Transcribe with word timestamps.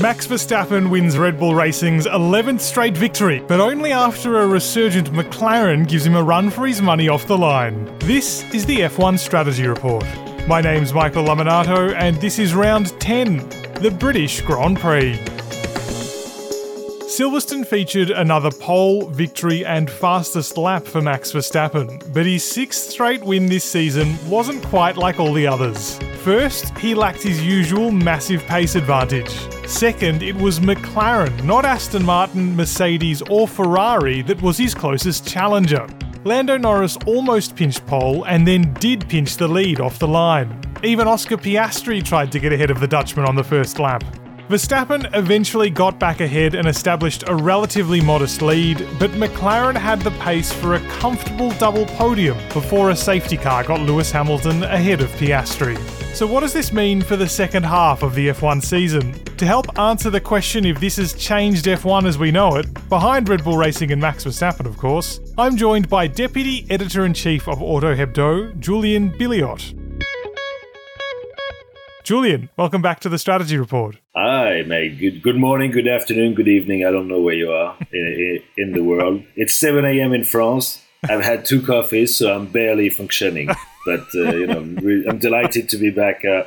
Max 0.00 0.28
Verstappen 0.28 0.90
wins 0.90 1.18
Red 1.18 1.40
Bull 1.40 1.56
Racing's 1.56 2.06
11th 2.06 2.60
straight 2.60 2.96
victory, 2.96 3.42
but 3.48 3.58
only 3.58 3.90
after 3.90 4.38
a 4.38 4.46
resurgent 4.46 5.12
McLaren 5.12 5.88
gives 5.88 6.06
him 6.06 6.14
a 6.14 6.22
run 6.22 6.50
for 6.50 6.68
his 6.68 6.80
money 6.80 7.08
off 7.08 7.26
the 7.26 7.36
line. 7.36 7.92
This 7.98 8.44
is 8.54 8.64
the 8.64 8.78
F1 8.82 9.18
Strategy 9.18 9.66
Report. 9.66 10.04
My 10.46 10.60
name's 10.60 10.94
Michael 10.94 11.24
Lamonato, 11.24 11.92
and 11.96 12.16
this 12.20 12.38
is 12.38 12.54
round 12.54 12.98
10, 13.00 13.38
the 13.80 13.90
British 13.90 14.40
Grand 14.42 14.78
Prix. 14.78 15.14
Silverstone 17.08 17.66
featured 17.66 18.10
another 18.10 18.52
pole, 18.52 19.08
victory, 19.08 19.66
and 19.66 19.90
fastest 19.90 20.56
lap 20.56 20.86
for 20.86 21.02
Max 21.02 21.32
Verstappen, 21.32 22.00
but 22.14 22.24
his 22.24 22.44
sixth 22.44 22.90
straight 22.90 23.24
win 23.24 23.46
this 23.46 23.64
season 23.64 24.16
wasn't 24.28 24.62
quite 24.66 24.96
like 24.96 25.18
all 25.18 25.32
the 25.32 25.48
others. 25.48 25.98
First, 26.22 26.78
he 26.78 26.94
lacked 26.94 27.22
his 27.24 27.44
usual 27.44 27.90
massive 27.90 28.44
pace 28.44 28.76
advantage. 28.76 29.57
Second, 29.68 30.22
it 30.22 30.34
was 30.34 30.60
McLaren, 30.60 31.44
not 31.44 31.66
Aston 31.66 32.02
Martin, 32.02 32.56
Mercedes, 32.56 33.20
or 33.28 33.46
Ferrari, 33.46 34.22
that 34.22 34.40
was 34.40 34.56
his 34.56 34.74
closest 34.74 35.28
challenger. 35.28 35.86
Lando 36.24 36.56
Norris 36.56 36.96
almost 37.06 37.54
pinched 37.54 37.86
pole 37.86 38.24
and 38.24 38.48
then 38.48 38.72
did 38.80 39.06
pinch 39.10 39.36
the 39.36 39.46
lead 39.46 39.78
off 39.78 39.98
the 39.98 40.08
line. 40.08 40.58
Even 40.82 41.06
Oscar 41.06 41.36
Piastri 41.36 42.02
tried 42.02 42.32
to 42.32 42.40
get 42.40 42.50
ahead 42.50 42.70
of 42.70 42.80
the 42.80 42.88
Dutchman 42.88 43.26
on 43.26 43.36
the 43.36 43.44
first 43.44 43.78
lap. 43.78 44.02
Verstappen 44.48 45.14
eventually 45.14 45.68
got 45.68 46.00
back 46.00 46.20
ahead 46.22 46.54
and 46.54 46.66
established 46.66 47.24
a 47.26 47.36
relatively 47.36 48.00
modest 48.00 48.40
lead, 48.40 48.78
but 48.98 49.10
McLaren 49.10 49.76
had 49.76 50.00
the 50.00 50.12
pace 50.12 50.50
for 50.50 50.76
a 50.76 50.80
comfortable 50.88 51.50
double 51.58 51.84
podium 51.84 52.38
before 52.54 52.88
a 52.88 52.96
safety 52.96 53.36
car 53.36 53.64
got 53.64 53.80
Lewis 53.80 54.10
Hamilton 54.10 54.62
ahead 54.62 55.02
of 55.02 55.10
Piastri. 55.10 55.76
So, 56.18 56.26
what 56.26 56.40
does 56.40 56.52
this 56.52 56.72
mean 56.72 57.00
for 57.00 57.14
the 57.14 57.28
second 57.28 57.62
half 57.62 58.02
of 58.02 58.16
the 58.16 58.26
F1 58.30 58.60
season? 58.64 59.12
To 59.36 59.46
help 59.46 59.78
answer 59.78 60.10
the 60.10 60.20
question 60.20 60.64
if 60.64 60.80
this 60.80 60.96
has 60.96 61.12
changed 61.12 61.66
F1 61.66 62.08
as 62.08 62.18
we 62.18 62.32
know 62.32 62.56
it, 62.56 62.66
behind 62.88 63.28
Red 63.28 63.44
Bull 63.44 63.56
Racing 63.56 63.92
and 63.92 64.02
Max 64.02 64.24
Verstappen, 64.24 64.66
of 64.66 64.76
course, 64.76 65.20
I'm 65.38 65.56
joined 65.56 65.88
by 65.88 66.08
Deputy 66.08 66.66
Editor 66.70 67.06
in 67.06 67.14
Chief 67.14 67.46
of 67.46 67.62
Auto 67.62 67.94
Hebdo, 67.94 68.58
Julien 68.58 69.12
Billiotte. 69.12 69.72
Julien, 72.02 72.50
welcome 72.56 72.82
back 72.82 72.98
to 72.98 73.08
the 73.08 73.16
Strategy 73.20 73.56
Report. 73.56 73.96
Hi, 74.16 74.62
mate. 74.62 74.98
Good, 74.98 75.22
good 75.22 75.36
morning, 75.36 75.70
good 75.70 75.86
afternoon, 75.86 76.34
good 76.34 76.48
evening. 76.48 76.84
I 76.84 76.90
don't 76.90 77.06
know 77.06 77.20
where 77.20 77.36
you 77.36 77.52
are 77.52 77.76
in, 77.92 78.42
in 78.56 78.72
the 78.72 78.82
world. 78.82 79.22
It's 79.36 79.54
7 79.54 79.84
a.m. 79.84 80.12
in 80.12 80.24
France. 80.24 80.82
I've 81.08 81.22
had 81.22 81.44
two 81.44 81.62
coffees, 81.62 82.16
so 82.16 82.34
I'm 82.34 82.46
barely 82.46 82.90
functioning. 82.90 83.50
But, 83.88 84.14
uh, 84.14 84.36
you 84.36 84.46
know, 84.46 84.58
I'm 85.08 85.18
delighted 85.18 85.70
to 85.70 85.78
be 85.78 85.88
back 85.88 86.22
uh, 86.26 86.44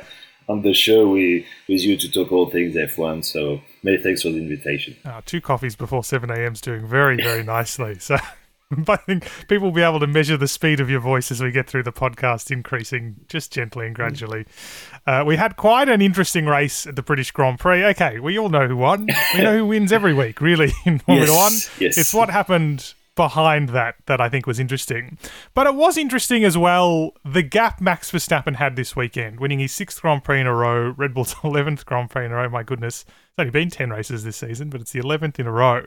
on 0.48 0.62
the 0.62 0.72
show 0.72 1.08
with, 1.08 1.44
with 1.68 1.80
you 1.80 1.96
to 1.96 2.08
talk 2.08 2.30
all 2.30 2.48
things 2.48 2.76
F1. 2.76 3.24
So 3.24 3.60
many 3.82 3.98
thanks 3.98 4.22
for 4.22 4.30
the 4.30 4.38
invitation. 4.38 4.96
Uh, 5.04 5.22
two 5.26 5.40
coffees 5.40 5.74
before 5.74 6.04
7 6.04 6.30
a.m. 6.30 6.52
is 6.52 6.60
doing 6.60 6.86
very, 6.86 7.16
very 7.16 7.42
nicely. 7.42 7.98
So 8.12 8.16
I 8.88 8.96
think 8.96 9.28
people 9.48 9.66
will 9.66 9.74
be 9.74 9.82
able 9.82 10.00
to 10.00 10.06
measure 10.06 10.38
the 10.38 10.48
speed 10.48 10.80
of 10.80 10.88
your 10.88 11.00
voice 11.00 11.30
as 11.30 11.42
we 11.42 11.50
get 11.50 11.68
through 11.68 11.82
the 11.82 11.92
podcast, 11.92 12.50
increasing 12.50 13.16
just 13.28 13.52
gently 13.52 13.84
and 13.84 13.94
gradually. 13.94 14.46
Uh, 15.06 15.24
we 15.26 15.36
had 15.36 15.56
quite 15.56 15.90
an 15.90 16.00
interesting 16.00 16.46
race 16.46 16.86
at 16.86 16.96
the 16.96 17.02
British 17.02 17.32
Grand 17.32 17.58
Prix. 17.58 17.84
Okay, 17.84 18.18
we 18.18 18.38
all 18.38 18.48
know 18.48 18.66
who 18.66 18.78
won. 18.78 19.08
We 19.34 19.42
know 19.42 19.58
who 19.58 19.66
wins 19.66 19.92
every 19.92 20.14
week, 20.14 20.40
really, 20.40 20.72
in 20.86 21.00
Formula 21.00 21.26
yes, 21.26 21.36
One. 21.36 21.82
Yes. 21.84 21.98
It's 21.98 22.14
what 22.14 22.30
happened 22.30 22.94
behind 23.14 23.70
that 23.70 23.96
that 24.06 24.20
I 24.20 24.28
think 24.28 24.46
was 24.46 24.58
interesting. 24.58 25.18
But 25.54 25.66
it 25.66 25.74
was 25.74 25.96
interesting 25.96 26.44
as 26.44 26.56
well 26.56 27.12
the 27.24 27.42
gap 27.42 27.80
Max 27.80 28.10
Verstappen 28.10 28.56
had 28.56 28.76
this 28.76 28.96
weekend, 28.96 29.40
winning 29.40 29.58
his 29.58 29.72
sixth 29.72 30.00
Grand 30.00 30.24
Prix 30.24 30.40
in 30.40 30.46
a 30.46 30.54
row, 30.54 30.94
Red 30.96 31.14
Bull's 31.14 31.34
11th 31.36 31.84
Grand 31.84 32.10
Prix 32.10 32.24
in 32.26 32.32
a 32.32 32.36
row. 32.36 32.48
My 32.48 32.62
goodness, 32.62 33.04
it's 33.06 33.38
only 33.38 33.50
been 33.50 33.70
10 33.70 33.90
races 33.90 34.24
this 34.24 34.36
season, 34.36 34.70
but 34.70 34.80
it's 34.80 34.92
the 34.92 35.00
11th 35.00 35.38
in 35.38 35.46
a 35.46 35.52
row. 35.52 35.82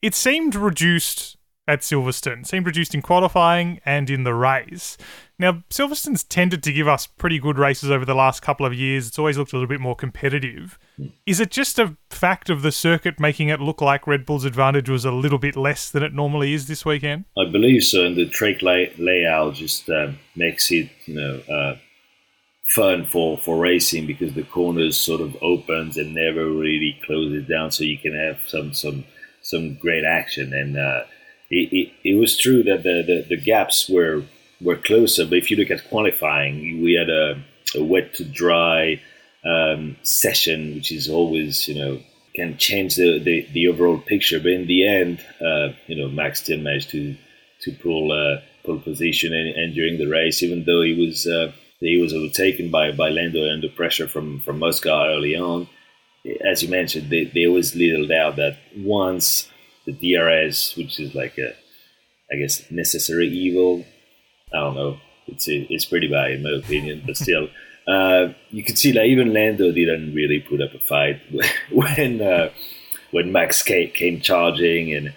It 0.00 0.14
seemed 0.14 0.54
reduced 0.54 1.36
at 1.68 1.80
Silverstone, 1.80 2.46
seemed 2.46 2.66
reduced 2.66 2.94
in 2.94 3.02
qualifying 3.02 3.80
and 3.84 4.10
in 4.10 4.24
the 4.24 4.34
race. 4.34 4.96
Now, 5.42 5.64
Silverstone's 5.70 6.22
tended 6.22 6.62
to 6.62 6.72
give 6.72 6.86
us 6.86 7.08
pretty 7.08 7.40
good 7.40 7.58
races 7.58 7.90
over 7.90 8.04
the 8.04 8.14
last 8.14 8.42
couple 8.42 8.64
of 8.64 8.72
years. 8.72 9.08
It's 9.08 9.18
always 9.18 9.36
looked 9.36 9.52
a 9.52 9.56
little 9.56 9.68
bit 9.68 9.80
more 9.80 9.96
competitive. 9.96 10.78
Is 11.26 11.40
it 11.40 11.50
just 11.50 11.80
a 11.80 11.96
fact 12.10 12.48
of 12.48 12.62
the 12.62 12.70
circuit 12.70 13.18
making 13.18 13.48
it 13.48 13.58
look 13.58 13.80
like 13.80 14.06
Red 14.06 14.24
Bull's 14.24 14.44
advantage 14.44 14.88
was 14.88 15.04
a 15.04 15.10
little 15.10 15.40
bit 15.40 15.56
less 15.56 15.90
than 15.90 16.04
it 16.04 16.14
normally 16.14 16.54
is 16.54 16.68
this 16.68 16.84
weekend? 16.84 17.24
I 17.36 17.50
believe 17.50 17.82
so, 17.82 18.04
and 18.04 18.14
the 18.14 18.28
track 18.28 18.62
lay- 18.62 18.94
layout 18.98 19.54
just 19.54 19.90
uh, 19.90 20.12
makes 20.36 20.70
it, 20.70 20.90
you 21.06 21.14
know, 21.16 21.40
uh, 21.52 21.76
fun 22.68 23.06
for, 23.06 23.36
for 23.36 23.58
racing 23.58 24.06
because 24.06 24.34
the 24.34 24.44
corners 24.44 24.96
sort 24.96 25.20
of 25.20 25.36
opens 25.42 25.96
and 25.96 26.14
never 26.14 26.48
really 26.48 27.00
closes 27.04 27.48
down, 27.48 27.72
so 27.72 27.82
you 27.82 27.98
can 27.98 28.14
have 28.14 28.38
some 28.46 28.72
some 28.72 29.04
some 29.42 29.74
great 29.74 30.04
action 30.04 30.52
and. 30.52 30.78
Uh, 30.78 31.02
it, 31.54 31.70
it, 31.70 31.92
it, 32.02 32.18
was 32.18 32.38
true 32.38 32.62
that 32.62 32.82
the, 32.82 33.02
the, 33.06 33.26
the, 33.28 33.36
gaps 33.36 33.86
were 33.86 34.22
were 34.62 34.76
closer, 34.76 35.24
but 35.24 35.38
if 35.38 35.50
you 35.50 35.56
look 35.56 35.70
at 35.70 35.88
qualifying, 35.88 36.82
we 36.82 36.94
had 36.94 37.10
a, 37.10 37.42
a 37.74 37.82
wet 37.82 38.14
to 38.14 38.24
dry 38.24 39.00
um, 39.44 39.96
session, 40.02 40.74
which 40.74 40.92
is 40.92 41.08
always 41.08 41.68
you 41.68 41.74
know 41.74 42.00
can 42.34 42.56
change 42.56 42.96
the, 42.96 43.18
the, 43.18 43.46
the 43.52 43.68
overall 43.68 43.98
picture. 43.98 44.38
But 44.38 44.52
in 44.52 44.66
the 44.66 44.86
end, 44.86 45.20
uh, 45.40 45.74
you 45.86 45.96
know, 45.96 46.08
Max 46.08 46.42
still 46.42 46.58
managed 46.58 46.90
to 46.90 47.16
to 47.62 47.72
pull 47.72 48.10
uh, 48.10 48.40
pole 48.64 48.80
position 48.80 49.32
and, 49.32 49.48
and, 49.50 49.72
during 49.72 49.96
the 49.96 50.08
race, 50.08 50.42
even 50.42 50.64
though 50.64 50.82
he 50.82 50.94
was 50.94 51.26
uh, 51.26 51.52
he 51.80 51.96
was 52.00 52.12
overtaken 52.12 52.70
by 52.70 52.92
by 52.92 53.08
Lando 53.08 53.48
under 53.48 53.68
pressure 53.68 54.08
from 54.08 54.40
from 54.40 54.62
Oscar 54.62 54.90
early 54.90 55.36
on. 55.36 55.68
As 56.44 56.62
you 56.62 56.68
mentioned, 56.68 57.10
there, 57.10 57.24
there 57.34 57.50
was 57.50 57.74
little 57.74 58.06
doubt 58.06 58.36
that 58.36 58.56
once 58.76 59.48
the 59.86 59.92
DRS, 59.92 60.76
which 60.76 61.00
is 61.00 61.14
like 61.14 61.36
a, 61.38 61.54
I 62.32 62.36
guess, 62.36 62.70
necessary 62.70 63.28
evil. 63.28 63.84
I 64.54 64.60
don't 64.60 64.74
know. 64.74 64.98
It's 65.26 65.46
it's 65.48 65.84
pretty 65.84 66.08
bad 66.08 66.32
in 66.32 66.42
my 66.42 66.50
opinion, 66.50 67.02
but 67.06 67.16
still, 67.16 67.48
uh, 67.88 68.32
you 68.50 68.64
can 68.64 68.76
see 68.76 68.92
that 68.92 69.04
even 69.04 69.32
Lando 69.32 69.72
didn't 69.72 70.14
really 70.14 70.40
put 70.40 70.60
up 70.60 70.74
a 70.74 70.78
fight 70.78 71.20
when 71.70 72.20
uh, 72.20 72.50
when 73.10 73.32
Max 73.32 73.62
came 73.62 74.20
charging 74.20 74.92
and 74.92 75.14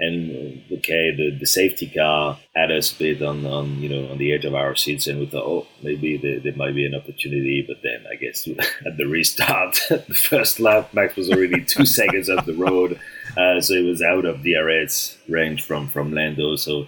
and 0.00 0.62
okay, 0.70 1.10
the, 1.16 1.36
the 1.40 1.46
safety 1.46 1.90
car 1.90 2.38
had 2.54 2.70
us 2.70 2.92
a 2.92 2.98
bit 2.98 3.20
on, 3.20 3.44
on 3.44 3.82
you 3.82 3.88
know 3.88 4.08
on 4.10 4.18
the 4.18 4.32
edge 4.32 4.44
of 4.44 4.54
our 4.54 4.76
seats, 4.76 5.08
and 5.08 5.18
we 5.18 5.26
thought, 5.26 5.44
oh, 5.44 5.66
maybe 5.82 6.16
there, 6.16 6.38
there 6.38 6.54
might 6.54 6.74
be 6.74 6.86
an 6.86 6.94
opportunity. 6.94 7.64
But 7.66 7.78
then 7.82 8.04
I 8.10 8.14
guess 8.14 8.46
at 8.86 8.96
the 8.96 9.06
restart, 9.06 9.80
the 9.88 10.14
first 10.14 10.60
lap, 10.60 10.94
Max 10.94 11.16
was 11.16 11.30
already 11.30 11.64
two 11.64 11.84
seconds 11.84 12.30
off 12.30 12.46
the 12.46 12.54
road, 12.54 13.00
uh, 13.36 13.60
so 13.60 13.74
it 13.74 13.84
was 13.84 14.00
out 14.00 14.24
of 14.24 14.42
the 14.42 14.54
DRS 14.54 15.18
range 15.28 15.64
from 15.64 15.88
from 15.88 16.12
Lando. 16.12 16.54
So 16.54 16.86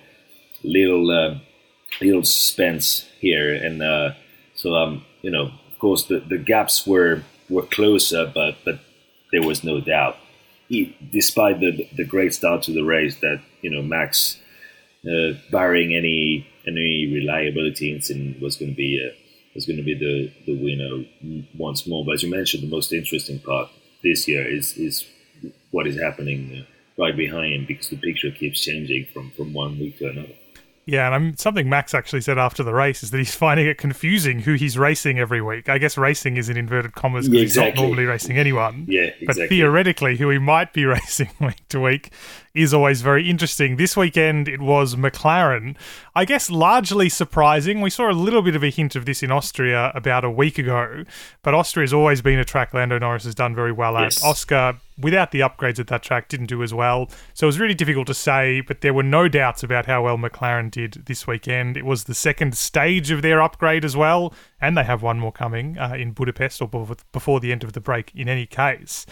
little 0.63 1.11
uh, 1.11 1.41
little 2.01 2.25
suspense 2.25 3.09
here, 3.21 3.53
and 3.53 3.83
uh, 3.83 4.13
so 4.55 4.75
um, 4.75 5.05
you 5.23 5.31
know, 5.31 5.47
of 5.73 5.79
course, 5.79 6.05
the, 6.05 6.21
the 6.21 6.39
gaps 6.39 6.87
were 6.87 7.23
were 7.49 7.63
closer, 7.63 8.31
but 8.33 8.57
but 8.65 8.81
there 9.33 9.43
was 9.43 9.63
no 9.65 9.81
doubt 9.81 10.17
he, 10.71 10.97
despite 11.13 11.61
the 11.61 11.87
the 11.97 12.05
great 12.05 12.33
start 12.33 12.63
to 12.63 12.73
the 12.73 12.85
race 12.85 13.17
that 13.17 13.43
you 13.61 13.71
know 13.71 13.83
Max, 13.83 14.41
uh, 15.05 15.33
barring 15.51 15.95
any 15.95 16.47
any 16.67 17.13
reliability 17.13 17.93
incident, 17.93 18.41
was 18.41 18.57
going 18.57 18.71
to 18.71 18.77
be 18.77 19.05
uh, 19.05 19.13
was 19.55 19.67
going 19.67 19.77
to 19.77 19.83
be 19.83 19.95
the 19.95 20.33
the 20.47 20.57
winner 20.57 21.05
once 21.59 21.87
more. 21.87 22.05
But 22.05 22.15
as 22.15 22.23
you 22.23 22.31
mentioned, 22.31 22.63
the 22.63 22.75
most 22.75 22.93
interesting 22.93 23.41
part 23.41 23.69
this 24.03 24.27
year 24.29 24.47
is 24.47 24.77
is 24.79 25.07
what 25.73 25.87
is 25.87 26.01
happening 26.01 26.41
uh, 26.57 27.03
right 27.03 27.17
behind 27.17 27.53
him 27.53 27.65
because 27.67 27.89
the 27.89 27.97
picture 27.97 28.31
keeps 28.31 28.65
changing 28.65 29.07
from 29.13 29.33
from 29.33 29.53
one 29.53 29.79
week 29.79 29.99
to 29.99 30.09
another. 30.09 30.40
Yeah, 30.87 31.07
and 31.07 31.15
I'm, 31.15 31.37
something 31.37 31.69
Max 31.69 31.95
actually 31.95 32.23
said 32.23 32.39
after 32.39 32.63
the 32.63 32.73
race 32.73 33.03
is 33.03 33.11
that 33.11 33.19
he's 33.19 33.35
finding 33.35 33.67
it 33.67 33.79
confusing 33.79 34.41
who 34.41 34.55
he's 34.55 34.79
racing 34.79 35.19
every 35.19 35.41
week. 35.41 35.69
I 35.69 35.79
guess 35.79 35.97
racing 35.99 36.37
is 36.37 36.49
in 36.49 36.57
inverted 36.57 36.95
commas 36.95 37.29
because 37.29 37.39
yeah, 37.39 37.43
exactly. 37.43 37.71
he's 37.71 37.77
not 37.77 37.83
normally 37.87 38.05
racing 38.07 38.39
anyone. 38.39 38.87
Yeah, 38.89 39.03
exactly. 39.03 39.27
But 39.27 39.49
theoretically, 39.51 40.17
who 40.17 40.31
he 40.31 40.39
might 40.39 40.73
be 40.73 40.85
racing 40.87 41.31
week 41.41 41.69
to 41.69 41.81
week 41.81 42.11
is 42.55 42.75
always 42.75 43.03
very 43.03 43.29
interesting. 43.29 43.77
This 43.77 43.97
weekend 43.97 44.49
it 44.49 44.61
was 44.61 44.97
McLaren. 44.97 45.77
I 46.15 46.25
guess 46.25 46.51
largely 46.51 47.09
surprising. 47.09 47.83
We 47.83 47.91
saw 47.91 48.11
a 48.11 48.13
little 48.13 48.43
bit 48.43 48.57
of 48.57 48.65
a 48.65 48.71
hint 48.71 48.97
of 48.97 49.05
this 49.05 49.23
in 49.23 49.31
Austria 49.31 49.93
about 49.95 50.25
a 50.25 50.31
week 50.31 50.59
ago, 50.59 51.05
but 51.43 51.55
Austria 51.55 51.85
has 51.85 51.93
always 51.93 52.23
been 52.23 52.39
a 52.39 52.45
track 52.45 52.75
Lando 52.75 52.99
Norris 52.99 53.25
has 53.25 53.35
done 53.35 53.55
very 53.55 53.73
well 53.73 54.01
yes. 54.01 54.25
at. 54.25 54.29
Oscar, 54.29 54.77
without 55.01 55.31
the 55.31 55.41
upgrades 55.41 55.79
at 55.79 55.87
that 55.89 56.03
track, 56.03 56.29
didn't 56.29 56.47
do 56.47 56.63
as 56.63 56.73
well. 56.73 57.11
So 57.35 57.47
it 57.47 57.49
was 57.49 57.59
really 57.59 57.75
difficult 57.75 58.07
to 58.09 58.15
say, 58.15 58.61
but 58.61 58.81
there 58.81 58.95
were 58.95 59.03
no 59.03 59.29
doubts 59.29 59.63
about 59.63 59.87
how 59.87 60.05
well 60.05 60.17
McLaren 60.17 60.71
did 60.71 61.05
this 61.07 61.27
weekend. 61.27 61.77
It 61.77 61.85
was 61.85 62.05
the 62.05 62.15
second 62.15 62.57
stage 62.57 63.11
of 63.11 63.23
their 63.23 63.41
upgrade 63.41 63.85
as 63.85 63.97
well, 63.97 64.33
and 64.61 64.77
they 64.77 64.85
have 64.85 65.03
one 65.03 65.19
more 65.19 65.33
coming 65.33 65.79
uh, 65.79 65.95
in 65.95 66.13
Budapest 66.13 66.61
or 66.63 66.97
before 67.13 67.41
the 67.41 67.53
end 67.53 67.65
of 67.65 67.73
the 67.73 67.81
break 67.81 68.13
in 68.15 68.29
any 68.29 68.47
case. 68.47 69.07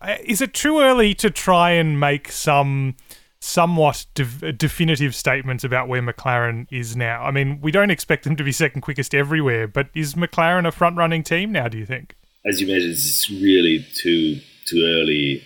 Uh, 0.00 0.16
is 0.24 0.42
it 0.42 0.52
too 0.52 0.80
early 0.80 1.14
to 1.14 1.30
try 1.30 1.70
and 1.70 1.98
make 1.98 2.30
some 2.30 2.96
somewhat 3.40 4.06
de- 4.14 4.52
definitive 4.52 5.14
statements 5.14 5.64
about 5.64 5.88
where 5.88 6.02
McLaren 6.02 6.66
is 6.70 6.96
now? 6.96 7.22
I 7.22 7.30
mean, 7.30 7.60
we 7.60 7.70
don't 7.70 7.90
expect 7.90 8.24
them 8.24 8.36
to 8.36 8.44
be 8.44 8.52
second 8.52 8.80
quickest 8.82 9.14
everywhere, 9.14 9.66
but 9.66 9.88
is 9.94 10.14
McLaren 10.14 10.66
a 10.66 10.72
front 10.72 10.96
running 10.96 11.22
team 11.22 11.52
now, 11.52 11.68
do 11.68 11.78
you 11.78 11.86
think? 11.86 12.16
As 12.46 12.60
you 12.60 12.66
mentioned, 12.66 12.92
it's 12.92 13.30
really 13.30 13.86
too 13.94 14.40
too 14.66 14.84
early 14.84 15.42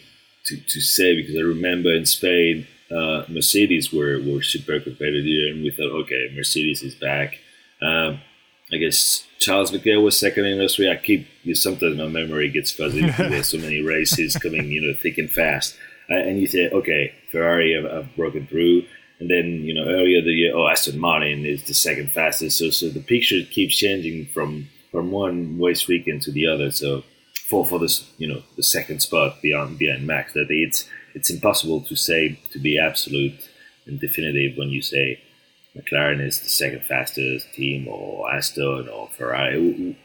to, 0.46 0.56
to 0.56 0.80
say 0.80 1.16
because 1.16 1.36
I 1.36 1.40
remember 1.40 1.94
in 1.94 2.06
Spain, 2.06 2.66
uh, 2.90 3.24
Mercedes 3.28 3.92
were, 3.92 4.20
were 4.20 4.42
super 4.42 4.80
competitive, 4.80 5.54
and 5.54 5.62
we 5.62 5.70
thought, 5.70 5.92
okay, 6.02 6.32
Mercedes 6.34 6.82
is 6.82 6.94
back. 6.94 7.38
Um, 7.82 8.20
I 8.72 8.76
guess 8.76 9.26
Charles 9.38 9.72
Leclerc 9.72 10.02
was 10.02 10.18
second 10.18 10.44
in 10.44 10.60
Austria. 10.60 10.92
I 10.92 10.96
keep 10.96 11.26
sometimes 11.54 11.96
my 11.96 12.06
memory 12.06 12.50
gets 12.50 12.70
fuzzy 12.70 13.02
because 13.02 13.30
there's 13.30 13.48
so 13.48 13.58
many 13.58 13.80
races 13.94 14.36
coming, 14.36 14.70
you 14.70 14.80
know, 14.80 14.94
thick 14.94 15.18
and 15.18 15.30
fast. 15.30 15.76
Uh, 16.10 16.16
and 16.16 16.38
you 16.38 16.46
say, 16.46 16.68
okay, 16.70 17.12
Ferrari 17.30 17.74
have, 17.74 17.90
have, 17.90 18.16
broken 18.16 18.46
through, 18.46 18.84
and 19.20 19.30
then 19.30 19.62
you 19.64 19.74
know 19.74 19.84
earlier 19.84 20.22
the 20.22 20.30
year, 20.30 20.56
oh 20.56 20.66
Aston 20.68 20.98
Martin 20.98 21.44
is 21.44 21.64
the 21.64 21.74
second 21.74 22.10
fastest. 22.10 22.58
So 22.58 22.70
so 22.70 22.88
the 22.88 23.00
picture 23.00 23.42
keeps 23.50 23.76
changing 23.76 24.26
from 24.26 24.68
from 24.90 25.10
one 25.10 25.60
race 25.60 25.86
weekend 25.86 26.22
to 26.22 26.32
the 26.32 26.46
other. 26.46 26.70
So 26.70 27.04
for 27.48 27.64
for 27.66 27.78
this 27.78 28.04
you 28.18 28.28
know 28.28 28.42
the 28.56 28.62
second 28.62 29.00
spot 29.00 29.40
beyond 29.40 29.78
behind 29.78 30.06
Max, 30.06 30.34
that 30.34 30.46
it's 30.50 30.88
it's 31.14 31.30
impossible 31.30 31.80
to 31.82 31.96
say 31.96 32.38
to 32.52 32.58
be 32.58 32.78
absolute 32.78 33.48
and 33.86 33.98
definitive 33.98 34.56
when 34.58 34.68
you 34.68 34.82
say 34.82 35.20
McLaren 35.76 36.20
is 36.20 36.40
the 36.40 36.48
second 36.48 36.82
fastest 36.84 37.52
team 37.54 37.88
or 37.88 38.30
Aston 38.32 38.88
or 38.88 39.08
Ferrari. 39.16 39.96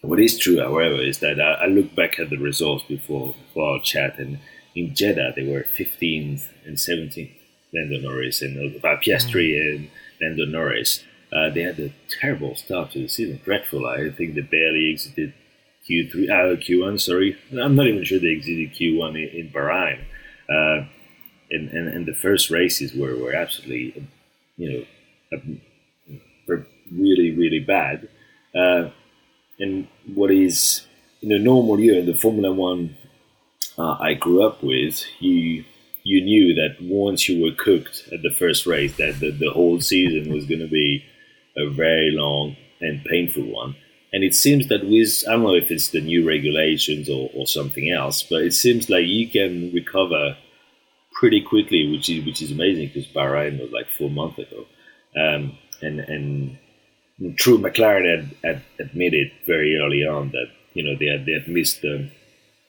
What 0.00 0.20
is 0.20 0.38
true, 0.38 0.58
however, 0.58 1.00
is 1.00 1.18
that 1.18 1.40
I, 1.40 1.64
I 1.64 1.66
look 1.66 1.94
back 1.94 2.18
at 2.18 2.30
the 2.30 2.36
results 2.36 2.84
before, 2.88 3.34
before 3.34 3.74
our 3.74 3.80
chat, 3.80 4.18
and 4.18 4.38
in 4.74 4.94
Jeddah 4.94 5.34
they 5.36 5.46
were 5.46 5.62
15th 5.62 6.48
and 6.64 6.76
17th, 6.76 7.30
Lando 7.72 8.00
Norris, 8.00 8.42
and 8.42 8.76
uh, 8.84 8.96
Piastri 8.96 9.52
mm. 9.52 9.76
and 9.76 9.90
Lando 10.20 10.46
Norris. 10.46 11.04
Uh, 11.32 11.50
they 11.50 11.62
had 11.62 11.78
a 11.78 11.92
terrible 12.08 12.54
start 12.54 12.90
to 12.92 13.00
the 13.00 13.08
season, 13.08 13.40
dreadful. 13.44 13.86
I 13.86 14.10
think 14.10 14.34
they 14.34 14.40
barely 14.40 14.90
exited 14.92 15.32
Q3, 15.88 16.30
uh, 16.30 16.56
Q1. 16.56 17.00
Sorry, 17.00 17.36
I'm 17.52 17.74
not 17.74 17.86
even 17.86 18.04
sure 18.04 18.18
they 18.18 18.34
exited 18.34 18.72
Q1 18.72 19.10
in, 19.10 19.40
in 19.40 19.50
Bahrain. 19.50 20.00
Uh, 20.48 20.86
and, 21.50 21.68
and, 21.70 21.88
and 21.88 22.06
the 22.06 22.14
first 22.14 22.50
races 22.50 22.94
were, 22.94 23.16
were 23.16 23.34
absolutely 23.34 24.08
you 24.56 24.86
know, 25.32 25.46
really, 26.90 27.30
really 27.36 27.60
bad. 27.60 28.08
Uh, 28.54 28.90
and 29.58 29.86
what 30.14 30.30
is 30.30 30.86
in 31.20 31.32
a 31.32 31.38
normal 31.38 31.78
year 31.78 31.98
in 31.98 32.06
the 32.06 32.14
Formula 32.14 32.52
One 32.52 32.96
uh, 33.78 33.96
I 34.00 34.14
grew 34.14 34.46
up 34.46 34.62
with, 34.62 35.04
you 35.20 35.64
you 36.04 36.20
knew 36.20 36.52
that 36.54 36.76
once 36.80 37.28
you 37.28 37.44
were 37.44 37.52
cooked 37.56 38.08
at 38.12 38.22
the 38.22 38.34
first 38.36 38.66
race, 38.66 38.96
that 38.96 39.20
the, 39.20 39.30
the 39.30 39.50
whole 39.50 39.80
season 39.80 40.32
was 40.32 40.44
going 40.46 40.60
to 40.60 40.66
be 40.66 41.04
a 41.56 41.70
very 41.70 42.10
long 42.10 42.56
and 42.80 43.04
painful 43.04 43.44
one. 43.44 43.76
And 44.12 44.22
it 44.22 44.34
seems 44.34 44.68
that 44.68 44.86
with 44.86 45.24
I 45.26 45.32
don't 45.32 45.42
know 45.42 45.54
if 45.54 45.70
it's 45.70 45.88
the 45.88 46.00
new 46.00 46.26
regulations 46.26 47.08
or, 47.08 47.30
or 47.34 47.46
something 47.46 47.90
else, 47.90 48.22
but 48.22 48.42
it 48.42 48.52
seems 48.52 48.90
like 48.90 49.06
you 49.06 49.28
can 49.28 49.72
recover 49.72 50.36
pretty 51.14 51.40
quickly, 51.40 51.90
which 51.90 52.10
is 52.10 52.24
which 52.24 52.42
is 52.42 52.50
amazing 52.50 52.88
because 52.88 53.06
Bahrain 53.06 53.60
was 53.60 53.70
like 53.70 53.88
four 53.88 54.10
months 54.10 54.38
ago, 54.38 54.66
um, 55.16 55.56
and 55.80 56.00
and 56.00 56.58
true 57.36 57.58
McLaren 57.58 58.04
had, 58.04 58.36
had 58.44 58.62
admitted 58.78 59.30
very 59.46 59.78
early 59.78 60.04
on 60.04 60.30
that 60.32 60.46
you 60.74 60.82
know 60.82 60.96
they 60.98 61.06
had 61.06 61.24
they 61.24 61.32
had 61.32 61.48
missed 61.48 61.80
the 61.82 62.10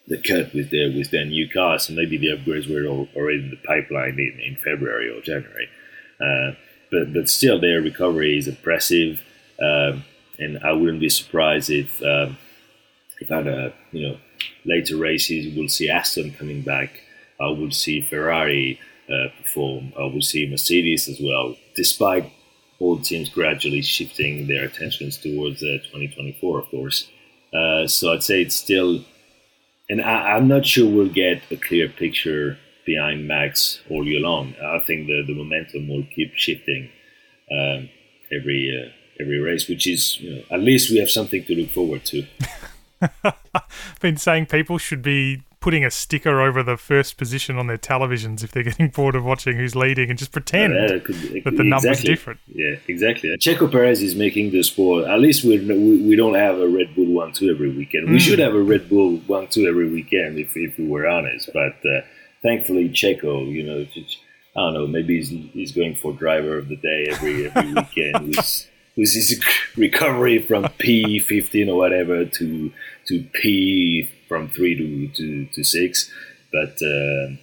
the 0.07 0.18
cut 0.18 0.54
with 0.54 0.69
their 0.69 0.92
with 0.92 1.12
their 1.12 1.25
new 1.25 1.50
cars, 1.50 1.88
and 1.88 1.98
maybe 1.98 2.18
the 2.18 2.28
upgrades 2.28 2.69
were 2.69 2.88
already 3.16 3.40
in 3.40 3.50
the 3.50 3.68
pipeline 3.68 4.19
in, 4.19 4.40
in 4.45 4.56
February 4.63 5.10
or 5.10 5.22
January. 5.22 5.68
Uh, 6.22 6.51
but 6.92 7.13
but 7.13 7.30
still, 7.30 7.60
their 7.60 7.81
recovery 7.81 8.38
is 8.38 8.48
impressive, 8.48 9.22
um, 9.62 10.04
and 10.39 10.59
I 10.63 10.71
wouldn't 10.74 11.00
be 11.00 11.09
surprised 11.09 11.69
if 11.69 12.01
um, 12.03 12.38
if 13.19 13.31
at 13.31 13.47
a 13.47 13.74
you 13.91 14.07
know 14.07 14.18
later 14.65 14.97
races 14.97 15.56
we'll 15.56 15.69
see 15.69 15.89
Aston 15.89 16.33
coming 16.33 16.62
back 16.62 17.03
I 17.39 17.50
would 17.50 17.74
see 17.74 18.01
Ferrari 18.01 18.80
uh, 19.09 19.27
perform. 19.38 19.94
I 20.00 20.06
would 20.06 20.24
see 20.24 20.50
Mercedes 20.50 21.07
as 21.07 21.19
well, 21.19 21.56
despite 21.75 22.31
all 22.80 23.00
teams 23.00 23.30
gradually 23.30 23.81
shifting 23.81 24.47
their 24.47 24.65
attentions 24.65 25.18
towards 25.18 25.62
uh, 25.62 25.77
2024, 25.91 26.59
of 26.59 26.69
course. 26.69 27.09
Uh, 27.53 27.88
so 27.88 28.13
I'd 28.13 28.24
say 28.24 28.41
it's 28.41 28.56
still, 28.56 29.03
and 29.89 30.01
I, 30.01 30.38
am 30.38 30.47
not 30.47 30.65
sure 30.65 30.89
we'll 30.89 31.09
get 31.09 31.41
a 31.51 31.56
clear 31.56 31.88
picture 31.88 32.57
behind 32.85 33.27
Max 33.27 33.81
all 33.89 34.06
year 34.06 34.19
long. 34.19 34.56
I 34.63 34.80
think 34.80 35.07
the, 35.07 35.24
the 35.25 35.35
momentum 35.35 35.88
will 35.88 36.06
keep 36.15 36.33
shifting 36.35 36.89
um, 37.51 37.89
every 38.31 38.71
uh, 38.74 38.91
every 39.19 39.39
race, 39.39 39.68
which 39.68 39.88
is 39.88 40.19
you 40.19 40.36
know, 40.36 40.44
at 40.51 40.60
least 40.60 40.89
we 40.89 40.98
have 40.98 41.10
something 41.10 41.44
to 41.45 41.56
look 41.56 41.69
forward 41.69 42.06
to. 42.06 42.25
I've 43.24 43.33
Been 44.01 44.18
saying 44.18 44.48
people 44.48 44.77
should 44.77 45.01
be 45.01 45.44
putting 45.63 45.86
a 45.86 45.89
sticker 45.89 46.42
over 46.42 46.62
the 46.62 46.75
first 46.75 47.15
position 47.15 47.57
on 47.57 47.68
their 47.68 47.77
televisions 47.77 48.44
if 48.44 48.51
they're 48.51 48.63
getting 48.63 48.89
bored 48.89 49.15
of 49.15 49.24
watching 49.24 49.56
who's 49.56 49.77
leading 49.77 50.10
and 50.10 50.19
just 50.19 50.33
pretend 50.33 50.74
yeah, 50.74 51.00
could, 51.00 51.15
that 51.15 51.31
the 51.31 51.38
exactly. 51.38 51.63
number's 51.63 52.04
different. 52.04 52.39
Yeah, 52.54 52.75
exactly. 52.88 53.30
Checo 53.38 53.71
Perez 53.71 54.01
is 54.01 54.13
making 54.13 54.51
the 54.51 54.62
sport. 54.63 55.07
At 55.07 55.19
least 55.19 55.45
we 55.45 55.59
we 55.59 56.16
don't 56.18 56.36
have 56.36 56.59
a 56.59 56.68
Red 56.68 56.94
Bull 56.95 57.13
one 57.13 57.31
two 57.31 57.50
every 57.50 57.69
weekend. 57.69 58.07
Mm. 58.07 58.12
We 58.12 58.16
hmm. 58.16 58.19
should 58.19 58.39
have 58.39 58.54
a 58.54 58.62
Red 58.62 58.89
Bull 58.89 59.18
one 59.27 59.48
two 59.48 59.66
every 59.66 59.89
weekend 59.89 60.38
if 60.38 60.51
if 60.56 60.77
we 60.77 60.86
were 60.88 61.07
honest. 61.07 61.50
But 61.54 61.77
uh, 61.86 62.01
thankfully, 62.42 62.89
Checo, 62.89 63.50
you 63.50 63.63
know, 63.63 63.86
I 64.56 64.59
don't 64.59 64.74
know, 64.74 64.88
maybe 64.88 65.18
he's, 65.18 65.30
he's 65.30 65.71
going 65.71 65.95
for 65.95 66.13
driver 66.13 66.57
of 66.57 66.68
the 66.68 66.75
day 66.75 67.07
every 67.09 67.48
every 67.50 67.74
weekend. 67.81 68.36
With, 68.95 69.13
his 69.13 69.44
recovery 69.75 70.40
from 70.42 70.68
P 70.80 71.19
fifteen 71.19 71.69
or 71.69 71.78
whatever 71.78 72.25
to 72.25 72.72
to 73.07 73.24
P 73.34 74.10
from 74.28 74.50
three 74.50 74.75
to 74.75 75.07
to, 75.16 75.45
to 75.54 75.63
six. 75.63 76.12
But 76.51 76.78
uh, 76.84 77.36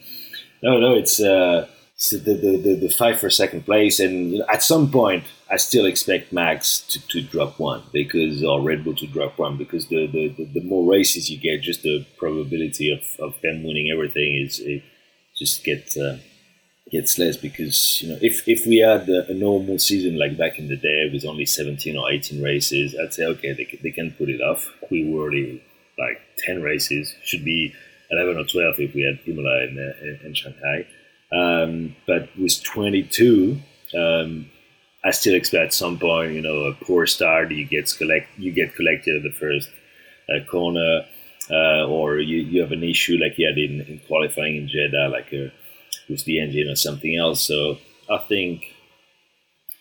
no, 0.62 0.79
no, 0.79 0.94
it's, 0.94 1.20
uh, 1.20 1.67
the, 2.11 2.17
the, 2.19 2.56
the, 2.56 2.75
the, 2.82 2.88
fight 2.88 3.19
for 3.19 3.29
second 3.29 3.67
place, 3.67 4.00
and 4.00 4.43
at 4.49 4.62
some 4.62 4.91
point, 4.91 5.25
I 5.50 5.56
still 5.56 5.85
expect 5.85 6.32
Max 6.32 6.81
to, 6.88 7.06
to 7.08 7.23
drop 7.23 7.58
one 7.58 7.82
because 7.93 8.43
or 8.43 8.62
Red 8.62 8.85
Bull 8.85 8.94
to 8.94 9.06
drop 9.06 9.38
one 9.38 9.58
because 9.58 9.88
the, 9.88 10.06
the, 10.06 10.29
the, 10.29 10.61
the 10.61 10.67
more 10.67 10.91
races 10.91 11.29
you 11.29 11.38
get, 11.38 11.61
just 11.61 11.82
the 11.82 12.06
probability 12.19 12.91
of, 12.91 13.00
of 13.23 13.41
them 13.43 13.62
winning 13.64 13.91
everything 13.93 14.43
is 14.47 14.61
it 14.61 14.82
just 15.37 15.64
gets 15.64 15.97
uh, 15.97 16.19
gets 16.90 17.19
less 17.19 17.37
because 17.37 18.02
you 18.02 18.08
know 18.08 18.19
if, 18.20 18.48
if 18.48 18.66
we 18.66 18.78
had 18.78 19.08
a, 19.08 19.31
a, 19.31 19.34
normal 19.34 19.78
season 19.78 20.19
like 20.19 20.37
back 20.37 20.58
in 20.58 20.66
the 20.66 20.76
day 20.76 21.08
with 21.12 21.25
only 21.25 21.46
17 21.46 21.96
or 21.96 22.10
18 22.10 22.42
races 22.42 22.96
i'd 23.00 23.14
say 23.14 23.25
okay 23.25 23.52
they, 23.52 23.78
they 23.82 23.90
can 23.90 24.10
put 24.12 24.28
it 24.28 24.40
off. 24.40 24.70
We 24.90 25.08
were 25.08 25.22
already 25.22 25.62
like 25.98 26.20
10 26.38 26.62
races, 26.62 27.14
should 27.23 27.44
be 27.44 27.75
11 28.11 28.37
or 28.38 28.44
12 28.44 28.75
if 28.78 28.94
we 28.94 29.02
had 29.02 29.20
Imola 29.26 29.64
in, 29.64 29.78
uh, 29.78 30.26
in 30.26 30.35
Shanghai. 30.35 30.87
Um, 31.32 31.97
but 32.06 32.28
with 32.37 32.62
22, 32.64 33.61
um, 33.97 34.50
I 35.04 35.12
still 35.12 35.35
expect 35.35 35.64
at 35.64 35.75
some 35.75 35.99
point, 35.99 36.32
you 36.32 36.42
know, 36.42 36.64
a 36.64 36.75
poor 36.75 37.06
start, 37.06 37.50
you 37.52 37.66
get 37.66 37.94
collect, 37.97 38.28
you 38.38 38.52
get 38.52 38.75
collected 38.75 39.16
at 39.16 39.23
the 39.23 39.38
first 39.38 39.70
uh, 40.28 40.44
corner, 40.50 41.06
uh, 41.50 41.87
or 41.87 42.18
you, 42.18 42.38
you 42.38 42.61
have 42.62 42.73
an 42.73 42.82
issue 42.82 43.16
like 43.20 43.38
you 43.38 43.47
had 43.47 43.59
in, 43.59 43.80
in 43.82 44.00
qualifying 44.06 44.56
in 44.56 44.68
Jeddah, 44.68 45.09
like 45.09 45.32
uh, 45.32 45.50
with 46.11 46.25
the 46.25 46.40
engine 46.40 46.69
or 46.69 46.76
something 46.76 47.17
else. 47.17 47.43
So 47.43 47.79
I 48.11 48.19
think 48.19 48.64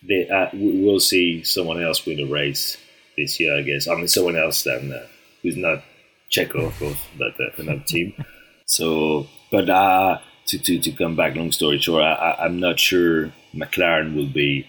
they, 0.06 0.28
uh, 0.28 0.48
we'll 0.52 1.00
see 1.00 1.42
someone 1.42 1.82
else 1.82 2.06
win 2.06 2.16
the 2.16 2.24
race 2.24 2.76
this 3.16 3.38
year, 3.40 3.58
I 3.58 3.62
guess. 3.62 3.88
I 3.88 3.94
mean, 3.96 4.08
someone 4.08 4.36
else 4.36 4.62
then 4.62 4.92
uh, 4.92 5.06
who's 5.42 5.56
not 5.56 5.82
Checo, 6.30 6.68
of 6.68 6.78
course, 6.78 6.98
but 7.18 7.38
uh, 7.40 7.50
another 7.58 7.84
team. 7.86 8.14
So, 8.66 9.26
but 9.50 9.68
uh, 9.68 10.20
to, 10.46 10.58
to, 10.58 10.78
to 10.78 10.92
come 10.92 11.16
back, 11.16 11.34
long 11.34 11.50
story 11.50 11.80
short, 11.80 12.04
I, 12.04 12.36
I'm 12.38 12.60
not 12.60 12.78
sure 12.78 13.32
McLaren 13.52 14.14
will 14.14 14.28
be 14.28 14.64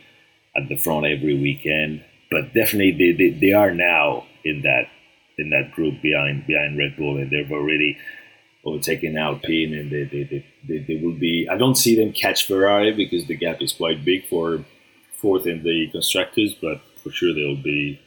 at 0.55 0.67
the 0.69 0.75
front 0.75 1.05
every 1.05 1.39
weekend, 1.39 2.03
but 2.31 2.51
definitely 2.55 2.93
they, 2.93 3.11
they, 3.11 3.39
they 3.39 3.53
are 3.53 3.71
now 3.71 4.25
in 4.43 4.63
that 4.63 4.85
in 5.37 5.51
that 5.51 5.71
group 5.71 6.01
behind 6.01 6.47
behind 6.47 6.79
Red 6.79 6.97
Bull, 6.97 7.17
and 7.17 7.29
they've 7.29 7.51
already 7.51 7.97
overtaken 8.65 9.17
Alpine, 9.17 9.73
and 9.73 9.91
they, 9.91 10.03
they, 10.03 10.23
they, 10.23 10.45
they, 10.67 10.77
they 10.79 11.03
will 11.03 11.17
be. 11.17 11.47
I 11.49 11.57
don't 11.57 11.75
see 11.75 11.95
them 11.95 12.13
catch 12.13 12.47
Ferrari 12.47 12.93
because 12.93 13.25
the 13.25 13.35
gap 13.35 13.61
is 13.61 13.73
quite 13.73 14.05
big 14.05 14.27
for 14.27 14.63
fourth 15.13 15.45
in 15.45 15.63
the 15.63 15.89
constructors, 15.91 16.53
but 16.61 16.81
for 17.03 17.11
sure 17.11 17.33
they'll 17.33 17.55
be 17.55 17.99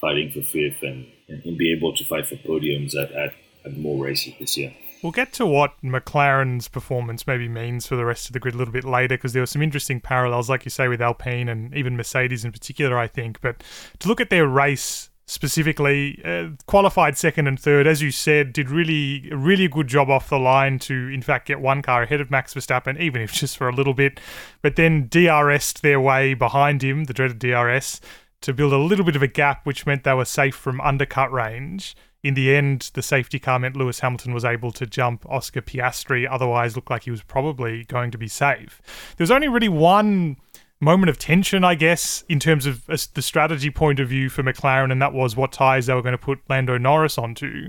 fighting 0.00 0.30
for 0.30 0.42
fifth 0.42 0.82
and, 0.82 1.06
and 1.28 1.58
be 1.58 1.72
able 1.72 1.94
to 1.94 2.04
fight 2.04 2.26
for 2.26 2.36
podiums 2.36 2.94
at, 2.94 3.10
at, 3.12 3.34
at 3.64 3.76
more 3.76 4.02
races 4.04 4.34
this 4.38 4.56
year. 4.56 4.74
We'll 5.02 5.12
get 5.12 5.32
to 5.34 5.46
what 5.46 5.74
McLaren's 5.82 6.66
performance 6.66 7.24
maybe 7.26 7.48
means 7.48 7.86
for 7.86 7.94
the 7.94 8.04
rest 8.04 8.28
of 8.28 8.32
the 8.32 8.40
grid 8.40 8.54
a 8.54 8.58
little 8.58 8.72
bit 8.72 8.84
later 8.84 9.16
because 9.16 9.32
there 9.32 9.42
were 9.42 9.46
some 9.46 9.62
interesting 9.62 10.00
parallels, 10.00 10.50
like 10.50 10.64
you 10.64 10.70
say, 10.70 10.88
with 10.88 11.00
Alpine 11.00 11.48
and 11.48 11.72
even 11.74 11.96
Mercedes 11.96 12.44
in 12.44 12.50
particular, 12.50 12.98
I 12.98 13.06
think. 13.06 13.40
But 13.40 13.62
to 14.00 14.08
look 14.08 14.20
at 14.20 14.30
their 14.30 14.46
race 14.46 15.07
specifically, 15.28 16.20
uh, 16.24 16.48
qualified 16.66 17.18
second 17.18 17.46
and 17.46 17.60
third, 17.60 17.86
as 17.86 18.00
you 18.00 18.10
said, 18.10 18.50
did 18.50 18.70
really, 18.70 19.28
really 19.30 19.68
good 19.68 19.86
job 19.86 20.08
off 20.08 20.30
the 20.30 20.38
line 20.38 20.78
to, 20.78 20.94
in 21.08 21.20
fact, 21.20 21.46
get 21.46 21.60
one 21.60 21.82
car 21.82 22.02
ahead 22.02 22.20
of 22.20 22.30
Max 22.30 22.54
Verstappen, 22.54 22.98
even 22.98 23.20
if 23.20 23.32
just 23.40 23.56
for 23.56 23.68
a 23.68 23.74
little 23.74 23.92
bit. 23.92 24.18
But 24.62 24.76
then 24.76 25.06
DRS'd 25.08 25.82
their 25.82 26.00
way 26.00 26.32
behind 26.32 26.82
him, 26.82 27.04
the 27.04 27.12
dreaded 27.12 27.38
DRS 27.38 28.00
to 28.40 28.54
build 28.54 28.72
a 28.72 28.78
little 28.78 29.04
bit 29.04 29.16
of 29.16 29.22
a 29.22 29.28
gap, 29.28 29.66
which 29.66 29.84
meant 29.84 30.04
they 30.04 30.14
were 30.14 30.24
safe 30.24 30.54
from 30.54 30.80
undercut 30.80 31.30
range. 31.30 31.94
In 32.22 32.34
the 32.34 32.54
end, 32.54 32.90
the 32.94 33.02
safety 33.02 33.38
car 33.38 33.58
meant 33.58 33.76
Lewis 33.76 34.00
Hamilton 34.00 34.32
was 34.32 34.44
able 34.44 34.72
to 34.72 34.86
jump 34.86 35.26
Oscar 35.28 35.60
Piastri, 35.60 36.26
otherwise, 36.28 36.74
looked 36.74 36.90
like 36.90 37.04
he 37.04 37.10
was 37.10 37.22
probably 37.22 37.84
going 37.84 38.10
to 38.10 38.18
be 38.18 38.28
safe. 38.28 38.80
There 39.16 39.24
was 39.24 39.30
only 39.30 39.48
really 39.48 39.68
one 39.68 40.36
moment 40.80 41.10
of 41.10 41.18
tension, 41.18 41.64
I 41.64 41.74
guess, 41.74 42.22
in 42.28 42.38
terms 42.38 42.64
of 42.64 42.88
uh, 42.88 42.96
the 43.14 43.22
strategy 43.22 43.70
point 43.70 43.98
of 43.98 44.08
view 44.08 44.28
for 44.28 44.42
McLaren, 44.42 44.92
and 44.92 45.02
that 45.02 45.12
was 45.12 45.34
what 45.34 45.52
tyres 45.52 45.86
they 45.86 45.94
were 45.94 46.02
going 46.02 46.12
to 46.12 46.18
put 46.18 46.40
Lando 46.48 46.78
Norris 46.78 47.18
onto. 47.18 47.68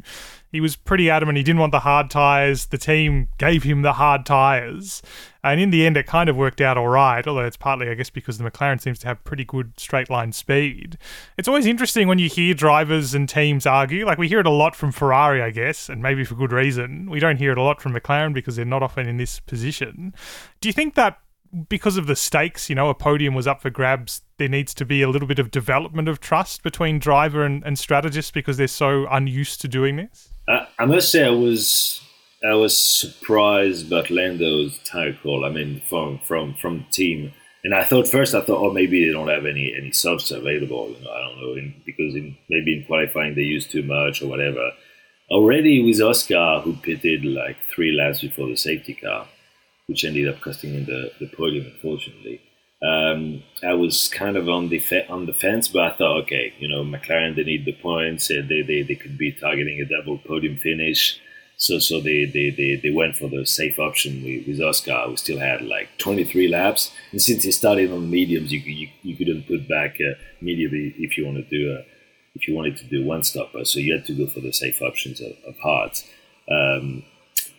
He 0.51 0.61
was 0.61 0.75
pretty 0.75 1.09
adamant 1.09 1.37
he 1.37 1.43
didn't 1.43 1.59
want 1.59 1.71
the 1.71 1.81
hard 1.81 2.09
tyres. 2.09 2.67
The 2.67 2.77
team 2.77 3.29
gave 3.37 3.63
him 3.63 3.83
the 3.83 3.93
hard 3.93 4.25
tyres. 4.25 5.01
And 5.43 5.59
in 5.59 5.69
the 5.69 5.85
end, 5.85 5.95
it 5.95 6.07
kind 6.07 6.27
of 6.27 6.35
worked 6.35 6.59
out 6.59 6.77
all 6.77 6.87
right, 6.87 7.25
although 7.25 7.45
it's 7.45 7.55
partly, 7.55 7.87
I 7.87 7.93
guess, 7.93 8.09
because 8.09 8.37
the 8.37 8.49
McLaren 8.49 8.81
seems 8.81 8.99
to 8.99 9.07
have 9.07 9.23
pretty 9.23 9.45
good 9.45 9.73
straight 9.79 10.09
line 10.09 10.31
speed. 10.31 10.97
It's 11.37 11.47
always 11.47 11.65
interesting 11.65 12.07
when 12.07 12.19
you 12.19 12.29
hear 12.29 12.53
drivers 12.53 13.13
and 13.13 13.29
teams 13.29 13.65
argue. 13.65 14.05
Like, 14.05 14.17
we 14.17 14.27
hear 14.27 14.39
it 14.39 14.47
a 14.47 14.51
lot 14.51 14.75
from 14.75 14.91
Ferrari, 14.91 15.41
I 15.41 15.51
guess, 15.51 15.87
and 15.87 16.01
maybe 16.01 16.23
for 16.23 16.35
good 16.35 16.51
reason. 16.51 17.09
We 17.09 17.19
don't 17.19 17.37
hear 17.37 17.51
it 17.51 17.57
a 17.57 17.63
lot 17.63 17.79
from 17.79 17.93
McLaren 17.93 18.33
because 18.33 18.55
they're 18.55 18.65
not 18.65 18.83
often 18.83 19.07
in 19.07 19.17
this 19.17 19.39
position. 19.39 20.13
Do 20.61 20.69
you 20.69 20.73
think 20.73 20.95
that 20.95 21.19
because 21.67 21.97
of 21.97 22.07
the 22.07 22.15
stakes, 22.15 22.69
you 22.69 22.75
know, 22.75 22.89
a 22.89 22.93
podium 22.93 23.33
was 23.33 23.47
up 23.47 23.61
for 23.61 23.69
grabs. 23.69 24.21
There 24.37 24.49
needs 24.49 24.73
to 24.75 24.85
be 24.85 25.01
a 25.01 25.09
little 25.09 25.27
bit 25.27 25.39
of 25.39 25.51
development 25.51 26.07
of 26.07 26.19
trust 26.19 26.63
between 26.63 26.99
driver 26.99 27.43
and, 27.43 27.63
and 27.63 27.77
strategist 27.77 28.33
because 28.33 28.57
they're 28.57 28.67
so 28.67 29.07
unused 29.09 29.61
to 29.61 29.67
doing 29.67 29.95
this. 29.97 30.29
Uh, 30.47 30.65
I 30.77 30.85
must 30.85 31.11
say, 31.11 31.25
I 31.25 31.31
was 31.31 32.01
I 32.43 32.53
was 32.53 32.77
surprised 32.77 33.87
about 33.87 34.09
Lando's 34.09 34.79
tire 34.85 35.17
call. 35.21 35.45
I 35.45 35.49
mean, 35.49 35.81
from 35.89 36.19
from 36.19 36.55
from 36.55 36.79
the 36.79 36.91
team, 36.91 37.33
and 37.63 37.73
I 37.73 37.83
thought 37.83 38.07
first, 38.07 38.33
I 38.33 38.41
thought, 38.41 38.61
oh, 38.61 38.71
maybe 38.71 39.05
they 39.05 39.11
don't 39.11 39.27
have 39.27 39.45
any 39.45 39.73
any 39.75 39.91
softs 39.91 40.31
available. 40.31 40.89
You 40.89 41.03
know, 41.03 41.11
I 41.11 41.21
don't 41.21 41.41
know, 41.41 41.53
in, 41.53 41.81
because 41.85 42.15
in, 42.15 42.37
maybe 42.49 42.77
in 42.77 42.85
qualifying 42.85 43.35
they 43.35 43.41
used 43.41 43.71
too 43.71 43.83
much 43.83 44.21
or 44.21 44.27
whatever. 44.27 44.71
Already 45.29 45.83
with 45.83 46.01
Oscar, 46.01 46.61
who 46.63 46.73
pitted 46.73 47.23
like 47.23 47.57
three 47.69 47.91
laps 47.91 48.21
before 48.21 48.47
the 48.47 48.57
safety 48.57 48.95
car 48.95 49.27
which 49.89 50.05
ended 50.05 50.27
up 50.27 50.39
costing 50.39 50.73
him 50.73 50.85
the, 50.85 51.11
the 51.19 51.25
podium, 51.35 51.65
unfortunately. 51.65 52.39
Um, 52.81 53.43
I 53.63 53.73
was 53.73 54.07
kind 54.07 54.37
of 54.37 54.47
on 54.47 54.69
the 54.69 54.79
fe- 54.79 55.07
on 55.09 55.25
the 55.25 55.33
fence, 55.33 55.67
but 55.67 55.81
I 55.81 55.97
thought, 55.97 56.21
okay, 56.23 56.53
you 56.59 56.67
know, 56.67 56.83
McLaren 56.83 57.35
they 57.35 57.43
need 57.43 57.65
the 57.65 57.73
points, 57.73 58.29
and 58.29 58.47
they, 58.47 58.61
they, 58.61 58.83
they 58.83 58.95
could 58.95 59.17
be 59.17 59.31
targeting 59.31 59.81
a 59.81 59.85
double 59.85 60.19
podium 60.19 60.57
finish. 60.57 61.19
So 61.57 61.79
so 61.79 61.99
they, 61.99 62.23
they, 62.23 62.51
they, 62.51 62.79
they 62.81 62.91
went 62.91 63.17
for 63.17 63.27
the 63.27 63.45
safe 63.45 63.79
option 63.79 64.23
with, 64.23 64.47
with 64.47 64.61
Oscar, 64.61 65.05
We 65.09 65.17
still 65.17 65.39
had 65.39 65.61
like 65.61 65.89
23 65.97 66.47
laps. 66.47 66.91
And 67.11 67.21
since 67.21 67.43
he 67.43 67.51
started 67.51 67.91
on 67.91 68.09
mediums, 68.09 68.53
you, 68.53 68.59
you, 68.59 68.87
you 69.01 69.17
couldn't 69.17 69.47
put 69.47 69.67
back 69.67 69.95
uh, 69.95 70.13
medium 70.39 70.71
if 70.73 71.17
you 71.17 71.25
want 71.25 71.37
to 71.37 71.43
do 71.49 71.71
a, 71.73 71.83
if 72.33 72.47
you 72.47 72.55
wanted 72.55 72.77
to 72.77 72.85
do 72.85 73.03
one 73.03 73.23
stopper. 73.25 73.65
So 73.65 73.79
you 73.79 73.93
had 73.93 74.05
to 74.05 74.13
go 74.13 74.27
for 74.27 74.39
the 74.39 74.53
safe 74.53 74.81
options 74.81 75.19
of, 75.19 75.33
of. 75.45 75.55
Um, 76.49 77.03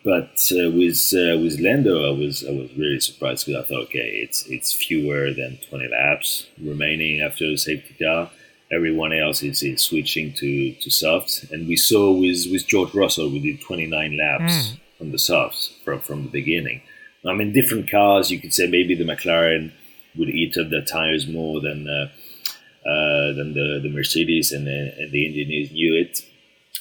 but 0.04 0.40
uh, 0.52 0.70
with 0.70 1.12
uh, 1.14 1.36
with 1.38 1.60
Lando, 1.60 2.08
I 2.08 2.18
was 2.18 2.44
I 2.46 2.52
was 2.52 2.70
really 2.76 3.00
surprised 3.00 3.46
because 3.46 3.64
I 3.64 3.68
thought, 3.68 3.84
okay, 3.84 4.20
it's 4.22 4.46
it's 4.46 4.72
fewer 4.72 5.32
than 5.32 5.58
20 5.68 5.88
laps 5.88 6.46
remaining 6.62 7.20
after 7.20 7.46
the 7.50 7.58
safety 7.58 7.94
car. 8.02 8.30
Everyone 8.72 9.12
else 9.12 9.42
is, 9.42 9.64
is 9.64 9.82
switching 9.82 10.32
to, 10.34 10.72
to 10.74 10.90
softs, 10.90 11.42
and 11.50 11.66
we 11.66 11.76
saw 11.76 12.12
with 12.12 12.46
with 12.50 12.66
George 12.66 12.94
Russell, 12.94 13.28
we 13.28 13.40
did 13.40 13.60
29 13.60 14.16
laps 14.16 14.52
mm. 14.52 14.80
on 15.00 15.12
the 15.12 15.18
softs 15.18 15.74
from 15.84 16.00
from 16.00 16.22
the 16.22 16.30
beginning. 16.30 16.80
I 17.26 17.34
mean, 17.34 17.52
different 17.52 17.90
cars, 17.90 18.30
you 18.30 18.40
could 18.40 18.54
say 18.54 18.66
maybe 18.66 18.94
the 18.94 19.04
McLaren 19.04 19.72
would 20.16 20.30
eat 20.30 20.56
up 20.56 20.70
the 20.70 20.80
tires 20.80 21.26
more 21.26 21.60
than 21.60 21.86
uh, 21.88 22.08
uh, 22.88 23.32
than 23.34 23.52
the, 23.52 23.80
the 23.82 23.90
Mercedes, 23.90 24.52
and 24.52 24.66
the, 24.66 24.94
and 24.98 25.12
the 25.12 25.26
engineers 25.26 25.70
knew 25.70 25.94
it 25.94 26.22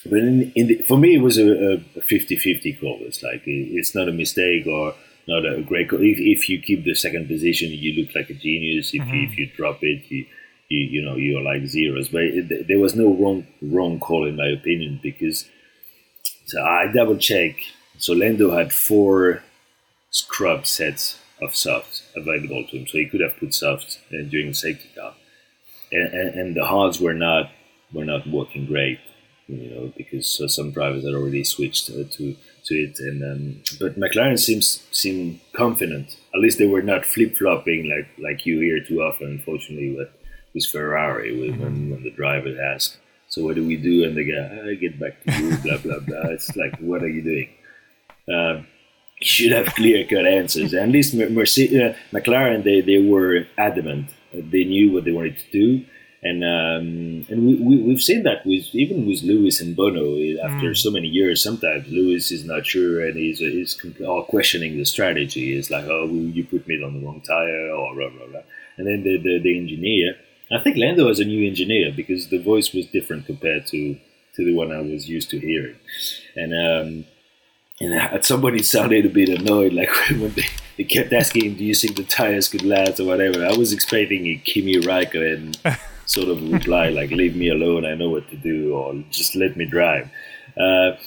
but 0.05 0.19
in, 0.19 0.51
in 0.55 0.67
the, 0.67 0.75
for 0.87 0.97
me, 0.97 1.15
it 1.15 1.21
was 1.21 1.37
a, 1.37 1.75
a 1.75 2.01
50-50 2.01 2.79
call. 2.79 2.99
It's 3.01 3.21
like 3.21 3.43
it's 3.45 3.93
not 3.93 4.07
a 4.07 4.13
mistake 4.13 4.65
or 4.65 4.95
not 5.27 5.45
a 5.45 5.61
great 5.61 5.89
call. 5.89 5.99
If, 6.01 6.17
if 6.19 6.49
you 6.49 6.61
keep 6.61 6.85
the 6.85 6.95
second 6.95 7.27
position, 7.27 7.69
you 7.71 8.01
look 8.01 8.15
like 8.15 8.29
a 8.29 8.33
genius. 8.33 8.93
If, 8.93 9.01
mm-hmm. 9.01 9.13
you, 9.13 9.23
if 9.23 9.37
you 9.37 9.49
drop 9.55 9.79
it, 9.81 10.09
you, 10.09 10.25
you, 10.69 10.79
you 10.79 11.01
know 11.01 11.15
you're 11.15 11.41
like 11.41 11.65
zeros. 11.67 12.09
But 12.09 12.23
it, 12.23 12.67
there 12.67 12.79
was 12.79 12.95
no 12.95 13.13
wrong 13.13 13.47
wrong 13.61 13.99
call 13.99 14.25
in 14.25 14.37
my 14.37 14.47
opinion 14.47 14.99
because 15.03 15.45
so 16.45 16.61
I 16.63 16.91
double 16.93 17.17
check. 17.17 17.55
So 17.97 18.13
Lando 18.13 18.51
had 18.51 18.71
four 18.71 19.43
scrub 20.11 20.65
sets 20.65 21.19
of 21.41 21.55
softs 21.55 22.03
available 22.15 22.65
to 22.69 22.77
him, 22.77 22.87
so 22.87 22.97
he 22.97 23.05
could 23.05 23.21
have 23.21 23.37
put 23.37 23.53
softs 23.53 23.99
uh, 24.13 24.23
during 24.29 24.47
the 24.47 24.53
safety 24.53 24.89
car, 24.95 25.13
and, 25.91 26.13
and, 26.13 26.39
and 26.39 26.55
the 26.55 26.65
hards 26.65 26.99
were 27.01 27.13
not 27.13 27.51
were 27.93 28.05
not 28.05 28.27
working 28.27 28.65
great 28.65 28.99
you 29.49 29.69
know, 29.71 29.91
because 29.97 30.39
uh, 30.39 30.47
some 30.47 30.71
drivers 30.71 31.03
had 31.03 31.15
already 31.15 31.43
switched 31.43 31.89
uh, 31.89 32.03
to 32.11 32.35
to 32.65 32.75
it. 32.75 32.99
And 32.99 33.23
um, 33.23 33.63
but 33.79 33.99
McLaren 33.99 34.39
seems 34.39 34.87
seem 34.91 35.41
confident. 35.53 36.17
At 36.33 36.41
least 36.41 36.59
they 36.59 36.67
were 36.67 36.83
not 36.83 37.05
flip 37.05 37.35
flopping 37.35 37.89
like 37.89 38.07
like 38.19 38.45
you 38.45 38.59
hear 38.59 38.79
too 38.83 39.01
often, 39.01 39.27
unfortunately, 39.27 39.95
with 39.95 40.09
with 40.53 40.65
Ferrari 40.65 41.39
with, 41.39 41.51
mm-hmm. 41.51 41.63
when, 41.63 41.89
when 41.89 42.03
the 42.03 42.11
drivers 42.11 42.59
ask, 42.59 42.97
"So 43.27 43.43
what 43.43 43.55
do 43.55 43.65
we 43.65 43.75
do?" 43.75 44.03
and 44.03 44.15
they 44.15 44.25
go, 44.25 44.69
"I 44.69 44.75
get 44.75 44.99
back 44.99 45.23
to 45.23 45.43
you." 45.43 45.57
blah 45.57 45.77
blah 45.77 45.99
blah. 45.99 46.29
It's 46.35 46.55
like, 46.55 46.77
what 46.79 47.01
are 47.01 47.09
you 47.09 47.23
doing? 47.23 47.49
Um, 48.31 48.67
you 49.19 49.27
should 49.27 49.51
have 49.51 49.73
clear 49.73 50.05
cut 50.05 50.25
answers. 50.25 50.73
at 50.73 50.89
least 50.89 51.13
Mercedes, 51.13 51.77
uh, 51.77 51.93
McLaren, 52.13 52.63
they, 52.63 52.79
they 52.79 52.99
were 52.99 53.47
adamant. 53.57 54.11
They 54.31 54.63
knew 54.63 54.93
what 54.93 55.03
they 55.03 55.11
wanted 55.11 55.37
to 55.39 55.51
do 55.51 55.85
and 56.21 56.43
um, 56.43 57.25
and 57.29 57.47
we, 57.47 57.55
we 57.55 57.91
have 57.91 58.01
seen 58.01 58.23
that 58.23 58.45
with 58.45 58.75
even 58.75 59.07
with 59.07 59.23
Lewis 59.23 59.61
and 59.61 59.73
Bono 59.75 60.17
after 60.43 60.71
mm. 60.71 60.77
so 60.77 60.91
many 60.91 61.07
years. 61.07 61.41
Sometimes 61.41 61.87
Lewis 61.87 62.29
is 62.31 62.43
not 62.43 62.65
sure 62.65 63.05
and 63.05 63.15
he's 63.15 63.39
he's 63.39 63.79
all 64.05 64.23
questioning 64.23 64.77
the 64.77 64.85
strategy. 64.85 65.57
It's 65.57 65.69
like, 65.69 65.85
oh, 65.85 66.07
you 66.07 66.43
put 66.43 66.67
me 66.67 66.83
on 66.83 66.99
the 66.99 67.05
wrong 67.05 67.21
tire 67.21 67.71
or 67.71 67.95
blah 67.95 68.09
blah 68.09 68.27
blah. 68.27 68.41
And 68.77 68.87
then 68.87 69.03
the, 69.03 69.17
the, 69.17 69.39
the 69.39 69.57
engineer, 69.57 70.15
I 70.51 70.61
think 70.61 70.77
Lando 70.77 71.07
was 71.07 71.19
a 71.19 71.25
new 71.25 71.47
engineer 71.47 71.93
because 71.95 72.29
the 72.29 72.41
voice 72.41 72.73
was 72.73 72.85
different 72.87 73.25
compared 73.25 73.65
to 73.67 73.97
to 74.35 74.45
the 74.45 74.53
one 74.53 74.73
I 74.73 74.81
was 74.81 75.07
used 75.07 75.29
to 75.31 75.39
hearing, 75.39 75.77
and. 76.35 76.53
Um, 76.53 77.05
and 77.81 77.93
at 77.93 78.25
some 78.25 78.41
point, 78.41 78.57
he 78.57 78.63
sounded 78.63 79.05
a 79.05 79.09
bit 79.09 79.29
annoyed, 79.29 79.71
like 79.71 79.87
when 80.09 80.33
they, 80.33 80.43
they 80.75 80.83
kept 80.83 81.13
asking 81.13 81.55
"Do 81.55 81.63
you 81.63 81.73
think 81.73 81.95
the 81.95 82.03
tires 82.03 82.49
could 82.49 82.63
last 82.63 82.99
or 82.99 83.05
whatever?" 83.05 83.45
I 83.45 83.55
was 83.55 83.71
expecting 83.71 84.27
a 84.27 84.35
Kimi 84.35 84.81
Raikkonen 84.81 85.55
sort 86.09 86.29
of 86.29 86.51
reply 86.51 86.89
like 86.99 87.11
"Leave 87.11 87.35
me 87.35 87.49
alone, 87.49 87.85
I 87.85 87.95
know 87.95 88.09
what 88.09 88.29
to 88.29 88.37
do," 88.37 88.73
or 88.73 88.93
"Just 89.09 89.35
let 89.35 89.55
me 89.55 89.65
drive." 89.65 90.09
Uh, 90.57 90.97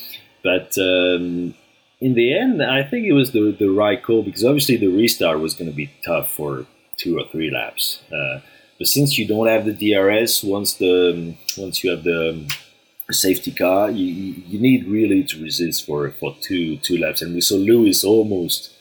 but 0.42 0.76
um, 0.78 1.54
in 2.00 2.14
the 2.14 2.36
end, 2.36 2.62
I 2.62 2.82
think 2.82 3.06
it 3.06 3.12
was 3.12 3.32
the 3.32 3.54
the 3.58 3.70
right 3.70 4.02
call 4.02 4.22
because 4.22 4.44
obviously 4.44 4.76
the 4.76 4.88
restart 4.88 5.40
was 5.40 5.54
going 5.54 5.70
to 5.70 5.76
be 5.76 5.90
tough 6.04 6.30
for 6.30 6.66
two 6.96 7.18
or 7.18 7.24
three 7.30 7.50
laps. 7.50 8.02
Uh, 8.12 8.40
but 8.78 8.88
since 8.88 9.18
you 9.18 9.26
don't 9.26 9.46
have 9.46 9.64
the 9.64 9.72
DRS, 9.72 10.42
once 10.42 10.74
the 10.74 11.34
once 11.56 11.84
you 11.84 11.90
have 11.90 12.04
the 12.04 12.48
safety 13.10 13.52
car, 13.52 13.90
you, 13.90 14.06
you 14.06 14.58
need 14.58 14.86
really 14.86 15.22
to 15.24 15.42
resist 15.42 15.86
for, 15.86 16.10
for 16.10 16.34
two 16.40 16.78
two 16.78 16.98
laps. 16.98 17.22
And 17.22 17.34
we 17.34 17.40
saw 17.40 17.56
Lewis 17.56 18.04
almost 18.04 18.72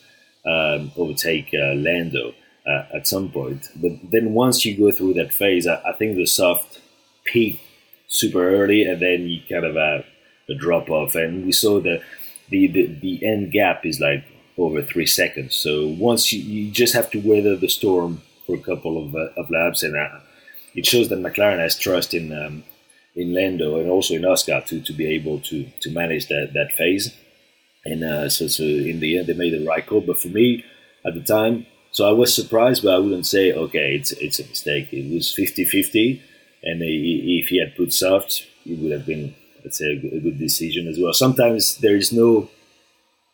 um, 0.45 0.91
overtake 0.95 1.49
uh, 1.53 1.75
Lando 1.75 2.33
uh, 2.65 2.83
at 2.93 3.07
some 3.07 3.29
point. 3.31 3.69
But 3.75 3.93
then 4.11 4.33
once 4.33 4.65
you 4.65 4.77
go 4.77 4.91
through 4.91 5.15
that 5.15 5.33
phase, 5.33 5.67
I, 5.67 5.81
I 5.85 5.93
think 5.93 6.15
the 6.15 6.25
soft 6.25 6.79
peak 7.23 7.61
super 8.07 8.49
early, 8.49 8.83
and 8.83 9.01
then 9.01 9.27
you 9.27 9.41
kind 9.49 9.65
of 9.65 9.75
have 9.75 10.05
a 10.49 10.55
drop 10.55 10.89
off. 10.89 11.15
And 11.15 11.45
we 11.45 11.51
saw 11.51 11.79
the, 11.79 12.01
the 12.49 12.67
the, 12.67 12.85
the 12.85 13.25
end 13.25 13.51
gap 13.51 13.85
is 13.85 13.99
like 13.99 14.23
over 14.57 14.81
three 14.81 15.05
seconds. 15.05 15.55
So 15.55 15.87
once 15.87 16.31
you, 16.31 16.41
you 16.41 16.71
just 16.71 16.93
have 16.93 17.09
to 17.11 17.19
weather 17.19 17.55
the 17.55 17.69
storm 17.69 18.21
for 18.45 18.55
a 18.55 18.59
couple 18.59 19.03
of, 19.03 19.15
uh, 19.15 19.29
of 19.37 19.49
laps, 19.49 19.83
and 19.83 19.95
uh, 19.95 20.19
it 20.75 20.85
shows 20.85 21.09
that 21.09 21.19
McLaren 21.19 21.59
has 21.59 21.77
trust 21.77 22.13
in 22.13 22.31
um, 22.33 22.63
in 23.15 23.33
Lando 23.33 23.77
and 23.79 23.89
also 23.89 24.13
in 24.13 24.25
Oscar 24.25 24.61
to, 24.67 24.81
to 24.81 24.93
be 24.93 25.05
able 25.07 25.39
to 25.39 25.65
to 25.81 25.91
manage 25.91 26.27
that 26.27 26.51
that 26.53 26.71
phase. 26.77 27.15
And 27.85 28.03
uh, 28.03 28.29
so 28.29 28.47
so 28.47 28.63
in 28.63 28.99
the 28.99 29.17
end 29.17 29.27
they 29.27 29.33
made 29.33 29.53
the 29.53 29.65
right 29.65 29.85
call. 29.85 30.01
But 30.01 30.19
for 30.19 30.27
me 30.27 30.63
at 31.05 31.13
the 31.13 31.21
time, 31.21 31.65
so 31.91 32.07
I 32.07 32.11
was 32.11 32.33
surprised, 32.33 32.83
but 32.83 32.93
I 32.93 32.99
wouldn't 32.99 33.25
say, 33.25 33.51
okay, 33.51 33.95
it's, 33.95 34.11
it's 34.13 34.39
a 34.39 34.47
mistake. 34.47 34.93
It 34.93 35.13
was 35.13 35.33
50 35.33 35.65
50. 35.65 36.21
And 36.63 36.81
if 36.83 37.47
he 37.47 37.59
had 37.59 37.75
put 37.75 37.91
soft, 37.91 38.47
it 38.65 38.79
would 38.79 38.91
have 38.91 39.05
been, 39.05 39.35
let's 39.63 39.79
say, 39.79 39.93
a 39.93 40.19
good 40.19 40.39
decision 40.39 40.87
as 40.87 40.97
well. 40.99 41.13
Sometimes 41.13 41.77
there 41.77 41.95
is 41.95 42.13
no 42.13 42.49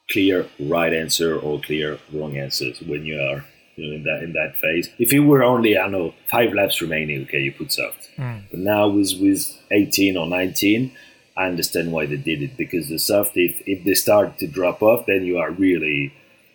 clear 0.09 0.47
right 0.59 0.93
answer 0.93 1.37
or 1.37 1.59
clear 1.59 1.99
wrong 2.13 2.37
answers 2.37 2.81
when 2.81 3.05
you 3.05 3.19
are 3.19 3.45
you 3.75 3.87
know, 3.87 3.95
in 3.95 4.03
that 4.03 4.23
in 4.23 4.33
that 4.33 4.55
phase. 4.57 4.89
If 4.97 5.13
it 5.13 5.19
were 5.19 5.43
only 5.43 5.77
I 5.77 5.83
don't 5.83 5.91
know 5.91 6.13
five 6.31 6.53
laps 6.53 6.81
remaining, 6.81 7.23
okay, 7.23 7.39
you 7.39 7.51
put 7.51 7.71
soft. 7.71 8.09
Mm. 8.17 8.43
But 8.49 8.59
now 8.59 8.87
with 8.87 9.13
with 9.19 9.45
18 9.71 10.17
or 10.17 10.25
19, 10.25 10.91
I 11.35 11.45
understand 11.45 11.91
why 11.91 12.05
they 12.05 12.15
did 12.15 12.41
it 12.41 12.57
because 12.57 12.89
the 12.89 12.97
soft, 12.97 13.33
if 13.35 13.61
if 13.67 13.83
they 13.83 13.93
start 13.93 14.37
to 14.39 14.47
drop 14.47 14.81
off, 14.81 15.05
then 15.05 15.25
you 15.25 15.37
are 15.37 15.51
really 15.51 16.13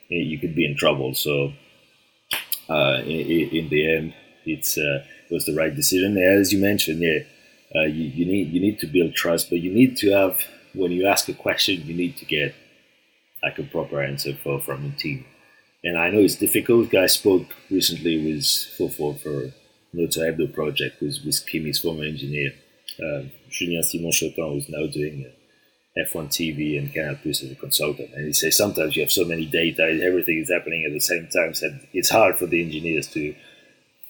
you 0.08 0.38
could 0.38 0.54
be 0.54 0.66
in 0.66 0.76
trouble. 0.76 1.14
So 1.14 1.52
uh, 2.72 3.02
in, 3.02 3.48
in, 3.58 3.68
the 3.68 3.96
end, 3.96 4.14
it's 4.44 4.78
uh, 4.78 5.04
was 5.30 5.44
the 5.46 5.54
right 5.54 5.74
decision. 5.74 6.16
As 6.16 6.52
you 6.52 6.60
mentioned, 6.60 7.00
yeah, 7.00 7.20
uh, 7.74 7.86
you, 7.86 8.04
you 8.04 8.26
need 8.26 8.52
you 8.52 8.60
need 8.60 8.78
to 8.80 8.86
build 8.86 9.14
trust, 9.14 9.50
but 9.50 9.60
you 9.60 9.72
need 9.72 9.96
to 9.98 10.10
have 10.10 10.42
when 10.74 10.92
you 10.92 11.06
ask 11.06 11.28
a 11.28 11.34
question, 11.34 11.86
you 11.86 11.94
need 11.94 12.16
to 12.16 12.24
get 12.24 12.54
like 13.42 13.58
a 13.58 13.62
proper 13.64 14.02
answer 14.02 14.34
for, 14.34 14.60
from 14.60 14.82
the 14.84 14.96
team. 14.96 15.24
And 15.84 15.98
I 15.98 16.10
know 16.10 16.20
it's 16.20 16.36
difficult. 16.36 16.94
I 16.94 17.06
spoke 17.06 17.48
recently 17.70 18.16
with 18.24 18.46
for 18.76 18.88
for 18.90 19.52
Auto 19.98 20.20
Hebdo 20.20 20.54
project 20.54 21.00
with 21.02 21.18
with 21.24 21.44
Kimi's 21.46 21.80
former 21.80 22.04
engineer, 22.04 22.52
uh, 23.04 23.22
Julien 23.50 23.82
Simon-Chautemps, 23.82 24.54
who's 24.54 24.68
now 24.68 24.86
doing 24.86 25.26
F1 25.96 26.28
TV 26.28 26.78
and 26.78 26.92
Canal 26.92 27.16
Plus 27.22 27.42
as 27.42 27.50
a 27.50 27.54
consultant. 27.54 28.10
And 28.14 28.26
he 28.26 28.32
says 28.32 28.56
sometimes 28.56 28.96
you 28.96 29.02
have 29.02 29.12
so 29.12 29.24
many 29.24 29.44
data, 29.44 30.00
everything 30.02 30.38
is 30.38 30.50
happening 30.50 30.84
at 30.86 30.92
the 30.92 31.00
same 31.00 31.28
time, 31.28 31.54
so 31.54 31.68
it's 31.92 32.08
hard 32.08 32.38
for 32.38 32.46
the 32.46 32.62
engineers 32.62 33.06
to 33.08 33.34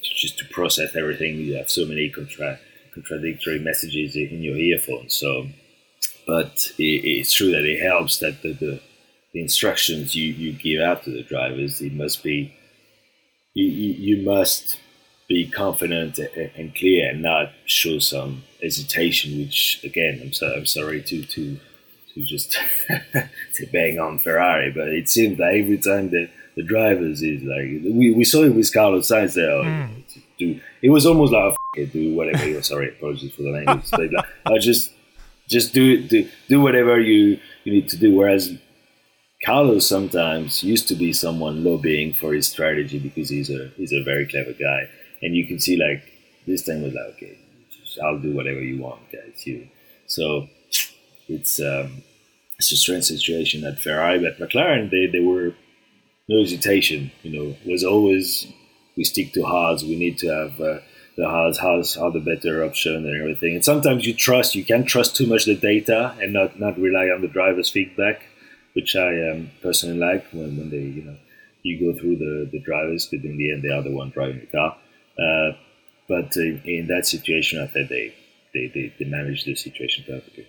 just 0.00 0.38
to 0.38 0.44
process 0.46 0.94
everything. 0.94 1.36
You 1.36 1.56
have 1.56 1.70
so 1.70 1.84
many 1.84 2.08
contra- 2.08 2.58
contradictory 2.92 3.58
messages 3.58 4.14
in 4.16 4.42
your 4.42 4.56
earphones. 4.56 5.14
So, 5.14 5.48
but 6.26 6.72
it, 6.78 7.04
it's 7.04 7.32
true 7.32 7.50
that 7.50 7.64
it 7.64 7.82
helps 7.82 8.18
that 8.18 8.42
the, 8.42 8.52
the, 8.52 8.80
the 9.32 9.40
instructions 9.40 10.14
you, 10.14 10.32
you 10.32 10.52
give 10.52 10.80
out 10.80 11.02
to 11.04 11.10
the 11.10 11.22
drivers, 11.22 11.80
it 11.80 11.94
must 11.94 12.22
be 12.22 12.54
you, 13.54 13.66
you, 13.66 14.16
you 14.16 14.24
must 14.24 14.78
be 15.28 15.48
confident 15.48 16.18
and 16.18 16.74
clear 16.74 17.10
and 17.10 17.22
not 17.22 17.52
show 17.64 17.98
some 17.98 18.44
hesitation. 18.62 19.38
Which 19.38 19.80
again, 19.82 20.20
I'm 20.22 20.32
sorry, 20.32 20.56
I'm 20.56 20.66
sorry 20.66 21.02
to 21.02 21.24
to 21.24 21.58
to 22.14 22.22
just 22.24 22.52
to 23.54 23.66
bang 23.72 23.98
on 23.98 24.18
Ferrari, 24.18 24.70
but 24.70 24.88
it 24.88 25.08
seems 25.08 25.38
like 25.38 25.56
every 25.56 25.78
time 25.78 26.10
the 26.10 26.28
the 26.56 26.62
drivers 26.62 27.22
is 27.22 27.42
like 27.42 27.64
we, 27.84 28.12
we 28.12 28.24
saw 28.24 28.42
it 28.42 28.54
with 28.54 28.72
Carlos 28.72 29.08
Sainz 29.08 29.34
there. 29.34 29.50
Mm. 29.50 30.04
Do 30.38 30.60
it 30.82 30.90
was 30.90 31.06
almost 31.06 31.32
like 31.32 31.54
oh, 31.78 31.84
do 31.86 32.14
whatever. 32.14 32.48
you 32.48 32.60
sorry, 32.62 32.90
apologies 32.90 33.32
for 33.32 33.42
the 33.42 33.50
language. 33.50 33.90
but 33.90 34.12
like, 34.12 34.26
I 34.46 34.58
just 34.58 34.92
just 35.48 35.72
do 35.72 36.06
do 36.06 36.28
do 36.48 36.60
whatever 36.60 37.00
you 37.00 37.38
you 37.64 37.72
need 37.72 37.88
to 37.88 37.96
do. 37.96 38.14
Whereas 38.14 38.56
Carlos 39.44 39.86
sometimes 39.88 40.62
used 40.62 40.88
to 40.88 40.94
be 40.94 41.12
someone 41.12 41.64
lobbying 41.64 42.14
for 42.14 42.34
his 42.34 42.48
strategy 42.48 42.98
because 42.98 43.28
he's 43.28 43.50
a 43.50 43.68
he's 43.76 43.92
a 43.92 44.02
very 44.02 44.26
clever 44.26 44.52
guy, 44.52 44.88
and 45.22 45.34
you 45.34 45.46
can 45.46 45.58
see 45.58 45.76
like 45.76 46.02
this 46.46 46.66
time 46.66 46.82
was 46.82 46.94
like 46.94 47.14
okay, 47.14 47.38
I'll 48.04 48.18
do 48.18 48.34
whatever 48.34 48.60
you 48.60 48.80
want, 48.82 49.00
guys. 49.10 49.46
You 49.46 49.68
so 50.06 50.48
it's 51.28 51.60
um, 51.60 52.02
it's 52.58 52.72
a 52.72 52.76
strange 52.76 53.04
situation 53.04 53.64
at 53.64 53.80
Ferrari, 53.80 54.18
but 54.18 54.38
McLaren 54.38 54.90
they, 54.90 55.06
they 55.06 55.24
were 55.24 55.54
no 56.28 56.40
hesitation. 56.40 57.10
You 57.22 57.30
know, 57.32 57.56
was 57.66 57.84
always 57.84 58.46
we 58.96 59.04
stick 59.04 59.32
to 59.32 59.42
hards. 59.42 59.84
We 59.84 59.96
need 59.96 60.18
to 60.18 60.28
have 60.28 60.60
uh, 60.60 60.78
the 61.16 61.28
hards. 61.28 61.58
Hards 61.58 61.96
are 61.96 62.10
the 62.10 62.20
better 62.20 62.64
option 62.64 62.94
and 62.94 63.20
everything. 63.20 63.54
And 63.54 63.64
sometimes 63.64 64.06
you 64.06 64.14
trust. 64.14 64.54
You 64.54 64.64
can't 64.64 64.86
trust 64.86 65.16
too 65.16 65.26
much 65.26 65.44
the 65.44 65.56
data 65.56 66.16
and 66.20 66.32
not 66.32 66.58
not 66.58 66.78
rely 66.78 67.06
on 67.06 67.20
the 67.20 67.28
driver's 67.28 67.70
feedback, 67.70 68.22
which 68.74 68.96
I 68.96 69.30
um, 69.30 69.50
personally 69.62 69.98
like 69.98 70.26
when, 70.32 70.56
when 70.56 70.70
they 70.70 70.78
you 70.78 71.02
know 71.02 71.16
you 71.62 71.92
go 71.92 71.98
through 71.98 72.16
the 72.16 72.48
the 72.50 72.60
drivers 72.60 73.06
because 73.06 73.24
in 73.24 73.36
the 73.36 73.52
end 73.52 73.62
they 73.62 73.70
are 73.70 73.82
the 73.82 73.94
one 73.94 74.10
driving 74.10 74.40
the 74.40 74.46
car. 74.46 74.76
Uh, 75.18 75.56
but 76.08 76.36
uh, 76.36 76.60
in 76.64 76.86
that 76.88 77.06
situation, 77.06 77.60
I 77.60 77.66
think 77.66 77.88
they 77.88 78.14
they, 78.52 78.68
they, 78.68 78.92
they 78.98 79.10
the 79.10 79.54
situation 79.54 80.04
perfectly. 80.06 80.46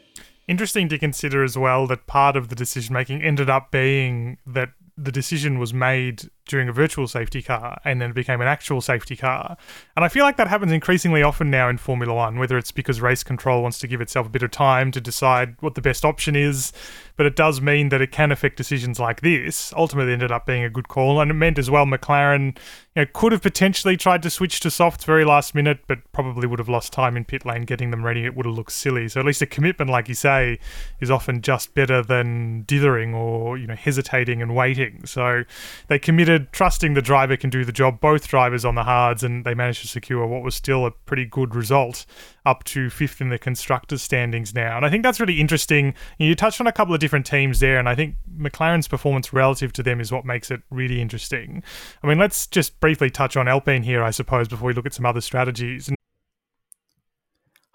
Interesting 0.47 0.89
to 0.89 0.97
consider 0.97 1.43
as 1.43 1.57
well 1.57 1.88
that 1.88 2.05
part 2.07 2.35
of 2.35 2.50
the 2.50 2.55
decision 2.55 2.93
making 2.93 3.21
ended 3.21 3.50
up 3.50 3.71
being 3.71 4.38
that 4.45 4.71
the 4.97 5.12
decision 5.12 5.57
was 5.57 5.73
made 5.73 6.29
during 6.45 6.67
a 6.67 6.73
virtual 6.73 7.07
safety 7.07 7.41
car 7.41 7.79
and 7.85 8.01
then 8.01 8.09
it 8.09 8.13
became 8.13 8.41
an 8.41 8.47
actual 8.47 8.81
safety 8.81 9.15
car. 9.15 9.57
And 9.95 10.03
I 10.03 10.09
feel 10.09 10.23
like 10.23 10.38
that 10.38 10.47
happens 10.47 10.71
increasingly 10.71 11.23
often 11.23 11.50
now 11.50 11.69
in 11.69 11.77
Formula 11.77 12.13
One, 12.13 12.38
whether 12.38 12.57
it's 12.57 12.71
because 12.71 13.01
race 13.01 13.23
control 13.23 13.62
wants 13.62 13.79
to 13.79 13.88
give 13.88 14.01
itself 14.01 14.27
a 14.27 14.29
bit 14.29 14.43
of 14.43 14.51
time 14.51 14.91
to 14.91 15.01
decide 15.01 15.55
what 15.62 15.75
the 15.75 15.81
best 15.81 16.03
option 16.03 16.35
is, 16.35 16.73
but 17.15 17.25
it 17.25 17.35
does 17.35 17.62
mean 17.62 17.89
that 17.89 18.01
it 18.01 18.12
can 18.12 18.31
affect 18.31 18.57
decisions 18.57 18.99
like 18.99 19.21
this. 19.21 19.71
Ultimately, 19.77 20.13
ended 20.13 20.32
up 20.32 20.45
being 20.45 20.63
a 20.63 20.69
good 20.69 20.88
call, 20.88 21.21
and 21.21 21.29
it 21.29 21.36
meant 21.36 21.60
as 21.60 21.69
well 21.69 21.86
McLaren 21.86 22.58
you 22.95 23.03
know, 23.03 23.06
could 23.13 23.32
have 23.32 23.41
potentially 23.41 23.95
tried 23.97 24.23
to 24.23 24.29
switch 24.29 24.60
to 24.62 24.71
softs 24.71 25.06
very 25.06 25.23
last 25.23 25.53
minute, 25.53 25.79
but 25.88 25.99
probably 26.12 26.47
would 26.47 26.60
have 26.60 26.69
lost 26.69 26.91
time 26.91 27.15
in 27.15 27.23
pit 27.23 27.45
lane 27.45 27.63
getting 27.63 27.91
them 27.91 28.03
ready. 28.03 28.25
It 28.25 28.36
would 28.36 28.45
have 28.45 28.56
looked 28.56 28.71
silly. 28.71 29.08
So 29.10 29.19
at 29.19 29.25
least 29.25 29.41
a 29.41 29.45
commitment, 29.45 29.91
like 29.91 30.10
you 30.10 30.15
say, 30.15 30.60
is 30.99 31.12
often 31.12 31.41
just 31.41 31.75
better 31.75 32.01
than 32.01 32.63
dithering 32.63 33.13
or 33.13 33.58
you 33.58 33.67
know 33.67 33.75
hesitating 33.75 34.41
and 34.41 34.56
waiting. 34.56 35.06
So 35.06 35.43
they 35.88 35.99
committed 35.99 36.33
trusting 36.39 36.93
the 36.93 37.02
driver 37.02 37.38
can 37.38 37.50
do 37.50 37.65
the 37.65 37.72
job. 37.72 38.00
Both 38.00 38.28
drivers 38.28 38.65
on 38.65 38.76
the 38.76 38.84
hards, 38.84 39.24
and 39.24 39.46
they 39.46 39.54
managed 39.54 39.82
to 39.82 39.88
secure 39.88 40.26
what 40.26 40.43
was 40.43 40.56
still 40.56 40.86
a 40.86 40.91
pretty 40.91 41.26
good 41.26 41.56
result, 41.56 42.06
up 42.46 42.63
to 42.65 42.89
fifth 42.89 43.22
in 43.22 43.30
the 43.30 43.39
constructors' 43.39 44.02
standings 44.02 44.54
now. 44.54 44.78
And 44.78 44.86
I 44.86 44.89
think 44.89 45.04
that's 45.04 45.19
really 45.19 45.39
interesting. 45.39 45.93
You 46.17 46.36
touched 46.36 46.62
on 46.62 46.67
a 46.67 46.72
couple 46.72 46.93
of 46.93 47.00
different 47.00 47.26
teams 47.26 47.60
there, 47.60 47.80
and 47.80 47.89
I 47.89 47.96
think 47.96 48.15
McLaren's 48.38 48.88
performance 48.88 49.34
relative 49.34 49.74
to 49.74 49.84
them 49.84 50.00
is 50.00 50.12
what 50.12 50.26
makes 50.26 50.52
it 50.52 50.62
really 50.69 51.02
interesting. 51.02 51.63
I 52.04 52.08
mean, 52.08 52.19
let's 52.19 52.48
just 52.48 52.80
briefly 52.80 53.10
touch 53.10 53.38
on 53.38 53.48
Alpine 53.48 53.84
here, 53.84 54.04
I 54.04 54.12
suppose, 54.12 54.48
before 54.48 54.67
we 54.67 54.74
look 54.74 54.86
at 54.86 54.93
some 54.93 55.06
other 55.06 55.22
strategies. 55.22 55.89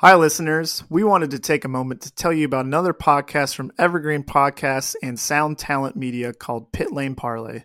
Hi, 0.01 0.15
listeners. 0.15 0.85
We 0.89 1.03
wanted 1.03 1.33
to 1.33 1.41
take 1.41 1.65
a 1.65 1.69
moment 1.69 2.03
to 2.03 2.15
tell 2.15 2.33
you 2.33 2.45
about 2.45 2.67
another 2.67 2.95
podcast 2.95 3.57
from 3.57 3.73
Evergreen 3.81 4.23
Podcasts 4.23 4.95
and 5.03 5.19
Sound 5.19 5.59
Talent 5.59 5.97
Media 5.97 6.33
called 6.33 6.71
Pit 6.71 6.93
Lane 6.93 7.17
Parlay. 7.17 7.65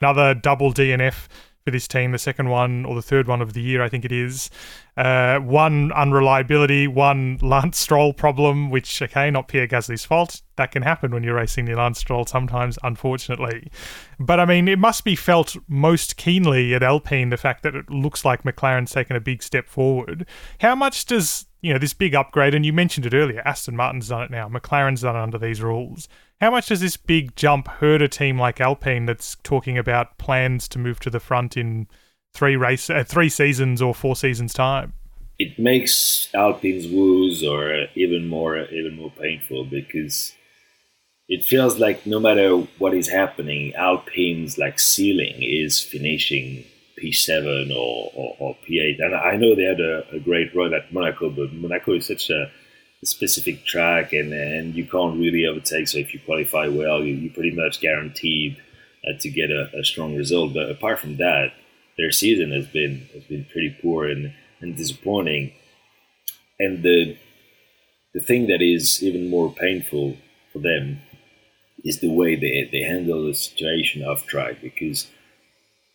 Another 0.00 0.34
double 0.34 0.72
DNF 0.72 1.26
for 1.64 1.70
this 1.70 1.88
team, 1.88 2.12
the 2.12 2.18
second 2.18 2.48
one 2.48 2.84
or 2.84 2.94
the 2.94 3.02
third 3.02 3.26
one 3.26 3.40
of 3.42 3.54
the 3.54 3.62
year, 3.62 3.82
I 3.82 3.88
think 3.88 4.04
it 4.04 4.12
is. 4.12 4.50
Uh, 4.96 5.38
one 5.40 5.92
unreliability, 5.92 6.86
one 6.88 7.38
Lance 7.42 7.78
Stroll 7.78 8.14
problem, 8.14 8.70
which, 8.70 9.02
okay, 9.02 9.30
not 9.30 9.48
Pierre 9.48 9.68
Gasly's 9.68 10.06
fault. 10.06 10.40
That 10.56 10.72
can 10.72 10.82
happen 10.82 11.10
when 11.10 11.22
you're 11.22 11.34
racing 11.34 11.66
the 11.66 11.74
Lance 11.74 11.98
Stroll 11.98 12.24
sometimes, 12.24 12.78
unfortunately. 12.82 13.70
But 14.18 14.40
I 14.40 14.46
mean, 14.46 14.68
it 14.68 14.78
must 14.78 15.04
be 15.04 15.14
felt 15.14 15.54
most 15.68 16.16
keenly 16.16 16.74
at 16.74 16.82
Alpine 16.82 17.28
the 17.28 17.36
fact 17.36 17.62
that 17.62 17.74
it 17.74 17.90
looks 17.90 18.24
like 18.24 18.44
McLaren's 18.44 18.92
taken 18.92 19.16
a 19.16 19.20
big 19.20 19.42
step 19.42 19.68
forward. 19.68 20.26
How 20.60 20.74
much 20.74 21.04
does 21.04 21.46
you 21.60 21.74
know 21.74 21.78
this 21.78 21.92
big 21.92 22.14
upgrade? 22.14 22.54
And 22.54 22.64
you 22.64 22.72
mentioned 22.72 23.04
it 23.04 23.12
earlier. 23.12 23.42
Aston 23.44 23.76
Martin's 23.76 24.08
done 24.08 24.22
it 24.22 24.30
now. 24.30 24.48
McLaren's 24.48 25.02
done 25.02 25.16
it 25.16 25.22
under 25.22 25.38
these 25.38 25.60
rules. 25.60 26.08
How 26.40 26.50
much 26.50 26.68
does 26.68 26.80
this 26.80 26.96
big 26.96 27.36
jump 27.36 27.68
hurt 27.68 28.00
a 28.00 28.08
team 28.08 28.38
like 28.38 28.60
Alpine 28.60 29.04
that's 29.04 29.36
talking 29.42 29.76
about 29.76 30.16
plans 30.16 30.68
to 30.68 30.78
move 30.78 31.00
to 31.00 31.10
the 31.10 31.20
front 31.20 31.56
in 31.56 31.86
three 32.36 32.56
race, 32.56 32.90
uh, 32.90 33.04
three 33.04 33.28
seasons 33.28 33.80
or 33.80 33.94
four 33.94 34.14
seasons 34.14 34.52
time? 34.52 34.92
It 35.38 35.58
makes 35.58 36.28
Alpine's 36.34 36.86
woes 36.86 37.44
or 37.44 37.86
even 37.94 38.28
more, 38.28 38.58
even 38.58 38.96
more 38.96 39.10
painful 39.10 39.64
because 39.64 40.32
it 41.28 41.44
feels 41.44 41.78
like 41.78 42.06
no 42.06 42.20
matter 42.20 42.56
what 42.78 42.94
is 42.94 43.08
happening, 43.08 43.74
Alpine's 43.74 44.58
like 44.58 44.78
ceiling 44.78 45.36
is 45.40 45.82
finishing 45.82 46.64
P7 47.02 47.70
or, 47.70 48.10
or, 48.14 48.36
or 48.38 48.56
P8. 48.68 49.00
And 49.00 49.14
I 49.14 49.36
know 49.36 49.54
they 49.54 49.64
had 49.64 49.80
a, 49.80 50.16
a 50.16 50.20
great 50.20 50.54
run 50.54 50.72
at 50.72 50.92
Monaco, 50.92 51.28
but 51.30 51.52
Monaco 51.52 51.94
is 51.94 52.06
such 52.06 52.30
a 52.30 52.50
specific 53.04 53.64
track 53.64 54.12
and, 54.12 54.32
and 54.32 54.74
you 54.74 54.86
can't 54.86 55.18
really 55.18 55.46
overtake. 55.46 55.88
So 55.88 55.98
if 55.98 56.14
you 56.14 56.20
qualify 56.24 56.68
well, 56.68 57.04
you, 57.04 57.14
you 57.14 57.30
pretty 57.30 57.52
much 57.52 57.80
guaranteed 57.80 58.56
uh, 59.06 59.18
to 59.20 59.30
get 59.30 59.50
a, 59.50 59.70
a, 59.78 59.84
strong 59.84 60.16
result. 60.16 60.54
But 60.54 60.70
apart 60.70 61.00
from 61.00 61.16
that, 61.16 61.52
their 61.98 62.10
season 62.10 62.52
has 62.52 62.66
been 62.66 63.08
has 63.14 63.24
been 63.24 63.46
pretty 63.52 63.76
poor 63.82 64.06
and, 64.06 64.32
and 64.60 64.76
disappointing. 64.76 65.52
And 66.58 66.82
the 66.82 67.16
the 68.14 68.20
thing 68.20 68.46
that 68.46 68.62
is 68.62 69.02
even 69.02 69.28
more 69.28 69.52
painful 69.52 70.16
for 70.52 70.58
them 70.58 71.02
is 71.84 72.00
the 72.00 72.10
way 72.10 72.34
they, 72.34 72.68
they 72.72 72.82
handle 72.82 73.24
the 73.26 73.34
situation 73.34 74.02
off 74.02 74.26
track 74.26 74.56
because 74.62 75.06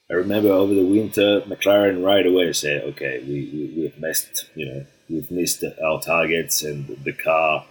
I 0.09 0.13
remember 0.13 0.49
over 0.49 0.73
the 0.73 0.85
winter 0.85 1.41
McLaren 1.41 2.03
right 2.05 2.25
away 2.25 2.51
said, 2.53 2.83
okay, 2.83 3.23
we, 3.25 3.49
we, 3.53 3.81
we've 3.81 3.99
messed, 3.99 4.49
you 4.55 4.65
know, 4.65 4.85
we've 5.09 5.31
missed 5.31 5.63
our 5.83 6.01
targets 6.01 6.63
and 6.63 6.87
the 7.03 7.13
car 7.13 7.65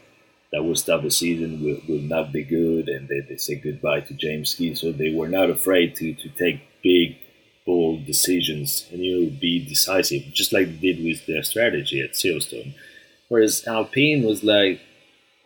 that 0.53 0.65
will 0.65 0.75
start 0.75 1.03
the 1.03 1.11
season 1.11 1.63
will, 1.63 1.81
will 1.89 2.03
not 2.03 2.33
be 2.33 2.43
good 2.43 2.89
and 2.89 3.09
they, 3.09 3.21
they 3.21 3.37
say 3.37 3.55
goodbye 3.55 4.01
to 4.01 4.15
James 4.15 4.55
Key. 4.55 4.75
So 4.75 4.91
they 4.91 5.15
were 5.15 5.29
not 5.29 5.51
afraid 5.51 5.95
to, 5.97 6.13
to 6.15 6.29
take 6.31 6.63
big, 6.83 7.19
bold 7.67 8.07
decisions 8.07 8.87
and 8.91 9.05
you 9.05 9.31
be 9.31 9.65
decisive, 9.65 10.23
just 10.33 10.53
like 10.53 10.67
they 10.67 10.93
did 10.93 11.05
with 11.05 11.27
their 11.27 11.43
strategy 11.43 12.01
at 12.01 12.13
Silverstone. 12.13 12.75
Whereas 13.29 13.67
Alpine 13.67 14.25
was 14.25 14.43
like, 14.43 14.81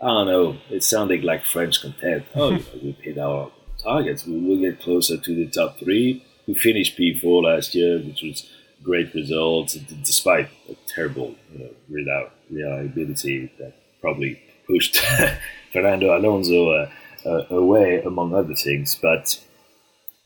I 0.03 0.07
don't 0.07 0.27
know, 0.27 0.57
it 0.71 0.83
sounded 0.83 1.25
like 1.25 1.45
French 1.45 1.81
content. 1.81 2.25
Oh, 2.35 2.51
you 2.51 2.59
know, 2.59 2.65
we 2.83 2.93
hit 3.03 3.19
our 3.19 3.51
targets. 3.83 4.27
We 4.27 4.39
will 4.41 4.59
get 4.59 4.81
closer 4.81 5.17
to 5.17 5.35
the 5.35 5.47
top 5.47 5.79
three. 5.79 6.25
We 6.47 6.55
finished 6.55 6.99
P4 6.99 7.43
last 7.45 7.75
year, 7.75 7.99
which 7.99 8.23
was 8.23 8.49
great 8.83 9.15
results, 9.15 9.75
despite 9.75 10.49
a 10.69 10.77
terrible 10.87 11.35
you 11.53 11.59
know, 12.05 12.29
reliability 12.49 13.51
that 13.59 13.73
probably 14.01 14.41
pushed 14.67 14.99
Fernando 15.73 16.17
Alonso 16.17 16.71
uh, 16.71 16.91
uh, 17.27 17.47
away, 17.51 18.03
among 18.03 18.35
other 18.35 18.55
things. 18.55 18.99
But 19.01 19.41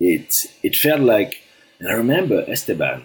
it 0.01 0.47
it 0.63 0.77
felt 0.77 1.01
like, 1.01 1.43
and 1.79 1.89
I 1.89 1.93
remember 1.93 2.45
Esteban 2.49 3.05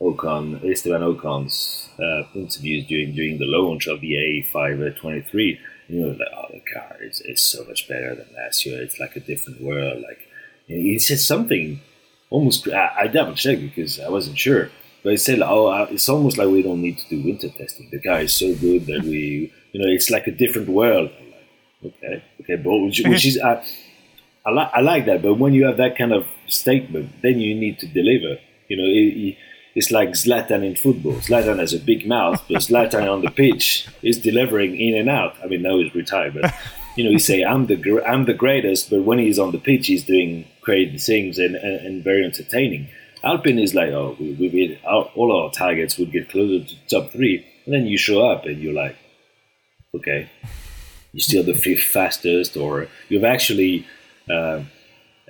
Ocon, 0.00 0.64
Esteban 0.64 1.02
Ocon's 1.02 1.88
uh, 1.98 2.22
interviews 2.34 2.86
during 2.86 3.14
during 3.14 3.38
the 3.38 3.44
launch 3.46 3.86
of 3.86 4.00
the 4.00 4.14
A523. 4.14 5.58
You 5.88 6.00
know, 6.00 6.08
like, 6.12 6.28
oh, 6.34 6.46
the 6.52 6.60
car 6.72 6.96
is, 7.00 7.20
is 7.22 7.42
so 7.42 7.64
much 7.64 7.88
better 7.88 8.14
than 8.14 8.26
last 8.36 8.64
year. 8.64 8.80
It's 8.80 9.00
like 9.00 9.16
a 9.16 9.20
different 9.20 9.60
world. 9.60 10.02
Like 10.02 10.20
he 10.66 10.98
said 10.98 11.18
something 11.18 11.80
almost. 12.30 12.68
I, 12.68 12.92
I 13.00 13.06
double 13.08 13.34
checked 13.34 13.60
because 13.62 14.00
I 14.00 14.08
wasn't 14.08 14.38
sure. 14.38 14.70
But 15.02 15.10
he 15.12 15.16
said, 15.16 15.40
"Oh, 15.42 15.66
uh, 15.66 15.88
it's 15.90 16.08
almost 16.08 16.38
like 16.38 16.48
we 16.48 16.62
don't 16.62 16.80
need 16.80 16.98
to 16.98 17.08
do 17.08 17.22
winter 17.22 17.48
testing. 17.48 17.88
The 17.90 18.00
car 18.00 18.20
is 18.20 18.32
so 18.32 18.54
good 18.54 18.86
that 18.86 19.02
we, 19.02 19.52
you 19.72 19.80
know, 19.80 19.90
it's 19.90 20.10
like 20.10 20.26
a 20.26 20.30
different 20.32 20.68
world." 20.68 21.10
Like, 21.82 21.94
okay, 21.94 22.24
okay, 22.42 22.56
but 22.56 22.76
which, 22.78 23.02
which 23.04 23.26
is. 23.30 23.38
Uh, 23.38 23.62
I, 24.46 24.50
li- 24.52 24.70
I 24.72 24.80
like 24.80 25.06
that, 25.06 25.22
but 25.22 25.34
when 25.34 25.52
you 25.52 25.66
have 25.66 25.76
that 25.76 25.96
kind 25.98 26.12
of 26.12 26.26
statement, 26.50 27.22
then 27.22 27.40
you 27.40 27.54
need 27.54 27.78
to 27.80 27.86
deliver. 27.86 28.38
You 28.68 28.76
know, 28.76 28.84
it, 28.86 29.36
it's 29.74 29.90
like 29.90 30.10
Zlatan 30.10 30.64
in 30.64 30.74
football. 30.74 31.14
Zlatan 31.14 31.58
has 31.58 31.72
a 31.72 31.78
big 31.78 32.06
mouth, 32.06 32.42
but 32.48 32.58
Zlatan 32.58 33.10
on 33.12 33.22
the 33.22 33.30
pitch 33.30 33.86
is 34.02 34.18
delivering 34.18 34.78
in 34.78 34.96
and 34.96 35.08
out. 35.08 35.36
I 35.42 35.46
mean, 35.46 35.62
now 35.62 35.78
he's 35.78 35.94
retired, 35.94 36.34
but 36.40 36.52
you 36.96 37.04
know, 37.04 37.10
he 37.10 37.18
say 37.18 37.42
I'm 37.42 37.66
the 37.66 38.02
I'm 38.06 38.24
the 38.24 38.34
greatest, 38.34 38.90
but 38.90 39.02
when 39.02 39.18
he's 39.18 39.38
on 39.38 39.52
the 39.52 39.58
pitch, 39.58 39.86
he's 39.86 40.04
doing 40.04 40.46
crazy 40.60 40.98
things 40.98 41.38
and, 41.38 41.54
and, 41.54 41.86
and 41.86 42.04
very 42.04 42.24
entertaining. 42.24 42.88
Alpine 43.22 43.58
is 43.58 43.74
like, 43.74 43.90
oh, 43.90 44.16
we, 44.18 44.32
we 44.32 44.80
our, 44.84 45.04
all 45.14 45.30
our 45.36 45.50
targets 45.50 45.98
would 45.98 46.10
get 46.10 46.30
closer 46.30 46.64
to 46.66 46.74
top 46.88 47.12
three, 47.12 47.46
and 47.64 47.74
then 47.74 47.86
you 47.86 47.96
show 47.98 48.28
up 48.28 48.46
and 48.46 48.60
you're 48.60 48.74
like, 48.74 48.96
okay, 49.94 50.30
you're 51.12 51.20
still 51.20 51.44
the 51.44 51.54
fifth 51.54 51.84
fastest, 51.84 52.56
or 52.56 52.88
you've 53.08 53.24
actually 53.24 53.86
uh, 54.28 54.62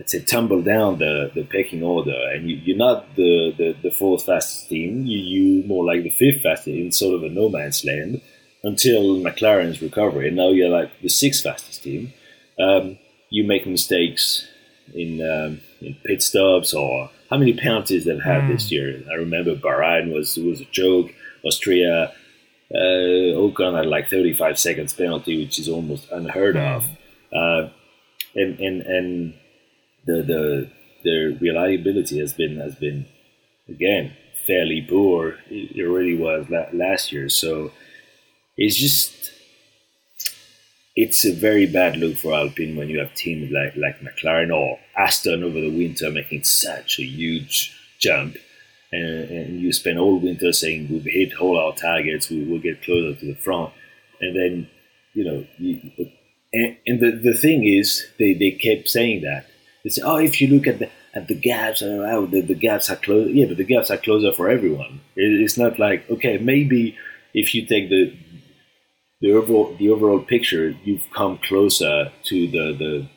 let's 0.00 0.12
say 0.12 0.20
tumble 0.20 0.62
down 0.62 0.96
the, 0.96 1.30
the 1.34 1.44
pecking 1.44 1.82
order 1.82 2.16
and 2.32 2.50
you, 2.50 2.74
are 2.74 2.78
not 2.78 3.14
the, 3.16 3.52
the, 3.58 3.76
the, 3.82 3.90
fourth 3.90 4.24
fastest 4.24 4.70
team. 4.70 5.04
You 5.04 5.18
you 5.18 5.66
more 5.66 5.84
like 5.84 6.02
the 6.02 6.10
fifth 6.10 6.40
fastest 6.40 6.68
in 6.68 6.90
sort 6.90 7.16
of 7.16 7.22
a 7.22 7.28
no 7.28 7.50
man's 7.50 7.84
land 7.84 8.22
until 8.62 9.16
McLaren's 9.16 9.82
recovery. 9.82 10.28
And 10.28 10.38
now 10.38 10.48
you're 10.48 10.70
like 10.70 10.90
the 11.02 11.10
sixth 11.10 11.42
fastest 11.42 11.82
team. 11.82 12.14
Um, 12.58 12.98
you 13.28 13.44
make 13.44 13.66
mistakes 13.66 14.48
in, 14.94 15.20
um, 15.20 15.60
in 15.82 15.94
pit 16.06 16.22
stops 16.22 16.72
or 16.72 17.10
how 17.28 17.36
many 17.36 17.52
penalties 17.52 18.06
they've 18.06 18.22
had 18.22 18.44
mm. 18.44 18.52
this 18.52 18.72
year. 18.72 19.02
I 19.10 19.16
remember 19.16 19.54
Bahrain 19.54 20.14
was 20.14 20.38
was 20.38 20.62
a 20.62 20.66
joke. 20.72 21.12
Austria 21.44 22.14
uh, 22.74 23.36
Ocon 23.36 23.76
had 23.76 23.86
like 23.86 24.08
35 24.08 24.58
seconds 24.58 24.94
penalty 24.94 25.44
which 25.44 25.58
is 25.58 25.68
almost 25.68 26.10
unheard 26.10 26.56
mm. 26.56 26.76
of. 26.76 26.84
Uh, 27.30 27.68
and 28.34 28.58
and 28.60 28.80
and 28.82 29.34
the 30.10 30.22
the 30.22 30.70
the 31.04 31.38
reliability 31.40 32.18
has 32.18 32.32
been 32.32 32.56
has 32.58 32.74
been 32.74 33.06
again 33.68 34.12
fairly 34.46 34.84
poor. 34.88 35.36
It 35.48 35.82
really 35.82 36.16
was 36.16 36.46
last 36.72 37.12
year, 37.12 37.28
so 37.28 37.72
it's 38.56 38.76
just 38.76 39.32
it's 40.96 41.24
a 41.24 41.32
very 41.32 41.66
bad 41.66 41.96
look 41.96 42.16
for 42.16 42.34
Alpine 42.34 42.76
when 42.76 42.88
you 42.88 42.98
have 42.98 43.14
teams 43.14 43.50
like 43.50 43.76
like 43.76 44.00
McLaren 44.00 44.54
or 44.54 44.78
Aston 44.96 45.44
over 45.44 45.60
the 45.60 45.70
winter 45.70 46.10
making 46.10 46.44
such 46.44 46.98
a 46.98 47.04
huge 47.04 47.76
jump. 47.98 48.36
And, 48.92 49.30
and 49.30 49.60
you 49.60 49.72
spend 49.72 50.00
all 50.00 50.18
winter 50.18 50.52
saying 50.52 50.88
we've 50.90 51.04
hit 51.04 51.40
all 51.40 51.56
our 51.56 51.74
targets, 51.76 52.28
we 52.28 52.42
will 52.42 52.58
get 52.58 52.82
closer 52.82 53.18
to 53.20 53.26
the 53.26 53.36
front, 53.36 53.72
and 54.20 54.34
then 54.34 54.68
you 55.14 55.24
know 55.24 55.46
you, 55.58 56.08
and, 56.52 56.76
and 56.86 57.00
the, 57.00 57.10
the 57.12 57.34
thing 57.34 57.64
is, 57.64 58.06
they, 58.18 58.34
they 58.34 58.50
kept 58.50 58.88
saying 58.88 59.22
that. 59.22 59.46
They 59.84 59.90
say, 59.90 60.02
oh, 60.04 60.16
if 60.16 60.40
you 60.40 60.48
look 60.48 60.66
at 60.66 60.78
the 60.78 60.90
at 61.14 61.26
the 61.28 61.34
gaps, 61.34 61.82
uh, 61.82 62.06
oh, 62.12 62.26
the, 62.26 62.40
the 62.40 62.54
gaps 62.54 62.90
are 62.90 62.96
close. 62.96 63.30
Yeah, 63.32 63.46
but 63.46 63.56
the 63.56 63.64
gaps 63.64 63.90
are 63.90 63.96
closer 63.96 64.32
for 64.32 64.48
everyone. 64.48 65.00
It, 65.16 65.40
it's 65.40 65.56
not 65.56 65.78
like 65.78 66.08
okay, 66.10 66.38
maybe 66.38 66.96
if 67.34 67.54
you 67.54 67.66
take 67.66 67.88
the 67.88 68.14
the 69.20 69.32
overall 69.32 69.74
the 69.78 69.90
overall 69.90 70.20
picture, 70.20 70.74
you've 70.84 71.10
come 71.12 71.38
closer 71.38 72.12
to 72.24 72.46
the 72.46 72.72
the 72.72 73.08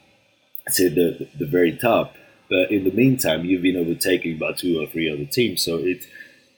say 0.72 0.90
the 0.90 1.28
the 1.38 1.46
very 1.46 1.76
top. 1.76 2.16
But 2.50 2.72
in 2.72 2.84
the 2.84 2.92
meantime, 2.92 3.46
you've 3.46 3.62
been 3.62 3.78
overtaken 3.78 4.38
by 4.38 4.54
two 4.54 4.82
or 4.82 4.88
three 4.88 5.10
other 5.12 5.26
teams. 5.26 5.62
So 5.62 5.78
it 5.78 6.06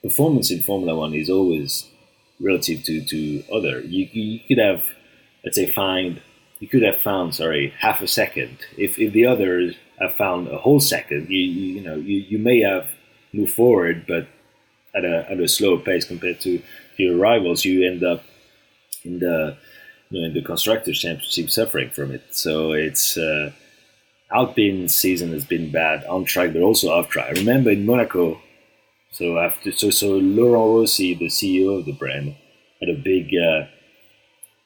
performance 0.02 0.50
in 0.50 0.62
Formula 0.62 0.96
One 0.96 1.14
is 1.14 1.30
always 1.30 1.90
relative 2.40 2.82
to 2.84 3.00
to 3.04 3.44
other. 3.52 3.80
You 3.80 4.08
you 4.12 4.40
could 4.46 4.58
have 4.58 4.84
let's 5.44 5.56
say 5.56 5.66
find 5.66 6.20
you 6.58 6.68
could 6.68 6.82
have 6.82 7.00
found, 7.00 7.34
sorry, 7.34 7.74
half 7.78 8.00
a 8.00 8.08
second. 8.08 8.58
If, 8.76 8.98
if 8.98 9.12
the 9.12 9.26
others 9.26 9.76
have 9.98 10.14
found 10.16 10.48
a 10.48 10.58
whole 10.58 10.80
second, 10.80 11.28
you, 11.28 11.40
you, 11.40 11.74
you 11.74 11.80
know, 11.82 11.96
you, 11.96 12.16
you 12.16 12.38
may 12.38 12.60
have 12.60 12.88
moved 13.32 13.52
forward, 13.52 14.06
but 14.06 14.28
at 14.94 15.04
a, 15.04 15.30
at 15.30 15.40
a 15.40 15.48
slower 15.48 15.78
pace 15.78 16.04
compared 16.06 16.40
to 16.40 16.62
your 16.96 17.16
rivals, 17.16 17.64
you 17.64 17.86
end 17.86 18.02
up 18.02 18.24
in 19.04 19.18
the, 19.18 19.56
you 20.10 20.20
know, 20.20 20.28
in 20.28 20.34
the 20.34 20.42
constructors 20.42 21.00
championship 21.00 21.50
suffering 21.50 21.90
from 21.90 22.10
it. 22.10 22.22
So 22.30 22.72
it's, 22.72 23.18
uh, 23.18 23.52
Alpine 24.32 24.88
season 24.88 25.32
has 25.32 25.44
been 25.44 25.70
bad 25.70 26.04
on 26.04 26.24
track, 26.24 26.52
but 26.52 26.62
also 26.62 26.88
off 26.88 27.08
track. 27.08 27.26
I 27.28 27.38
remember 27.38 27.70
in 27.70 27.86
Monaco, 27.86 28.40
so 29.10 29.38
after, 29.38 29.70
so, 29.72 29.90
so 29.90 30.16
Laurent 30.16 30.80
Rossi, 30.80 31.14
the 31.14 31.26
CEO 31.26 31.78
of 31.78 31.84
the 31.84 31.92
brand, 31.92 32.34
had 32.80 32.88
a 32.88 32.98
big, 32.98 33.26
uh, 33.26 33.66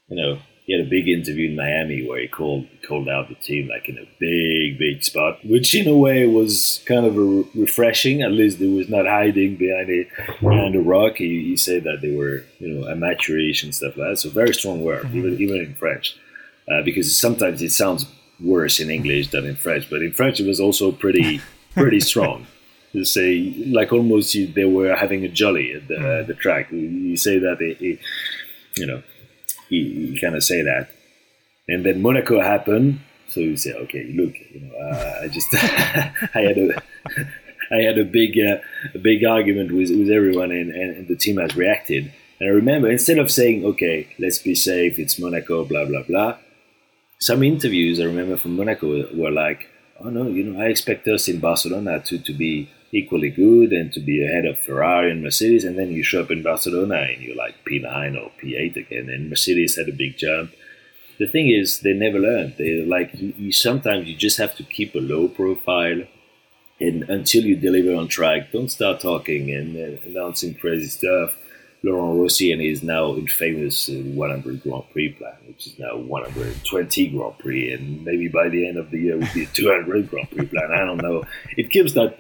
you 0.09 0.17
know, 0.17 0.39
he 0.71 0.77
had 0.77 0.87
a 0.87 0.89
big 0.89 1.09
interview 1.09 1.51
in 1.51 1.57
Miami 1.57 2.07
where 2.07 2.21
he 2.21 2.29
called 2.29 2.65
called 2.87 3.09
out 3.09 3.29
the 3.29 3.35
team 3.35 3.69
like 3.69 3.89
in 3.89 3.99
a 3.99 4.07
big 4.21 4.79
big 4.79 5.03
spot, 5.03 5.45
which 5.45 5.75
in 5.75 5.89
a 5.89 5.97
way 5.97 6.25
was 6.29 6.81
kind 6.87 7.05
of 7.05 7.17
re- 7.17 7.45
refreshing. 7.57 8.23
At 8.23 8.31
least 8.31 8.59
he 8.59 8.69
was 8.69 8.89
not 8.89 9.05
hiding 9.05 9.57
behind 9.57 9.91
a 9.91 10.07
behind 10.41 10.77
a 10.77 10.81
rock. 10.81 11.17
He, 11.17 11.43
he 11.43 11.57
said 11.57 11.83
that 11.85 12.03
they 12.03 12.15
were 12.15 12.45
you 12.61 12.69
know 12.69 12.89
amateurish 12.89 13.65
and 13.65 13.75
stuff 13.75 13.97
like 13.97 14.11
that. 14.11 14.19
So 14.19 14.31
very 14.31 14.55
strong 14.55 14.85
word, 14.85 15.07
mm-hmm. 15.07 15.19
even 15.19 15.41
even 15.41 15.57
in 15.57 15.75
French, 15.75 16.17
uh, 16.71 16.83
because 16.83 17.19
sometimes 17.19 17.63
it 17.63 17.73
sounds 17.73 18.07
worse 18.39 18.79
in 18.79 18.91
English 18.91 19.33
than 19.33 19.47
in 19.47 19.57
French. 19.57 19.91
But 19.91 20.03
in 20.03 20.13
French, 20.13 20.39
it 20.39 20.47
was 20.47 20.61
also 20.61 20.93
pretty 20.93 21.41
pretty 21.75 21.99
strong. 21.99 22.47
To 22.93 23.05
say 23.05 23.53
like 23.67 23.93
almost 23.93 24.37
they 24.55 24.65
were 24.67 24.95
having 24.95 25.25
a 25.25 25.29
jolly 25.29 25.75
at 25.75 25.89
the, 25.89 25.97
uh, 25.97 26.23
the 26.23 26.35
track. 26.35 26.71
You 26.71 27.17
say 27.17 27.41
that 27.41 27.61
it, 27.61 27.81
it 27.81 27.99
you 28.77 28.87
know 28.87 29.03
he, 29.71 30.19
kind 30.21 30.35
of 30.35 30.43
say 30.43 30.63
that. 30.63 30.91
And 31.69 31.85
then 31.85 32.03
Monaco 32.03 32.41
happened, 32.41 33.01
so 33.29 33.41
you 33.41 33.57
say, 33.57 33.73
okay, 33.73 34.13
look, 34.13 34.35
you 34.53 34.61
know, 34.61 34.75
uh, 34.77 35.21
I 35.23 35.29
just 35.29 35.49
I 35.55 36.41
had 36.41 36.59
a 36.59 36.83
I 37.73 37.83
had 37.83 37.99
a 37.99 38.05
big 38.05 38.37
uh, 38.39 38.59
a 38.95 38.99
big 38.99 39.25
argument 39.25 39.73
with, 39.73 39.91
with 39.91 40.11
everyone, 40.11 40.51
and, 40.51 40.73
and 40.73 41.07
the 41.09 41.17
team 41.17 41.37
has 41.39 41.57
reacted. 41.57 42.13
And 42.41 42.49
I 42.49 42.53
remember 42.53 42.91
instead 42.91 43.19
of 43.19 43.31
saying, 43.31 43.65
okay, 43.65 44.09
let's 44.19 44.39
be 44.39 44.55
safe, 44.55 44.99
it's 44.99 45.19
Monaco, 45.19 45.65
blah 45.65 45.85
blah 45.85 46.03
blah. 46.03 46.37
Some 47.21 47.43
interviews 47.43 48.01
I 48.01 48.05
remember 48.05 48.37
from 48.37 48.57
Monaco 48.57 49.15
were 49.15 49.31
like, 49.31 49.69
oh 50.01 50.11
no, 50.11 50.27
you 50.27 50.45
know, 50.45 50.61
I 50.61 50.67
expect 50.67 51.07
us 51.07 51.29
in 51.29 51.39
Barcelona 51.39 52.01
to 52.01 52.19
to 52.19 52.33
be 52.33 52.69
equally 52.93 53.31
good 53.31 53.73
and 53.73 53.93
to 53.93 54.01
be 54.01 54.25
ahead 54.25 54.45
of 54.47 54.59
Ferrari 54.59 55.11
and 55.11 55.23
Mercedes, 55.23 55.65
and 55.65 55.79
then 55.79 55.91
you 55.93 56.03
show 56.03 56.23
up 56.23 56.31
in 56.31 56.43
Barcelona 56.43 57.07
and 57.09 57.23
you're 57.23 57.37
like 57.37 57.65
P9 57.65 58.21
or 58.21 58.31
P8 58.43 58.77
again, 58.77 59.09
and 59.09 59.31
Mercedes 59.31 59.77
had 59.77 59.89
a 59.89 59.93
big 59.93 60.17
jump. 60.17 60.53
The 61.19 61.29
thing 61.29 61.51
is, 61.51 61.81
they 61.81 61.93
never 61.93 62.19
learn. 62.19 62.55
They 62.59 62.85
like 62.85 63.11
you, 63.15 63.35
you 63.37 63.53
sometimes 63.53 64.09
you 64.09 64.17
just 64.17 64.39
have 64.39 64.57
to 64.57 64.63
keep 64.63 64.95
a 64.95 64.99
low 64.99 65.29
profile, 65.29 66.03
and 66.81 67.03
until 67.05 67.45
you 67.45 67.57
deliver 67.57 67.95
on 67.95 68.09
track, 68.09 68.53
don't 68.53 68.71
start 68.71 69.01
talking 69.01 69.51
and 69.51 69.77
uh, 69.77 70.01
announcing 70.07 70.55
crazy 70.55 70.89
stuff. 70.89 71.37
Laurent 71.83 72.21
Rossi 72.21 72.53
and 72.53 72.61
his 72.61 72.83
now 72.83 73.15
infamous 73.15 73.89
uh, 73.89 73.93
100 73.93 74.63
Grand 74.63 74.85
Prix 74.93 75.11
plan, 75.13 75.37
which 75.47 75.67
is 75.67 75.79
now 75.79 75.97
120 75.97 77.09
Grand 77.09 77.39
Prix, 77.39 77.73
and 77.73 78.05
maybe 78.05 78.29
by 78.29 78.49
the 78.49 78.69
end 78.69 78.77
of 78.77 78.91
the 78.91 78.99
year 78.99 79.17
will 79.17 79.29
be 79.33 79.47
200 79.47 80.11
Grand 80.11 80.31
Prix 80.31 80.47
plan. 80.47 80.71
I 80.73 80.85
don't 80.85 80.99
know. 80.99 81.25
It 81.57 81.71
gives 81.71 81.95
that 81.95 82.19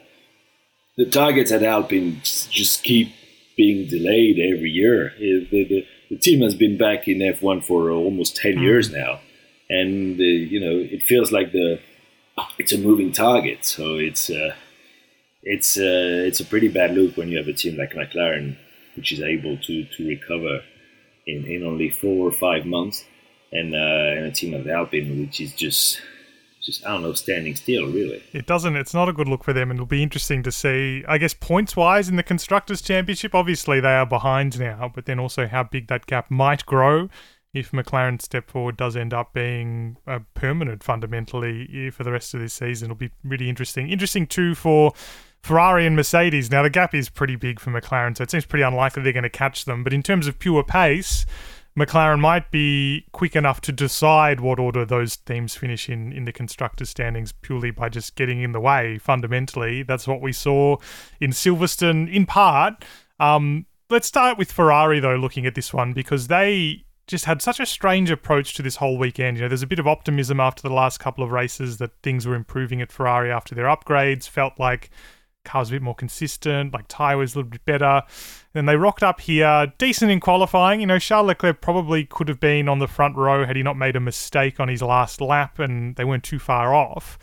the 0.96 1.06
targets 1.06 1.52
at 1.52 1.62
Alpine 1.62 2.20
just 2.22 2.82
keep 2.82 3.12
being 3.56 3.88
delayed 3.88 4.38
every 4.38 4.70
year. 4.70 5.12
The, 5.18 5.46
the, 5.50 5.86
the 6.10 6.18
team 6.18 6.42
has 6.42 6.54
been 6.54 6.76
back 6.76 7.08
in 7.08 7.18
F1 7.18 7.64
for 7.64 7.90
almost 7.90 8.36
10 8.36 8.56
mm. 8.56 8.62
years 8.62 8.90
now. 8.90 9.20
And, 9.68 10.18
uh, 10.18 10.24
you 10.24 10.60
know, 10.60 10.78
it 10.78 11.02
feels 11.02 11.30
like 11.30 11.52
the 11.52 11.80
it's 12.58 12.72
a 12.72 12.78
moving 12.78 13.12
target. 13.12 13.64
So 13.64 13.96
it's, 13.96 14.30
uh, 14.30 14.54
it's 15.42 15.78
uh, 15.78 16.24
it's 16.26 16.40
a 16.40 16.44
pretty 16.44 16.68
bad 16.68 16.94
look 16.94 17.16
when 17.16 17.28
you 17.28 17.38
have 17.38 17.48
a 17.48 17.52
team 17.52 17.76
like 17.76 17.92
McLaren, 17.92 18.56
which 18.96 19.12
is 19.12 19.20
able 19.20 19.56
to 19.56 19.84
to 19.84 20.06
recover 20.06 20.60
in, 21.26 21.44
in 21.46 21.64
only 21.64 21.90
four 21.90 22.28
or 22.28 22.32
five 22.32 22.66
months, 22.66 23.04
and 23.52 23.74
uh, 23.74 24.18
and 24.18 24.26
a 24.26 24.30
team 24.30 24.54
of 24.54 24.68
Alpine, 24.68 25.20
which 25.20 25.40
is 25.40 25.54
just 25.54 26.00
just 26.60 26.84
I 26.84 26.90
don't 26.90 27.02
know, 27.02 27.12
standing 27.12 27.56
still. 27.56 27.86
Really, 27.86 28.22
it 28.32 28.46
doesn't. 28.46 28.76
It's 28.76 28.94
not 28.94 29.08
a 29.08 29.12
good 29.12 29.28
look 29.28 29.44
for 29.44 29.52
them, 29.52 29.70
and 29.70 29.78
it'll 29.78 29.86
be 29.86 30.02
interesting 30.02 30.42
to 30.42 30.52
see. 30.52 31.04
I 31.08 31.18
guess 31.18 31.34
points 31.34 31.76
wise 31.76 32.08
in 32.08 32.16
the 32.16 32.22
constructors' 32.22 32.82
championship, 32.82 33.34
obviously 33.34 33.80
they 33.80 33.94
are 33.94 34.06
behind 34.06 34.58
now, 34.58 34.90
but 34.94 35.06
then 35.06 35.18
also 35.18 35.46
how 35.46 35.64
big 35.64 35.88
that 35.88 36.06
gap 36.06 36.30
might 36.30 36.66
grow 36.66 37.08
if 37.52 37.72
McLaren 37.72 38.22
step 38.22 38.48
forward 38.48 38.76
does 38.76 38.96
end 38.96 39.12
up 39.12 39.32
being 39.32 39.96
a 40.06 40.20
permanent 40.34 40.84
fundamentally 40.84 41.68
eh, 41.74 41.90
for 41.90 42.04
the 42.04 42.12
rest 42.12 42.34
of 42.34 42.40
this 42.40 42.54
season. 42.54 42.86
It'll 42.86 42.96
be 42.96 43.10
really 43.24 43.48
interesting. 43.48 43.90
Interesting 43.90 44.26
too 44.26 44.54
for 44.54 44.92
Ferrari 45.42 45.86
and 45.86 45.96
Mercedes. 45.96 46.50
Now 46.50 46.62
the 46.62 46.70
gap 46.70 46.94
is 46.94 47.08
pretty 47.08 47.36
big 47.36 47.58
for 47.58 47.70
McLaren, 47.70 48.16
so 48.16 48.22
it 48.22 48.30
seems 48.30 48.44
pretty 48.44 48.62
unlikely 48.62 49.02
they're 49.02 49.12
going 49.12 49.22
to 49.24 49.30
catch 49.30 49.64
them. 49.64 49.82
But 49.82 49.92
in 49.92 50.02
terms 50.02 50.26
of 50.26 50.38
pure 50.38 50.62
pace, 50.62 51.26
McLaren 51.80 52.20
might 52.20 52.50
be 52.50 53.06
quick 53.12 53.34
enough 53.34 53.62
to 53.62 53.72
decide 53.72 54.40
what 54.40 54.58
order 54.58 54.84
those 54.84 55.16
teams 55.16 55.56
finish 55.56 55.88
in 55.88 56.12
in 56.12 56.26
the 56.26 56.32
constructors' 56.32 56.90
standings 56.90 57.32
purely 57.32 57.70
by 57.70 57.88
just 57.88 58.16
getting 58.16 58.42
in 58.42 58.52
the 58.52 58.60
way. 58.60 58.98
Fundamentally, 58.98 59.82
that's 59.82 60.06
what 60.06 60.20
we 60.20 60.32
saw 60.32 60.76
in 61.20 61.30
Silverstone 61.30 62.12
in 62.12 62.26
part. 62.26 62.84
Um, 63.18 63.64
let's 63.88 64.06
start 64.06 64.36
with 64.36 64.52
Ferrari 64.52 65.00
though, 65.00 65.16
looking 65.16 65.46
at 65.46 65.54
this 65.54 65.72
one 65.72 65.94
because 65.94 66.26
they 66.26 66.84
just 67.06 67.24
had 67.24 67.40
such 67.40 67.58
a 67.58 67.66
strange 67.66 68.10
approach 68.10 68.52
to 68.54 68.62
this 68.62 68.76
whole 68.76 68.98
weekend. 68.98 69.38
You 69.38 69.44
know, 69.44 69.48
there's 69.48 69.62
a 69.62 69.66
bit 69.66 69.78
of 69.78 69.88
optimism 69.88 70.38
after 70.38 70.62
the 70.62 70.74
last 70.74 70.98
couple 70.98 71.24
of 71.24 71.32
races 71.32 71.78
that 71.78 71.92
things 72.02 72.26
were 72.26 72.34
improving 72.34 72.82
at 72.82 72.92
Ferrari 72.92 73.32
after 73.32 73.54
their 73.54 73.64
upgrades. 73.64 74.28
Felt 74.28 74.60
like 74.60 74.90
car 75.46 75.62
was 75.62 75.70
a 75.70 75.72
bit 75.72 75.82
more 75.82 75.94
consistent, 75.94 76.74
like 76.74 76.84
tyre 76.88 77.16
was 77.16 77.34
a 77.34 77.38
little 77.38 77.50
bit 77.50 77.64
better. 77.64 78.02
Then 78.52 78.66
they 78.66 78.76
rocked 78.76 79.02
up 79.02 79.20
here, 79.20 79.72
decent 79.78 80.10
in 80.10 80.18
qualifying. 80.18 80.80
You 80.80 80.86
know, 80.86 80.98
Charles 80.98 81.28
Leclerc 81.28 81.60
probably 81.60 82.04
could 82.04 82.28
have 82.28 82.40
been 82.40 82.68
on 82.68 82.80
the 82.80 82.88
front 82.88 83.16
row 83.16 83.46
had 83.46 83.56
he 83.56 83.62
not 83.62 83.76
made 83.76 83.94
a 83.94 84.00
mistake 84.00 84.58
on 84.58 84.68
his 84.68 84.82
last 84.82 85.20
lap 85.20 85.58
and 85.58 85.94
they 85.96 86.04
weren't 86.04 86.24
too 86.24 86.40
far 86.40 86.74
off. 86.74 87.18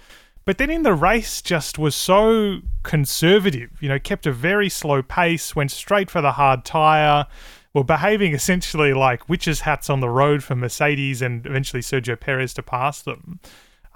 But 0.45 0.57
then 0.57 0.69
in 0.69 0.83
the 0.83 0.93
race, 0.93 1.41
just 1.41 1.77
was 1.77 1.93
so 1.93 2.59
conservative, 2.83 3.71
you 3.81 3.89
know, 3.89 3.99
kept 3.99 4.25
a 4.25 4.31
very 4.31 4.69
slow 4.69 5.01
pace, 5.01 5.53
went 5.53 5.71
straight 5.71 6.09
for 6.09 6.21
the 6.21 6.31
hard 6.31 6.63
tyre, 6.63 7.27
were 7.73 7.83
behaving 7.83 8.33
essentially 8.33 8.93
like 8.93 9.27
witches' 9.27 9.61
hats 9.61 9.89
on 9.89 9.99
the 9.99 10.09
road 10.09 10.45
for 10.45 10.55
Mercedes 10.55 11.21
and 11.21 11.45
eventually 11.45 11.81
Sergio 11.81 12.17
Perez 12.17 12.53
to 12.53 12.63
pass 12.63 13.01
them. 13.01 13.41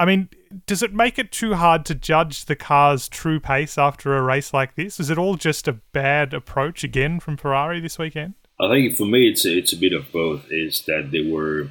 I 0.02 0.06
mean, 0.06 0.30
does 0.66 0.82
it 0.82 0.96
make 0.96 1.20
it 1.20 1.32
too 1.32 1.54
hard 1.54 1.86
to 1.86 1.94
judge 1.94 2.46
the 2.46 2.56
car's 2.56 3.08
true 3.08 3.40
pace 3.40 3.78
after 3.78 4.18
a 4.18 4.24
race 4.24 4.52
like 4.52 4.74
this? 4.74 5.00
Is 5.00 5.12
it 5.12 5.20
all 5.20 5.36
just 5.36 5.68
a 5.68 5.74
bad 5.74 6.34
approach 6.34 6.84
again 6.84 7.20
from 7.20 7.38
Ferrari 7.38 7.80
this 7.80 8.00
weekend? 8.00 8.34
I 8.60 8.68
think 8.68 8.98
for 8.98 9.06
me, 9.06 9.30
it's 9.30 9.46
a, 9.46 9.56
it's 9.56 9.74
a 9.74 9.78
bit 9.78 9.94
of 9.94 10.12
both. 10.12 10.46
Is 10.50 10.82
that 10.88 11.12
they 11.12 11.32
were 11.32 11.70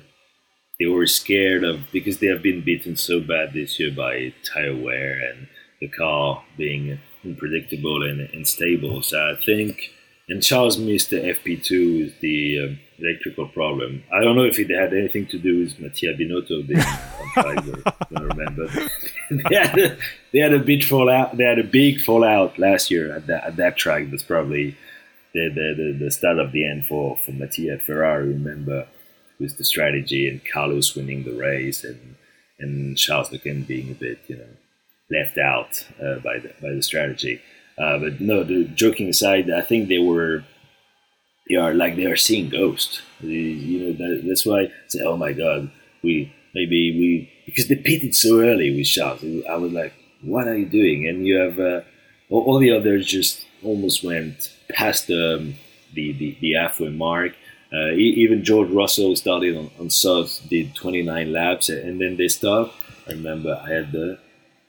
they 0.79 0.87
were 0.87 1.09
scared 1.09 1.65
of 1.65 1.91
because 1.93 2.19
they 2.19 2.29
have 2.29 2.41
been 2.41 2.65
beaten 2.65 2.95
so 2.95 3.19
bad 3.19 3.53
this 3.53 3.81
year 3.81 3.91
by 3.91 4.33
tire 4.45 4.77
wear 4.77 5.19
and 5.19 5.49
the 5.81 5.89
car 5.89 6.45
being 6.57 7.01
unpredictable 7.25 8.09
and 8.09 8.21
unstable. 8.33 9.03
So 9.03 9.19
I 9.19 9.43
think, 9.45 9.91
and 10.31 10.43
Charles 10.43 10.79
missed 10.79 11.11
the 11.11 11.17
FP2 11.17 12.05
with 12.05 12.21
the 12.21 12.65
um, 12.65 12.79
electrical 12.99 13.49
problem. 13.49 14.03
I 14.13 14.23
don't 14.23 14.37
know 14.37 14.45
if 14.45 14.59
it 14.59 14.71
had 14.71 14.95
anything 14.95 15.27
to 15.27 15.39
do 15.39 15.61
with 15.61 15.79
Mattia 15.79 16.15
Binotto 16.19 16.67
being 16.67 16.81
on. 16.81 17.37
I 17.37 18.15
don't 18.15 18.37
remember. 18.37 18.67
they, 19.51 19.57
had 19.57 19.79
a, 19.79 19.99
they 20.33 20.39
had 20.39 20.55
a 20.55 20.59
big 20.61 20.85
fallout. 20.85 21.37
They 21.37 21.45
had 21.45 21.59
a 21.59 21.65
big 21.65 22.01
fallout 22.01 22.59
last 22.59 22.91
year 22.91 23.15
at 23.15 23.27
that, 23.27 23.45
at 23.45 23.57
that 23.57 23.77
track. 23.77 24.11
That's 24.11 24.23
probably 24.23 24.77
the, 25.35 25.49
the, 25.49 25.75
the, 25.77 26.05
the 26.05 26.11
start 26.11 26.39
of 26.39 26.53
the 26.53 26.69
end 26.69 26.87
for, 26.87 27.19
for 27.19 27.33
Mattia 27.33 27.79
Ferrari. 27.85 28.29
Remember, 28.29 28.87
with 29.41 29.57
the 29.59 29.65
strategy 29.65 30.29
and 30.29 30.45
Carlos 30.45 30.95
winning 30.95 31.25
the 31.25 31.33
race 31.33 31.83
and 31.83 32.17
and 32.61 32.97
Charles 32.99 33.33
Leclerc 33.33 33.67
being 33.67 33.91
a 33.91 33.95
bit 33.95 34.19
you 34.29 34.37
know 34.37 34.45
left 35.11 35.39
out 35.39 35.87
uh, 36.01 36.21
by 36.21 36.39
the 36.39 36.53
by 36.63 36.71
the 36.73 36.83
strategy. 36.83 37.41
Uh, 37.81 37.99
but 37.99 38.21
no, 38.21 38.45
the 38.45 38.65
joking 38.65 39.09
aside, 39.09 39.51
I 39.51 39.63
think 39.63 39.89
they 39.89 39.99
were 39.99 40.45
they 41.49 41.57
are 41.57 41.73
like 41.73 41.97
they 41.97 42.05
are 42.05 42.17
seeing 42.17 42.49
ghosts. 42.51 43.03
You 43.21 43.81
know, 43.81 43.93
that, 43.93 44.23
that's 44.27 44.45
why 44.47 44.63
I 44.63 44.73
say, 44.89 45.01
oh 45.03 45.17
my 45.17 45.33
god, 45.33 45.71
we 46.03 46.33
maybe 46.55 46.99
we 46.99 47.33
because 47.47 47.69
they 47.69 47.77
pitted 47.77 48.15
so 48.15 48.41
early 48.41 48.75
with 48.77 48.87
Charles. 48.87 49.25
I 49.49 49.57
was 49.57 49.73
like, 49.73 49.95
what 50.23 50.47
are 50.47 50.57
you 50.57 50.67
doing? 50.67 51.09
And 51.09 51.27
you 51.27 51.37
have 51.39 51.59
uh, 51.59 51.81
all, 52.29 52.43
all, 52.43 52.59
the 52.59 52.71
others 52.71 53.07
just 53.07 53.47
almost 53.63 54.05
went 54.05 54.55
past 54.69 55.07
the 55.07 55.55
the 55.95 56.13
the, 56.13 56.37
the 56.41 56.53
halfway 56.55 56.91
mark. 56.91 57.33
Uh, 57.73 57.93
even 57.93 58.43
George 58.45 58.69
Russell 58.71 59.15
started 59.15 59.57
on, 59.57 59.71
on 59.79 59.91
softs, 59.91 60.41
did 60.41 60.75
29 60.75 61.33
laps, 61.33 61.69
and 61.69 62.01
then 62.01 62.17
they 62.17 62.27
stopped. 62.27 62.75
I 63.07 63.13
remember 63.13 63.61
I 63.65 63.71
had 63.71 63.93
the 63.93 64.19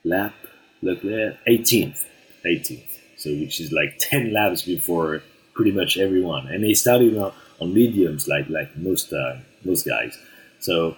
lap, 0.04 0.36
look 0.84 1.02
there, 1.02 1.39
18th, 1.47 2.06
18th. 2.45 2.91
So 3.22 3.30
which 3.32 3.60
is 3.60 3.72
like 3.72 3.98
10 4.00 4.34
laps 4.34 4.64
before 4.64 5.22
pretty 5.54 5.72
much 5.72 5.98
everyone, 5.98 6.48
and 6.48 6.64
they 6.64 6.74
started 6.74 7.18
on, 7.18 7.34
on 7.60 7.74
mediums 7.74 8.28
like 8.28 8.50
like 8.50 8.76
most 8.78 9.14
uh, 9.14 9.38
most 9.64 9.86
guys. 9.88 10.18
So 10.60 10.96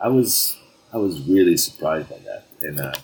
I 0.00 0.08
was 0.08 0.56
I 0.92 0.96
was 0.98 1.20
really 1.28 1.56
surprised 1.56 2.08
by 2.08 2.18
that, 2.18 2.44
and 2.62 2.80
uh, 2.80 2.94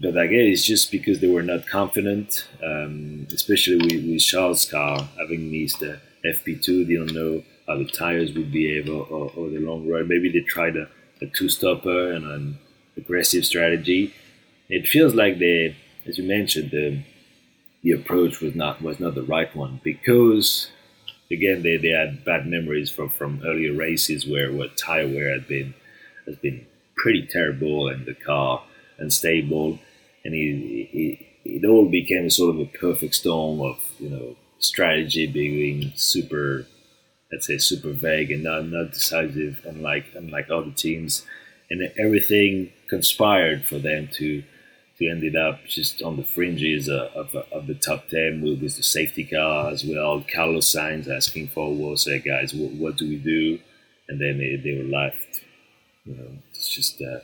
but 0.00 0.14
guess 0.14 0.30
it's 0.32 0.64
just 0.64 0.90
because 0.90 1.20
they 1.20 1.28
were 1.28 1.42
not 1.42 1.66
confident, 1.66 2.46
um, 2.62 3.26
especially 3.32 3.76
with, 3.78 4.08
with 4.08 4.22
Charles' 4.22 4.64
car 4.64 5.08
having 5.18 5.50
missed 5.50 5.80
the 5.80 6.00
FP2. 6.24 6.86
They 6.86 6.94
don't 6.94 7.12
know 7.12 7.42
how 7.66 7.78
the 7.78 7.86
tires 7.86 8.32
would 8.32 8.52
behave 8.52 8.88
over 8.88 9.50
the 9.50 9.58
long 9.58 9.88
run. 9.88 10.08
Maybe 10.08 10.30
they 10.30 10.40
tried 10.40 10.76
a, 10.76 10.88
a 11.20 11.26
two-stopper 11.26 12.12
and 12.12 12.24
an 12.24 12.58
aggressive 12.96 13.44
strategy. 13.44 14.14
It 14.68 14.86
feels 14.86 15.14
like 15.14 15.38
they, 15.38 15.76
as 16.06 16.18
you 16.18 16.24
mentioned, 16.24 16.70
the 16.70 17.02
the 17.82 17.92
approach 17.92 18.40
was 18.40 18.54
not 18.54 18.82
was 18.82 19.00
not 19.00 19.14
the 19.14 19.22
right 19.22 19.54
one 19.54 19.80
because 19.84 20.70
again 21.30 21.62
they, 21.62 21.76
they 21.76 21.90
had 21.90 22.24
bad 22.24 22.46
memories 22.46 22.90
from, 22.90 23.08
from 23.10 23.42
earlier 23.46 23.72
races 23.72 24.26
where 24.26 24.52
what 24.52 24.76
tire 24.76 25.06
wear 25.06 25.32
had 25.32 25.46
been 25.46 25.74
has 26.26 26.36
been 26.36 26.66
pretty 26.96 27.26
terrible 27.26 27.88
and 27.88 28.04
the 28.06 28.14
car 28.14 28.62
unstable. 28.98 29.78
And 30.24 30.34
it, 30.34 30.88
it, 30.92 31.26
it 31.44 31.64
all 31.64 31.88
became 31.88 32.28
sort 32.28 32.54
of 32.54 32.60
a 32.60 32.66
perfect 32.66 33.14
storm 33.14 33.60
of 33.60 33.78
you 33.98 34.10
know 34.10 34.36
strategy 34.58 35.26
being 35.26 35.92
super 35.94 36.66
let's 37.32 37.46
say 37.46 37.58
super 37.58 37.92
vague 37.92 38.30
and 38.30 38.42
not, 38.42 38.66
not 38.66 38.92
decisive 38.92 39.60
unlike 39.64 40.06
unlike 40.14 40.50
other 40.50 40.72
teams. 40.72 41.24
And 41.70 41.82
everything 41.98 42.72
conspired 42.88 43.64
for 43.64 43.78
them 43.78 44.08
to 44.14 44.42
we 44.98 45.08
ended 45.08 45.36
up 45.36 45.64
just 45.66 46.02
on 46.02 46.16
the 46.16 46.24
fringes 46.24 46.88
of, 46.88 47.08
of, 47.14 47.34
of 47.52 47.66
the 47.66 47.74
top 47.74 48.08
10 48.08 48.40
with, 48.42 48.60
the 48.60 48.68
safety 48.68 49.24
car 49.24 49.70
as 49.70 49.84
well. 49.84 50.24
Carlos 50.34 50.74
Sainz 50.74 51.08
asking 51.08 51.48
for 51.48 51.72
was, 51.74 52.04
hey 52.04 52.18
guys, 52.18 52.52
what, 52.52 52.72
what, 52.72 52.96
do 52.96 53.08
we 53.08 53.16
do? 53.16 53.60
And 54.08 54.20
then 54.20 54.38
they, 54.38 54.56
they 54.56 54.76
were 54.76 54.88
left. 54.88 55.42
You 56.04 56.16
know, 56.16 56.30
it's 56.50 56.68
just 56.68 57.00
uh, 57.02 57.20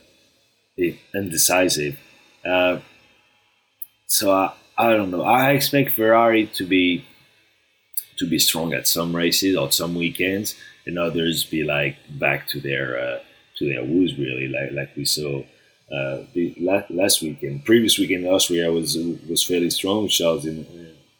indecisive. 1.13 1.99
Uh, 2.45 2.79
so 4.07 4.31
I, 4.31 4.53
I 4.77 4.91
don't 4.91 5.11
know. 5.11 5.23
I 5.23 5.51
expect 5.51 5.91
Ferrari 5.91 6.47
to 6.55 6.65
be 6.65 7.05
to 8.17 8.25
be 8.29 8.39
strong 8.39 8.73
at 8.73 8.87
some 8.87 9.13
races 9.15 9.57
or 9.57 9.71
some 9.71 9.95
weekends, 9.95 10.55
and 10.85 10.97
others 10.97 11.43
be 11.43 11.63
like 11.63 11.97
back 12.09 12.47
to 12.49 12.59
their 12.61 12.97
uh, 12.99 13.19
to 13.57 13.67
their 13.67 13.83
woes 13.83 14.17
really, 14.17 14.47
like 14.47 14.71
like 14.71 14.95
we 14.95 15.05
saw 15.05 15.43
uh, 15.91 16.23
the 16.33 16.55
last, 16.59 16.89
last 16.89 17.21
weekend, 17.21 17.63
previous 17.63 17.97
weekend 17.99 18.25
in 18.25 18.31
Austria 18.31 18.71
was 18.71 18.97
was 19.29 19.43
fairly 19.43 19.69
strong. 19.69 20.07
Charles 20.07 20.45
in 20.45 20.65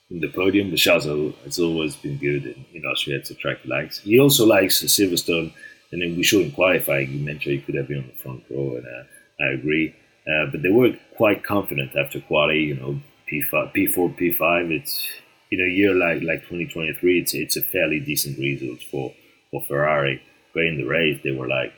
in 0.09 0.19
the 0.19 0.29
podium. 0.29 0.71
The 0.71 0.77
Charles 0.77 1.05
has 1.43 1.59
always 1.59 1.95
been 1.95 2.17
good 2.17 2.45
in, 2.45 2.65
in 2.73 2.85
Austria. 2.85 3.19
A 3.19 3.33
track 3.35 3.59
likes. 3.65 3.99
He 3.99 4.19
also 4.19 4.45
likes 4.45 4.83
Silverstone, 4.83 5.53
and 5.91 6.01
then 6.01 6.15
we 6.15 6.23
showed 6.23 6.45
in 6.45 6.51
qualifying. 6.51 7.11
You 7.11 7.19
mentioned 7.19 7.55
he 7.55 7.61
could 7.61 7.75
have 7.75 7.87
been 7.87 7.99
on 7.99 8.07
the 8.07 8.23
front 8.23 8.43
row, 8.49 8.77
and 8.77 8.85
uh, 8.85 9.43
I 9.43 9.53
agree. 9.53 9.95
Uh, 10.27 10.47
but 10.51 10.61
they 10.63 10.69
were 10.69 10.97
quite 11.15 11.43
confident 11.43 11.95
after 11.95 12.19
quali. 12.21 12.63
You 12.63 12.75
know, 12.75 12.99
P5, 13.31 13.73
P4, 13.73 14.17
P5. 14.17 14.71
It's 14.71 15.07
in 15.51 15.61
a 15.61 15.69
year 15.71 15.93
like 15.93 16.23
like 16.23 16.41
2023. 16.41 17.19
It's 17.19 17.33
it's 17.33 17.57
a 17.57 17.61
fairly 17.61 17.99
decent 17.99 18.39
result 18.39 18.81
for 18.83 19.13
for 19.51 19.63
Ferrari. 19.67 20.21
But 20.53 20.63
in 20.63 20.77
the 20.77 20.85
race, 20.85 21.19
they 21.23 21.31
were 21.31 21.47
like, 21.47 21.73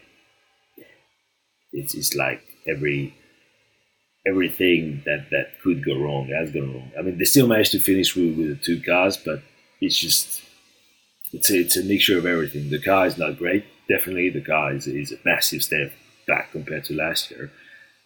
it's 1.74 1.96
it's 1.96 2.16
like 2.16 2.42
every 2.68 3.14
everything 4.28 5.02
that 5.06 5.28
that 5.32 5.60
could 5.64 5.86
go 5.86 5.98
wrong 5.98 6.28
has 6.28 6.52
gone 6.52 6.74
wrong. 6.74 6.92
I 6.98 7.02
mean, 7.02 7.18
they 7.18 7.26
still 7.26 7.48
managed 7.48 7.72
to 7.72 7.80
finish 7.80 8.16
with, 8.16 8.38
with 8.38 8.50
the 8.50 8.56
two 8.56 8.82
cars, 8.82 9.18
but 9.18 9.42
it's 9.82 9.98
just 9.98 10.44
it's 11.34 11.50
a, 11.50 11.60
it's 11.60 11.78
a 11.78 11.84
mixture 11.84 12.18
of 12.18 12.26
everything. 12.26 12.70
The 12.70 12.82
car 12.82 13.08
is 13.08 13.18
not 13.18 13.38
great. 13.38 13.66
Definitely, 13.88 14.30
the 14.30 14.42
car 14.42 14.74
is, 14.74 14.88
is 14.88 15.12
a 15.12 15.18
massive 15.24 15.64
step 15.64 15.94
back 16.28 16.52
compared 16.52 16.84
to 16.86 16.94
last 16.94 17.32
year. 17.32 17.52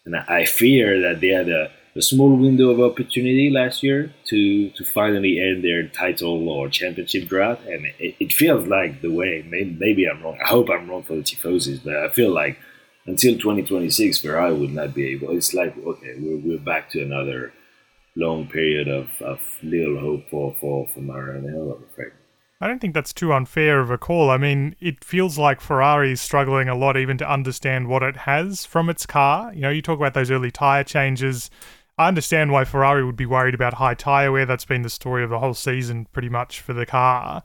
And 0.06 0.16
I 0.16 0.46
fear 0.46 1.00
that 1.02 1.22
they 1.22 1.30
had 1.30 1.50
a 1.50 1.72
a 1.96 2.02
small 2.02 2.36
window 2.38 2.70
of 2.70 2.80
opportunity 2.80 3.50
last 3.50 3.84
year 3.84 4.14
to 4.26 4.70
to 4.72 4.86
finally 4.86 5.40
end 5.40 5.64
their 5.64 5.88
title 5.88 6.48
or 6.50 6.70
championship 6.70 7.28
drought, 7.28 7.60
and 7.68 7.86
it, 8.00 8.16
it 8.20 8.34
feels 8.34 8.68
like 8.68 9.02
the 9.02 9.12
way. 9.12 9.46
Maybe, 9.48 9.76
maybe, 9.78 10.08
I'm 10.08 10.24
wrong. 10.24 10.38
I 10.44 10.48
hope 10.48 10.70
I'm 10.70 10.90
wrong 10.90 11.04
for 11.04 11.16
the 11.16 11.22
tifosis, 11.22 11.84
but 11.84 11.96
I 11.96 12.10
feel 12.10 12.32
like 12.32 12.58
until 13.06 13.34
2026, 13.34 14.20
Ferrari 14.20 14.54
would 14.54 14.74
not 14.74 14.94
be 14.94 15.08
able. 15.08 15.32
It's 15.32 15.54
like 15.54 15.76
okay, 15.78 16.16
we're, 16.18 16.38
we're 16.38 16.60
back 16.60 16.90
to 16.92 17.02
another 17.02 17.54
long 18.16 18.48
period 18.48 18.88
of, 18.88 19.10
of 19.22 19.40
little 19.64 20.00
hope 20.00 20.30
for 20.30 20.56
for 20.60 20.88
for 20.88 21.00
Maranello. 21.00 21.82
I'm. 21.98 22.12
I 22.64 22.68
don't 22.68 22.80
think 22.80 22.94
that's 22.94 23.12
too 23.12 23.34
unfair 23.34 23.80
of 23.80 23.90
a 23.90 23.98
call. 23.98 24.30
I 24.30 24.38
mean, 24.38 24.76
it 24.80 25.04
feels 25.04 25.40
like 25.40 25.60
Ferrari 25.60 26.12
is 26.12 26.22
struggling 26.22 26.70
a 26.70 26.76
lot 26.76 26.96
even 26.96 27.18
to 27.18 27.30
understand 27.30 27.88
what 27.88 28.04
it 28.04 28.16
has 28.18 28.66
from 28.66 28.88
its 28.88 29.08
car. 29.08 29.52
You 29.52 29.62
know, 29.62 29.72
you 29.72 29.82
talk 29.82 29.98
about 29.98 30.14
those 30.14 30.30
early 30.30 30.52
tyre 30.52 30.84
changes. 30.84 31.50
I 31.98 32.08
understand 32.08 32.52
why 32.52 32.66
Ferrari 32.66 33.04
would 33.04 33.16
be 33.16 33.26
worried 33.26 33.56
about 33.56 33.74
high 33.76 33.96
tyre 33.96 34.32
wear. 34.32 34.46
That's 34.46 34.66
been 34.66 34.84
the 34.84 34.92
story 34.92 35.24
of 35.24 35.32
the 35.32 35.40
whole 35.40 35.56
season, 35.56 36.06
pretty 36.14 36.30
much, 36.30 36.62
for 36.62 36.74
the 36.74 36.86
car. 36.86 37.42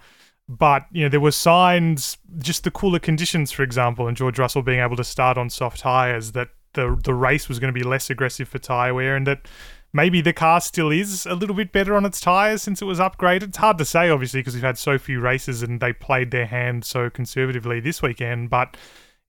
But, 0.48 0.86
you 0.92 1.02
know, 1.02 1.08
there 1.08 1.20
were 1.20 1.32
signs, 1.32 2.18
just 2.38 2.64
the 2.64 2.70
cooler 2.70 3.00
conditions, 3.00 3.50
for 3.50 3.62
example, 3.62 4.06
and 4.06 4.16
George 4.16 4.38
Russell 4.38 4.62
being 4.62 4.80
able 4.80 4.96
to 4.96 5.04
start 5.04 5.36
on 5.36 5.50
soft 5.50 5.80
tyres, 5.80 6.32
that 6.32 6.50
the, 6.74 6.98
the 7.02 7.14
race 7.14 7.48
was 7.48 7.58
going 7.58 7.72
to 7.72 7.78
be 7.78 7.84
less 7.84 8.10
aggressive 8.10 8.48
for 8.48 8.58
tyre 8.58 8.94
wear 8.94 9.16
and 9.16 9.26
that 9.26 9.48
maybe 9.92 10.20
the 10.20 10.32
car 10.32 10.60
still 10.60 10.90
is 10.90 11.26
a 11.26 11.34
little 11.34 11.56
bit 11.56 11.72
better 11.72 11.96
on 11.96 12.04
its 12.04 12.20
tyres 12.20 12.62
since 12.62 12.80
it 12.80 12.84
was 12.84 13.00
upgraded. 13.00 13.44
It's 13.44 13.56
hard 13.56 13.78
to 13.78 13.84
say, 13.84 14.08
obviously, 14.08 14.40
because 14.40 14.54
we've 14.54 14.62
had 14.62 14.78
so 14.78 14.98
few 14.98 15.20
races 15.20 15.62
and 15.62 15.80
they 15.80 15.92
played 15.92 16.30
their 16.30 16.46
hand 16.46 16.84
so 16.84 17.10
conservatively 17.10 17.80
this 17.80 18.02
weekend. 18.02 18.50
But 18.50 18.76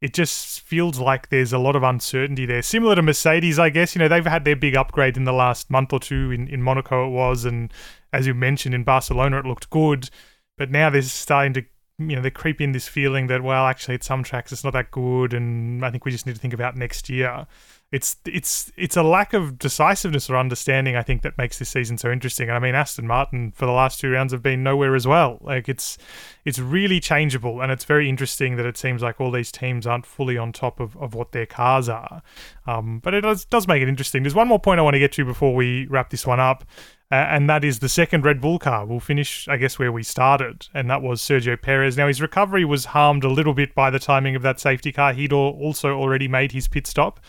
it 0.01 0.13
just 0.13 0.61
feels 0.61 0.99
like 0.99 1.29
there's 1.29 1.53
a 1.53 1.57
lot 1.57 1.75
of 1.75 1.83
uncertainty 1.83 2.45
there. 2.45 2.61
Similar 2.61 2.95
to 2.95 3.01
Mercedes, 3.01 3.57
I 3.57 3.69
guess. 3.69 3.95
You 3.95 3.99
know, 3.99 4.07
they've 4.07 4.25
had 4.25 4.45
their 4.45 4.55
big 4.55 4.75
upgrade 4.75 5.17
in 5.17 5.23
the 5.23 5.33
last 5.33 5.71
month 5.71 5.93
or 5.93 5.99
two. 5.99 6.31
In, 6.31 6.47
in 6.47 6.61
Monaco, 6.61 7.07
it 7.07 7.11
was. 7.11 7.45
And 7.45 7.73
as 8.13 8.27
you 8.27 8.33
mentioned, 8.33 8.75
in 8.75 8.83
Barcelona, 8.83 9.39
it 9.39 9.45
looked 9.45 9.69
good. 9.69 10.09
But 10.57 10.71
now 10.71 10.89
they're 10.89 11.01
starting 11.03 11.53
to, 11.53 11.65
you 11.99 12.15
know, 12.15 12.21
they 12.21 12.31
creep 12.31 12.61
in 12.61 12.71
this 12.71 12.87
feeling 12.87 13.27
that, 13.27 13.43
well, 13.43 13.65
actually, 13.65 13.95
at 13.95 14.03
some 14.03 14.23
tracks, 14.23 14.51
it's 14.51 14.63
not 14.63 14.73
that 14.73 14.91
good. 14.91 15.33
And 15.33 15.85
I 15.85 15.91
think 15.91 16.05
we 16.05 16.11
just 16.11 16.25
need 16.25 16.35
to 16.35 16.41
think 16.41 16.53
about 16.53 16.75
next 16.75 17.09
year 17.09 17.47
it's 17.89 18.17
it's 18.25 18.69
it's 18.75 18.97
a 18.97 19.03
lack 19.03 19.33
of 19.33 19.57
decisiveness 19.57 20.29
or 20.29 20.35
understanding 20.35 20.97
I 20.97 21.03
think 21.03 21.21
that 21.21 21.37
makes 21.37 21.57
this 21.57 21.69
season 21.69 21.97
so 21.97 22.11
interesting. 22.11 22.49
And 22.49 22.57
I 22.57 22.59
mean 22.59 22.75
Aston 22.75 23.07
Martin 23.07 23.51
for 23.51 23.65
the 23.65 23.71
last 23.71 24.01
two 24.01 24.09
rounds 24.09 24.33
have 24.33 24.43
been 24.43 24.61
nowhere 24.61 24.93
as 24.93 25.07
well. 25.07 25.37
Like 25.41 25.69
it's 25.69 25.97
it's 26.43 26.59
really 26.59 26.99
changeable 26.99 27.61
and 27.61 27.71
it's 27.71 27.85
very 27.85 28.09
interesting 28.09 28.57
that 28.57 28.65
it 28.65 28.77
seems 28.77 29.01
like 29.01 29.21
all 29.21 29.31
these 29.31 29.53
teams 29.53 29.87
aren't 29.87 30.05
fully 30.05 30.37
on 30.37 30.51
top 30.51 30.81
of, 30.81 30.97
of 30.97 31.13
what 31.13 31.31
their 31.31 31.45
cars 31.45 31.87
are. 31.87 32.21
Um, 32.65 32.99
but 32.99 33.13
it 33.13 33.21
does, 33.21 33.45
does 33.45 33.67
make 33.67 33.81
it 33.81 33.87
interesting. 33.87 34.23
There's 34.23 34.35
one 34.35 34.49
more 34.49 34.59
point 34.59 34.79
I 34.79 34.83
want 34.83 34.95
to 34.95 34.99
get 34.99 35.13
to 35.13 35.25
before 35.25 35.55
we 35.55 35.87
wrap 35.87 36.09
this 36.09 36.27
one 36.27 36.41
up. 36.41 36.65
Uh, 37.09 37.15
and 37.15 37.49
that 37.49 37.63
is 37.63 37.79
the 37.79 37.87
second 37.87 38.25
Red 38.25 38.41
Bull 38.41 38.59
car. 38.59 38.85
We'll 38.85 38.99
finish, 38.99 39.47
I 39.47 39.55
guess, 39.55 39.79
where 39.79 39.93
we 39.93 40.03
started, 40.03 40.67
and 40.73 40.89
that 40.89 41.01
was 41.01 41.21
Sergio 41.21 41.61
Perez. 41.61 41.95
Now, 41.95 42.07
his 42.07 42.21
recovery 42.21 42.65
was 42.65 42.85
harmed 42.85 43.23
a 43.23 43.29
little 43.29 43.53
bit 43.53 43.73
by 43.73 43.89
the 43.89 43.99
timing 43.99 44.35
of 44.35 44.41
that 44.41 44.59
safety 44.59 44.91
car. 44.91 45.13
He'd 45.13 45.31
also 45.31 45.97
already 45.97 46.27
made 46.27 46.51
his 46.51 46.67
pit 46.67 46.85
stop, 46.85 47.21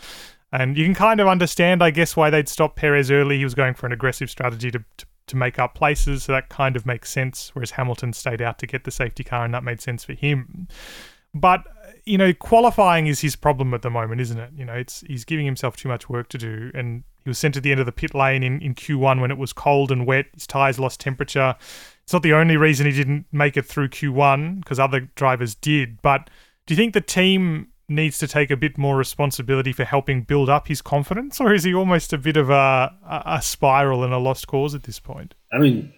and 0.51 0.77
you 0.77 0.83
can 0.83 0.95
kind 0.95 1.21
of 1.21 1.27
understand, 1.27 1.81
I 1.81 1.91
guess, 1.91 2.17
why 2.17 2.29
they'd 2.29 2.49
stop 2.49 2.75
Perez 2.75 3.09
early. 3.09 3.37
He 3.37 3.45
was 3.45 3.55
going 3.55 3.73
for 3.73 3.85
an 3.85 3.93
aggressive 3.93 4.29
strategy 4.29 4.69
to, 4.69 4.79
to, 4.97 5.05
to 5.27 5.35
make 5.37 5.57
up 5.57 5.75
places, 5.75 6.23
so 6.23 6.33
that 6.33 6.49
kind 6.49 6.75
of 6.75 6.85
makes 6.85 7.09
sense. 7.09 7.51
Whereas 7.53 7.71
Hamilton 7.71 8.11
stayed 8.11 8.41
out 8.41 8.59
to 8.59 8.67
get 8.67 8.83
the 8.83 8.91
safety 8.91 9.23
car, 9.23 9.45
and 9.45 9.53
that 9.53 9.63
made 9.63 9.79
sense 9.79 10.03
for 10.03 10.13
him. 10.13 10.67
But 11.33 11.63
you 12.03 12.17
know, 12.17 12.33
qualifying 12.33 13.07
is 13.07 13.21
his 13.21 13.35
problem 13.35 13.73
at 13.73 13.81
the 13.81 13.89
moment, 13.89 14.19
isn't 14.19 14.39
it? 14.39 14.51
You 14.57 14.65
know, 14.65 14.73
it's 14.73 15.01
he's 15.01 15.23
giving 15.23 15.45
himself 15.45 15.77
too 15.77 15.87
much 15.87 16.09
work 16.09 16.27
to 16.29 16.37
do, 16.37 16.71
and 16.73 17.03
he 17.23 17.29
was 17.29 17.37
sent 17.37 17.53
to 17.55 17.61
the 17.61 17.71
end 17.71 17.79
of 17.79 17.85
the 17.85 17.91
pit 17.91 18.13
lane 18.15 18.43
in, 18.43 18.61
in 18.61 18.75
Q1 18.75 19.21
when 19.21 19.31
it 19.31 19.37
was 19.37 19.53
cold 19.53 19.91
and 19.91 20.05
wet. 20.05 20.27
His 20.33 20.47
tires 20.47 20.79
lost 20.79 20.99
temperature. 20.99 21.55
It's 22.03 22.13
not 22.13 22.23
the 22.23 22.33
only 22.33 22.57
reason 22.57 22.85
he 22.85 22.91
didn't 22.91 23.25
make 23.31 23.57
it 23.57 23.65
through 23.65 23.89
Q1 23.89 24.61
because 24.61 24.79
other 24.79 25.01
drivers 25.15 25.55
did. 25.55 26.01
But 26.01 26.29
do 26.65 26.73
you 26.73 26.77
think 26.77 26.93
the 26.93 27.01
team 27.01 27.67
needs 27.89 28.17
to 28.19 28.27
take 28.27 28.51
a 28.51 28.57
bit 28.57 28.77
more 28.77 28.95
responsibility 28.95 29.73
for 29.73 29.83
helping 29.83 30.21
build 30.21 30.49
up 30.49 30.67
his 30.67 30.81
confidence, 30.81 31.41
or 31.41 31.53
is 31.53 31.63
he 31.63 31.73
almost 31.73 32.13
a 32.13 32.17
bit 32.17 32.37
of 32.37 32.49
a, 32.49 32.95
a 33.25 33.41
spiral 33.41 34.03
and 34.03 34.13
a 34.13 34.17
lost 34.17 34.47
cause 34.47 34.75
at 34.75 34.83
this 34.83 34.99
point? 34.99 35.33
I 35.51 35.57
mean, 35.57 35.91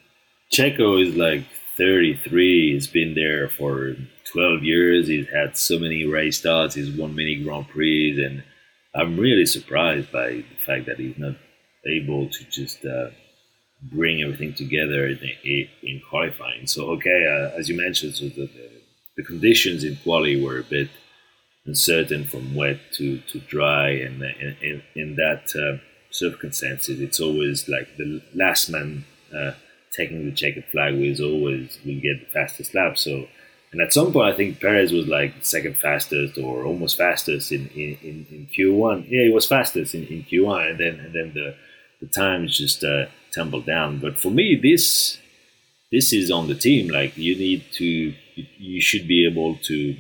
Checo 0.52 1.06
is 1.06 1.16
like 1.16 1.44
33. 1.78 2.74
He's 2.74 2.88
been 2.88 3.14
there 3.16 3.50
for 3.50 3.96
12 4.26 4.64
years. 4.64 5.08
He's 5.08 5.28
had 5.28 5.58
so 5.58 5.78
many 5.80 6.06
race 6.06 6.38
starts. 6.38 6.76
He's 6.76 6.92
won 6.92 7.16
many 7.16 7.44
Grand 7.44 7.68
Prix, 7.68 8.24
and 8.24 8.44
I'm 8.94 9.18
really 9.18 9.46
surprised 9.46 10.12
by 10.12 10.30
the 10.30 10.58
fact 10.66 10.86
that 10.88 11.00
he's 11.00 11.18
not 11.18 11.36
able 11.86 12.30
to 12.30 12.44
just 12.46 12.86
uh, 12.86 13.10
bring 13.82 14.22
everything 14.22 14.54
together 14.54 15.08
in, 15.08 15.20
in 15.82 16.02
qualifying. 16.10 16.68
So, 16.68 16.92
okay, 16.92 17.26
uh, 17.26 17.58
as 17.58 17.70
you 17.70 17.76
mentioned, 17.76 18.16
so 18.16 18.26
the, 18.26 18.50
the 19.18 19.24
conditions 19.24 19.84
in 19.84 19.98
quali 20.04 20.44
were 20.44 20.60
a 20.60 20.64
bit 20.64 20.90
uncertain 21.66 22.26
from 22.26 22.56
wet 22.56 22.80
to, 22.94 23.20
to 23.20 23.40
dry, 23.40 23.90
and 23.92 24.22
in, 24.24 24.84
in, 24.96 25.16
that 25.16 25.54
uh, 25.56 25.78
circumstances, 26.12 27.00
it's 27.00 27.20
always 27.20 27.70
like 27.70 27.98
the 27.98 28.22
last 28.34 28.70
man 28.70 29.06
uh, 29.36 29.52
taking 29.96 30.26
the 30.26 30.36
checkered 30.36 30.66
flag 30.72 30.96
will 30.96 31.22
always 31.22 31.78
will 31.86 32.02
get 32.02 32.20
the 32.20 32.32
fastest 32.34 32.74
lap. 32.76 32.98
So, 32.98 33.28
and 33.72 33.82
at 33.82 33.94
some 33.94 34.12
point, 34.12 34.34
I 34.34 34.36
think 34.36 34.60
Perez 34.60 34.92
was 34.92 35.08
like 35.08 35.34
second 35.42 35.78
fastest 35.78 36.38
or 36.38 36.66
almost 36.66 36.98
fastest 36.98 37.54
in, 37.54 37.68
in, 37.70 38.28
in, 38.30 38.48
Q1. 38.54 39.06
Yeah, 39.10 39.24
he 39.24 39.32
was 39.32 39.48
fastest 39.48 39.96
in, 39.96 40.06
in 40.08 40.24
Q1, 40.24 40.72
and 40.72 40.80
then 40.80 41.00
and 41.00 41.16
then 41.16 41.34
the 41.34 41.56
the 42.02 42.08
times 42.08 42.58
just 42.58 42.84
uh, 42.84 43.06
tumbled 43.34 43.66
down. 43.66 44.00
But 44.00 44.18
for 44.18 44.30
me, 44.30 44.60
this 44.62 45.20
this 45.92 46.12
is 46.12 46.30
on 46.30 46.48
the 46.48 46.56
team. 46.56 46.90
Like 46.90 47.16
you 47.18 47.36
need 47.36 47.64
to, 47.74 47.86
you, 47.86 48.46
you 48.58 48.82
should 48.82 49.08
be 49.08 49.26
able 49.26 49.56
to 49.56 49.96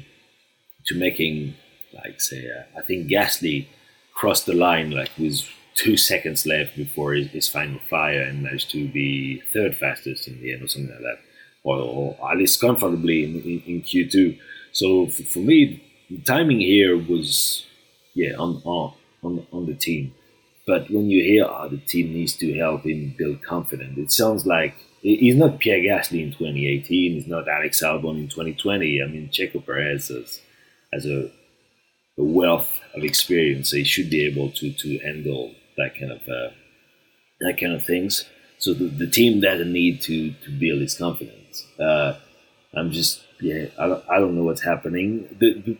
to 0.87 0.95
making 0.95 1.53
like 1.93 2.19
say 2.19 2.49
uh, 2.49 2.77
I 2.77 2.81
think 2.81 3.07
Gasly 3.09 3.67
crossed 4.13 4.45
the 4.45 4.53
line 4.53 4.91
like 4.91 5.11
with 5.17 5.47
two 5.75 5.95
seconds 6.11 6.45
left 6.45 6.75
before 6.75 7.13
his, 7.13 7.27
his, 7.31 7.47
final 7.47 7.79
fire 7.89 8.21
and 8.21 8.43
managed 8.43 8.71
to 8.71 8.87
be 8.89 9.41
third 9.53 9.77
fastest 9.77 10.27
in 10.27 10.41
the 10.41 10.51
end 10.53 10.61
or 10.61 10.67
something 10.67 10.91
like 10.91 11.01
that, 11.01 11.19
or, 11.63 11.77
or 12.19 12.31
at 12.31 12.37
least 12.37 12.59
comfortably 12.59 13.23
in, 13.23 13.35
in, 13.41 13.63
in 13.65 13.81
Q2. 13.81 14.39
So 14.71 15.07
for, 15.07 15.23
for, 15.23 15.39
me, 15.39 15.83
the 16.09 16.19
timing 16.19 16.59
here 16.59 16.97
was 16.97 17.65
yeah 18.13 18.33
on 18.35 18.61
on 18.65 18.93
on, 19.23 19.47
on 19.51 19.65
the 19.65 19.75
team. 19.75 20.13
But 20.65 20.89
when 20.89 21.09
you 21.09 21.23
hear 21.23 21.45
oh, 21.45 21.67
the 21.69 21.77
team 21.77 22.13
needs 22.13 22.35
to 22.37 22.53
help 22.57 22.85
him 22.85 23.15
build 23.17 23.43
confidence, 23.43 23.97
it 23.97 24.11
sounds 24.11 24.45
like 24.45 24.75
he's 25.01 25.35
not 25.35 25.59
Pierre 25.59 25.79
Gasly 25.79 26.23
in 26.23 26.31
2018. 26.31 27.13
He's 27.13 27.27
not 27.27 27.47
Alex 27.47 27.81
Albon 27.83 28.19
in 28.19 28.27
2020. 28.27 29.01
I 29.01 29.07
mean, 29.07 29.29
Checo 29.29 29.65
Perez 29.65 30.07
has 30.09 30.39
has 30.93 31.05
a, 31.05 31.31
a 32.17 32.23
wealth 32.23 32.79
of 32.95 33.03
experience. 33.03 33.71
So 33.71 33.77
he 33.77 33.83
should 33.83 34.09
be 34.09 34.25
able 34.25 34.51
to 34.51 34.71
to 34.71 34.99
handle 34.99 35.53
that 35.77 35.95
kind 35.99 36.11
of 36.11 36.21
uh, 36.27 36.51
that 37.41 37.59
kind 37.59 37.73
of 37.73 37.85
things. 37.85 38.25
So 38.57 38.73
the, 38.73 38.85
the 38.85 39.07
team 39.07 39.41
doesn't 39.41 39.71
need 39.71 40.01
to 40.01 40.31
to 40.31 40.51
build 40.51 40.81
his 40.81 40.97
confidence. 40.97 41.40
Uh, 41.79 42.15
I'm 42.73 42.91
just 42.91 43.23
yeah, 43.41 43.65
I 43.77 43.87
don't, 43.87 44.03
I 44.09 44.19
don't 44.19 44.35
know 44.35 44.43
what's 44.43 44.61
happening. 44.63 45.35
The, 45.39 45.53
the, 45.61 45.77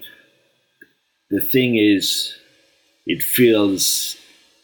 the 1.30 1.42
thing 1.42 1.78
is, 1.78 2.36
it 3.06 3.22
feels 3.24 4.18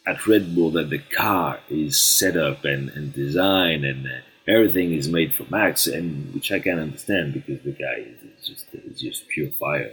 at 0.06 0.26
Red 0.26 0.54
Bull 0.54 0.70
that 0.72 0.90
the 0.90 0.98
car 0.98 1.60
is 1.68 1.96
set 1.96 2.36
up 2.36 2.64
and, 2.64 2.88
and 2.90 3.12
designed 3.12 3.84
and 3.84 4.06
uh, 4.06 4.20
everything 4.48 4.92
is 4.92 5.08
made 5.08 5.34
for 5.34 5.44
Max, 5.50 5.86
and 5.86 6.34
which 6.34 6.50
I 6.50 6.58
can 6.58 6.78
understand 6.78 7.34
because 7.34 7.62
the 7.62 7.72
guy 7.72 8.06
is, 8.06 8.46
just 8.46 8.66
is 8.72 9.00
just 9.00 9.28
pure 9.28 9.50
fire 9.50 9.92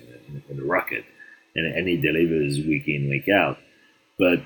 in, 0.50 0.60
a 0.60 0.64
rocket, 0.64 1.06
and, 1.56 1.68
and 1.68 1.88
he 1.88 1.98
delivers 1.98 2.58
week 2.58 2.88
in 2.88 3.10
week 3.10 3.28
out. 3.30 3.58
But 4.18 4.42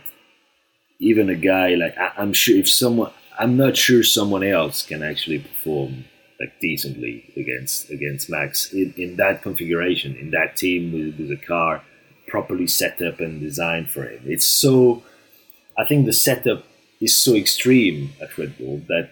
even 0.99 1.29
a 1.29 1.35
guy 1.35 1.75
like 1.75 1.97
I, 1.97 2.11
I'm 2.17 2.33
sure 2.33 2.57
if 2.57 2.69
someone 2.69 3.11
I'm 3.39 3.55
not 3.55 3.77
sure 3.77 4.03
someone 4.03 4.43
else 4.43 4.85
can 4.85 5.03
actually 5.03 5.39
perform 5.39 6.05
like 6.39 6.59
decently 6.59 7.31
against 7.35 7.89
against 7.89 8.29
Max 8.29 8.71
in, 8.73 8.93
in 8.97 9.17
that 9.17 9.41
configuration, 9.41 10.15
in 10.15 10.31
that 10.31 10.55
team 10.55 10.91
with, 10.91 11.19
with 11.19 11.31
a 11.31 11.45
car 11.45 11.83
properly 12.27 12.67
set 12.67 13.01
up 13.01 13.19
and 13.19 13.41
designed 13.41 13.89
for 13.89 14.03
him. 14.03 14.21
It's 14.25 14.45
so 14.45 15.03
I 15.77 15.85
think 15.85 16.05
the 16.05 16.13
setup 16.13 16.63
is 17.01 17.21
so 17.21 17.35
extreme 17.35 18.13
at 18.21 18.37
Red 18.37 18.57
Bull 18.57 18.81
that 18.87 19.11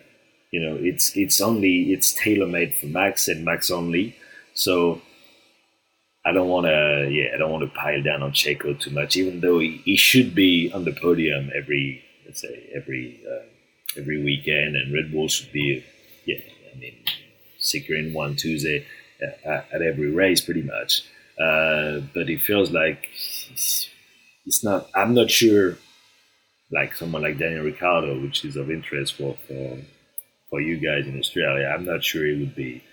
you 0.51 0.61
know 0.61 0.77
it's 0.79 1.15
it's 1.17 1.41
only 1.41 1.91
it's 1.93 2.13
tailor 2.13 2.47
made 2.47 2.75
for 2.75 2.87
Max 2.87 3.27
and 3.27 3.43
Max 3.43 3.69
only. 3.69 4.15
So 4.53 5.01
I 6.25 6.31
don't 6.31 6.49
want 6.49 6.65
to 6.65 7.09
yeah 7.11 7.31
I 7.33 7.37
don't 7.37 7.51
want 7.51 7.63
to 7.63 7.79
pile 7.79 8.01
down 8.01 8.23
on 8.23 8.31
Checo 8.31 8.79
too 8.79 8.91
much, 8.91 9.17
even 9.17 9.41
though 9.41 9.59
he, 9.59 9.81
he 9.85 9.97
should 9.97 10.33
be 10.33 10.71
on 10.73 10.85
the 10.85 10.93
podium 10.93 11.51
every 11.55 12.03
let's 12.25 12.41
say 12.41 12.69
every 12.75 13.19
uh, 13.29 13.45
every 13.97 14.23
weekend, 14.23 14.75
and 14.75 14.93
Red 14.93 15.11
Bull 15.11 15.27
should 15.27 15.51
be 15.51 15.83
yeah 16.25 16.39
I 16.77 16.79
mean 16.79 17.03
securing 17.57 18.13
one 18.13 18.35
Tuesday 18.35 18.85
at, 19.21 19.67
at 19.73 19.81
every 19.81 20.11
race 20.11 20.41
pretty 20.41 20.61
much. 20.61 21.03
Uh, 21.39 22.01
but 22.13 22.29
it 22.29 22.41
feels 22.41 22.71
like 22.71 23.09
it's 24.45 24.63
not. 24.63 24.89
I'm 24.95 25.13
not 25.13 25.29
sure 25.29 25.77
like 26.71 26.95
someone 26.95 27.21
like 27.21 27.37
Daniel 27.37 27.63
Ricciardo, 27.63 28.19
which 28.21 28.43
is 28.43 28.55
of 28.55 28.71
interest 28.71 29.15
for 29.15 29.35
for 29.47 29.77
for 30.49 30.61
you 30.61 30.77
guys 30.77 31.07
in 31.07 31.19
Australia, 31.19 31.67
I'm 31.67 31.85
not 31.85 32.03
sure 32.03 32.25
he 32.25 32.39
would 32.39 32.55
be 32.55 32.83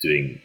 doing 0.00 0.40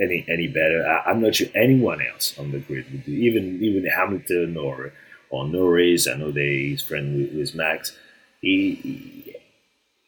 any 0.00 0.24
any 0.28 0.48
better. 0.48 0.86
I, 0.86 1.10
am 1.10 1.22
not 1.22 1.36
sure 1.36 1.48
anyone 1.54 2.00
else 2.02 2.36
on 2.38 2.50
the 2.50 2.58
grid 2.58 2.90
would 2.90 3.04
do. 3.04 3.12
Even 3.12 3.62
even 3.62 3.86
Hamilton 3.86 4.56
or 4.56 4.92
or 5.30 5.46
Norris. 5.46 6.08
I 6.08 6.14
know 6.14 6.30
they 6.30 6.56
he's 6.56 6.82
friend 6.82 7.16
with, 7.16 7.34
with 7.34 7.54
Max. 7.54 7.96
He, 8.40 9.33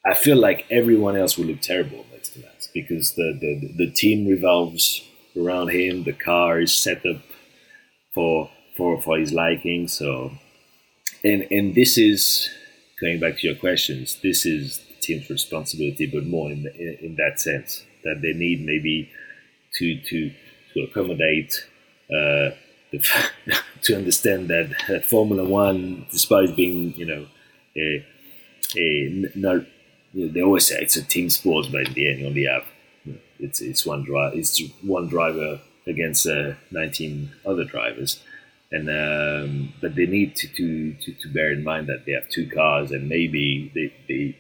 I 0.07 0.14
feel 0.14 0.36
like 0.36 0.66
everyone 0.70 1.16
else 1.16 1.36
will 1.36 1.46
look 1.46 1.61
terrible 1.61 2.07
next 2.12 2.30
to 2.34 2.40
Max 2.40 2.68
because 2.72 3.14
the, 3.14 3.36
the 3.40 3.86
the 3.86 3.90
team 3.90 4.28
revolves 4.28 5.02
around 5.36 5.68
him. 5.70 6.04
The 6.04 6.12
car 6.12 6.61
is 6.61 6.74
set 6.74 7.04
up 7.04 7.22
for 8.14 8.50
for 8.76 9.00
for 9.02 9.18
his 9.18 9.32
liking. 9.32 9.88
So, 9.88 10.32
and 11.24 11.46
and 11.50 11.74
this 11.74 11.98
is 11.98 12.48
going 13.00 13.18
back 13.18 13.38
to 13.38 13.46
your 13.48 13.57
questions. 13.57 14.18
This 14.22 14.46
is 14.46 14.78
the 14.78 14.94
team's 15.00 15.28
responsibility, 15.28 16.07
but 16.07 16.24
more 16.24 16.52
in 16.52 16.66
in, 16.76 16.98
in 17.00 17.16
that 17.16 17.40
sense 17.40 17.84
that 18.04 18.22
they 18.22 18.32
need 18.32 18.64
maybe 18.64 19.11
to 19.74 20.00
to 20.02 20.30
to 20.74 20.80
accommodate. 20.82 21.66
Uh, 22.09 22.50
to 23.82 23.96
understand 23.96 24.48
that, 24.48 24.70
that 24.88 25.04
Formula 25.04 25.44
One, 25.44 26.07
despite 26.11 26.54
being 26.57 26.94
you 26.94 27.04
know 27.04 27.26
a, 27.76 28.07
a 28.76 29.30
not 29.34 29.66
they 30.16 30.42
always 30.42 30.66
say 30.66 30.78
it's 30.80 30.96
a 30.96 31.04
team 31.04 31.28
sport, 31.30 31.66
but 31.70 31.88
in 31.88 31.92
the 31.92 32.10
end, 32.10 32.20
you 32.20 32.26
only 32.26 32.44
have 32.46 32.64
it's 33.38 33.60
it's 33.60 33.84
one 33.84 34.04
drive 34.04 34.34
it's 34.34 34.62
one 34.82 35.08
driver 35.08 35.60
against 35.86 36.26
uh, 36.26 36.54
19 36.70 37.30
other 37.44 37.64
drivers, 37.64 38.22
and 38.72 38.88
um, 38.88 39.72
but 39.80 39.94
they 39.94 40.06
need 40.06 40.34
to, 40.36 40.48
to, 40.48 40.92
to 40.94 41.12
to 41.12 41.28
bear 41.28 41.52
in 41.52 41.62
mind 41.62 41.86
that 41.86 42.04
they 42.06 42.12
have 42.12 42.28
two 42.28 42.48
cars, 42.48 42.90
and 42.90 43.08
maybe 43.08 43.70
they 43.74 43.92
they 44.08 44.36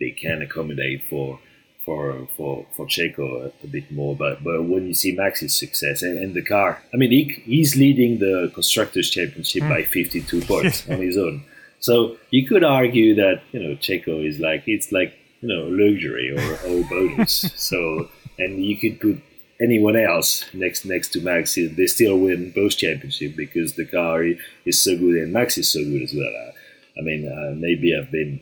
they 0.00 0.10
can 0.10 0.42
accommodate 0.42 1.04
for 1.08 1.38
for 1.84 2.28
for 2.36 2.66
for 2.76 2.86
Checo 2.86 3.44
a, 3.44 3.52
a, 3.64 3.66
bit 3.68 3.90
more. 3.90 4.16
But 4.16 4.42
but 4.42 4.64
when 4.64 4.86
you 4.86 4.94
see 4.94 5.12
Max's 5.12 5.56
success 5.56 6.02
and, 6.02 6.18
and 6.18 6.34
the 6.34 6.42
car, 6.42 6.82
I 6.92 6.96
mean, 6.96 7.10
he, 7.10 7.24
he's 7.44 7.76
leading 7.76 8.18
the 8.18 8.50
constructors 8.52 9.10
championship 9.10 9.62
mm. 9.62 9.68
by 9.68 9.82
52 9.84 10.42
points 10.42 10.88
on 10.90 10.98
his 10.98 11.16
own. 11.16 11.44
So 11.78 12.18
you 12.30 12.46
could 12.46 12.64
argue 12.64 13.14
that 13.14 13.42
you 13.52 13.60
know 13.60 13.76
Checo 13.76 14.26
is 14.26 14.38
like 14.38 14.64
it's 14.66 14.92
like 14.92 15.14
you 15.40 15.48
know 15.48 15.64
luxury 15.68 16.30
or, 16.36 16.52
or 16.68 16.84
bonus. 16.84 17.50
so 17.56 18.08
and 18.38 18.64
you 18.64 18.76
could 18.76 19.00
put 19.00 19.22
anyone 19.60 19.96
else 19.96 20.44
next 20.54 20.84
next 20.84 21.12
to 21.12 21.20
Max, 21.20 21.54
they 21.54 21.86
still 21.86 22.18
win 22.18 22.50
both 22.50 22.76
championships 22.76 23.36
because 23.36 23.74
the 23.74 23.84
car 23.86 24.24
is 24.64 24.82
so 24.82 24.96
good 24.96 25.16
and 25.16 25.32
Max 25.32 25.58
is 25.58 25.70
so 25.72 25.82
good 25.84 26.02
as 26.02 26.14
well. 26.14 26.26
Uh, 26.26 26.52
I 26.98 27.02
mean, 27.02 27.28
uh, 27.28 27.54
maybe 27.54 27.96
I've 27.96 28.10
been 28.10 28.40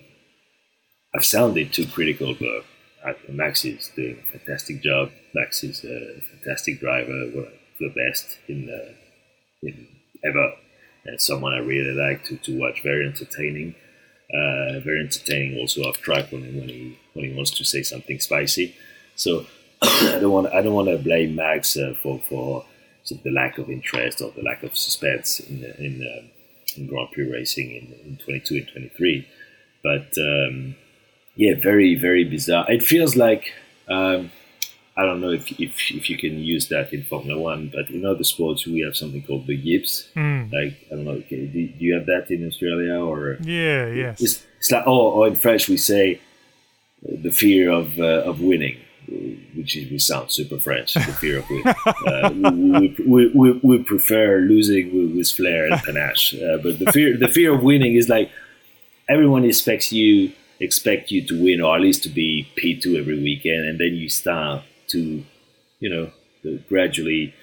I've 1.15 1.25
sounded 1.25 1.73
too 1.73 1.87
critical, 1.87 2.35
but 2.35 2.65
Max 3.29 3.65
is 3.65 3.91
doing 3.95 4.19
a 4.19 4.39
fantastic 4.39 4.83
job. 4.83 5.11
Max 5.35 5.63
is 5.65 5.85
a 5.85 6.21
fantastic 6.21 6.81
driver, 6.81 7.13
one 7.33 7.47
of 7.47 7.53
the 7.79 7.95
best 7.95 8.39
in, 8.49 8.69
uh, 8.69 8.93
in 9.63 9.87
ever, 10.25 10.53
and 11.07 11.21
someone 11.21 11.55
I 11.55 11.59
really 11.59 11.95
like 11.95 12.25
to, 12.25 12.37
to 12.37 12.59
watch. 12.59 12.83
Very 12.83 13.07
entertaining, 13.07 13.75
uh, 14.33 14.81
very 14.81 15.01
entertaining 15.01 15.59
also 15.59 15.83
off 15.83 15.99
track 15.99 16.31
when, 16.33 16.43
when 16.59 16.69
he 16.69 16.99
when 17.15 17.25
he 17.25 17.35
wants 17.35 17.51
to 17.53 17.65
say 17.65 17.83
something 17.83 18.21
spicy. 18.21 18.77
So 19.17 19.47
I 19.83 20.19
don't 20.21 20.33
want 20.33 20.49
I 20.49 20.63
don't 20.63 20.75
want 20.75 20.89
to 20.89 20.99
blame 20.99 21.35
Max 21.35 21.77
uh, 21.77 21.95
for 22.03 22.21
for 22.29 22.65
sort 23.05 23.21
of 23.21 23.25
the 23.25 23.31
lack 23.31 23.59
of 23.59 23.71
interest 23.71 24.21
or 24.21 24.31
the 24.33 24.43
lack 24.43 24.63
of 24.63 24.77
suspense 24.77 25.41
in 25.41 25.65
in, 25.79 26.07
uh, 26.07 26.27
in 26.77 26.87
Grand 26.87 27.11
Prix 27.13 27.31
racing 27.31 27.71
in, 27.71 27.93
in 28.05 28.17
22 28.19 28.57
and 28.57 28.69
23, 28.69 29.29
but. 29.83 30.13
Um, 30.19 30.77
yeah, 31.39 31.55
very 31.55 31.95
very 31.95 32.25
bizarre. 32.25 32.67
It 32.69 32.83
feels 32.83 33.15
like 33.17 33.53
um, 33.89 34.33
I 34.99 35.05
don't 35.07 35.21
know 35.21 35.31
if, 35.31 35.49
if 35.61 35.93
if 35.93 36.11
you 36.11 36.19
can 36.19 36.41
use 36.41 36.69
that 36.71 36.93
in 36.93 37.05
Formula 37.05 37.41
One, 37.41 37.71
but 37.73 37.89
in 37.89 38.05
other 38.05 38.25
sports 38.25 38.67
we 38.67 38.81
have 38.81 38.97
something 38.97 39.23
called 39.23 39.47
the 39.47 39.55
yips. 39.55 40.09
Mm. 40.17 40.53
Like 40.53 40.75
I 40.91 40.97
don't 40.97 41.05
know, 41.05 41.13
okay, 41.13 41.47
do, 41.47 41.69
do, 41.69 41.85
you 41.85 41.95
have 41.95 42.07
that 42.07 42.27
in 42.31 42.45
Australia 42.45 42.95
or? 42.95 43.39
Yeah, 43.41 43.87
yes. 43.87 44.21
It's, 44.21 44.47
it's 44.59 44.71
like 44.73 44.83
oh, 44.89 45.13
or 45.13 45.29
in 45.29 45.37
French 45.37 45.69
we 45.69 45.77
say 45.77 46.21
the 47.03 47.31
fear 47.31 47.71
of 47.71 47.97
uh, 48.01 48.25
of 48.29 48.41
winning, 48.41 48.77
which 49.55 49.77
is 49.77 49.89
we 49.89 50.01
sound 50.01 50.33
super 50.33 50.59
French. 50.59 50.95
The 50.95 51.01
fear 51.01 51.39
of 51.39 51.49
winning. 51.49 51.75
uh, 51.87 52.31
we, 52.81 52.97
we, 53.07 53.33
we, 53.33 53.61
we, 53.63 53.83
prefer 53.85 54.41
losing 54.41 54.93
with, 54.93 55.17
with 55.17 55.31
flair 55.31 55.67
and 55.67 55.81
panache, 55.81 56.35
uh, 56.35 56.57
but 56.57 56.81
the 56.81 56.91
fear 56.91 57.17
the 57.17 57.29
fear 57.29 57.55
of 57.55 57.63
winning 57.63 57.95
is 57.95 58.09
like 58.09 58.33
everyone 59.09 59.45
expects 59.45 59.93
you 59.93 60.33
expect 60.59 61.13
you 61.13 61.25
to 61.25 61.41
win 61.41 61.61
or 61.61 61.77
at 61.77 61.83
least 61.83 62.03
to 62.03 62.09
be 62.09 62.49
P2 62.57 62.99
every 62.99 63.23
weekend, 63.23 63.65
and 63.65 63.79
then 63.79 63.95
you 63.95 64.09
start 64.09 64.65
to, 64.89 65.25
you 65.81 65.91
know, 65.91 66.11
gradually 66.69 67.35